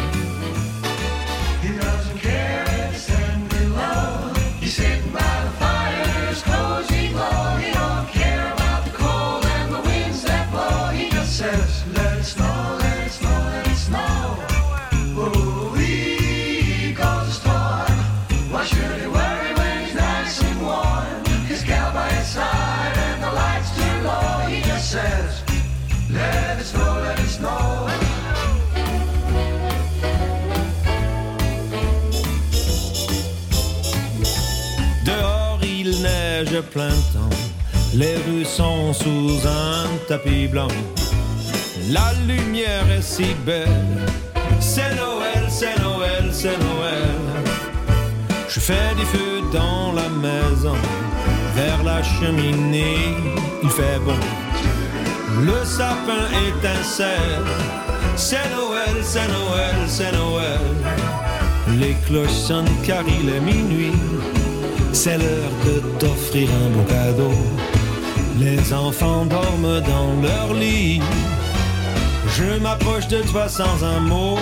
Les 37.94 38.16
rues 38.16 38.44
sont 38.44 38.92
sous 38.92 39.46
un 39.46 39.88
tapis 40.08 40.46
blanc. 40.46 40.68
La 41.90 42.12
lumière 42.26 42.90
est 42.90 43.02
si 43.02 43.34
belle, 43.46 43.66
c'est 44.60 44.94
Noël, 44.94 45.46
c'est 45.48 45.78
Noël, 45.80 46.28
c'est 46.32 46.58
Noël. 46.58 47.16
Je 48.48 48.60
fais 48.60 48.94
du 48.98 49.06
feu 49.06 49.40
dans 49.52 49.92
la 49.92 50.08
maison, 50.08 50.76
vers 51.54 51.82
la 51.82 52.02
cheminée, 52.02 53.14
il 53.62 53.70
fait 53.70 53.98
bon. 54.04 54.20
Le 55.40 55.64
sapin 55.64 56.26
étincelle, 56.48 57.46
c'est 58.16 58.50
Noël, 58.50 58.96
c'est 59.02 59.28
Noël, 59.28 59.76
c'est 59.86 60.12
Noël. 60.12 60.60
Les 61.78 61.94
cloches 62.06 62.40
sonnent 62.48 62.76
car 62.84 63.04
il 63.08 63.28
est 63.28 63.40
minuit. 63.40 63.92
C'est 64.92 65.18
l'heure 65.18 65.52
de 65.64 65.80
t'offrir 65.98 66.48
un 66.64 66.70
beau 66.70 66.84
cadeau. 66.88 67.34
Les 68.38 68.72
enfants 68.72 69.24
dorment 69.26 69.80
dans 69.80 70.20
leur 70.22 70.54
lit. 70.54 71.00
Je 72.36 72.58
m'approche 72.60 73.08
de 73.08 73.22
toi 73.22 73.48
sans 73.48 73.82
un 73.84 74.00
mot. 74.00 74.38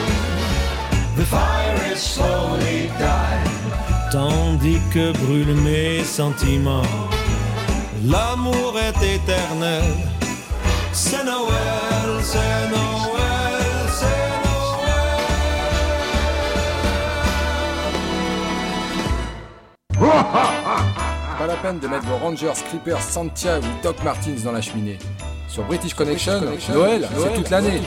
The 1.16 1.24
fire 1.24 1.92
is 1.92 1.98
slowly 1.98 2.90
dying. 2.98 3.54
Tandis 4.10 4.80
que 4.92 5.12
brûlent 5.12 5.60
mes 5.62 6.02
sentiments. 6.04 6.90
L'amour 8.04 8.74
est 8.78 9.14
éternel. 9.16 9.84
C'est 10.92 11.24
Noël, 11.24 12.22
c'est 12.22 12.68
Noël, 12.70 13.33
Pas 21.38 21.46
la 21.46 21.54
peine 21.56 21.78
de 21.78 21.88
mettre 21.88 22.06
vos 22.06 22.16
Rangers, 22.16 22.52
Creepers, 22.68 23.00
Santia 23.02 23.58
ou 23.58 23.82
Doc 23.82 23.96
Martins 24.04 24.36
dans 24.44 24.52
la 24.52 24.60
cheminée. 24.60 24.98
Sur 25.48 25.64
British 25.64 25.94
Connection, 25.94 26.40
Noël, 26.72 27.08
c'est 27.16 27.34
toute 27.34 27.50
l'année. 27.50 27.80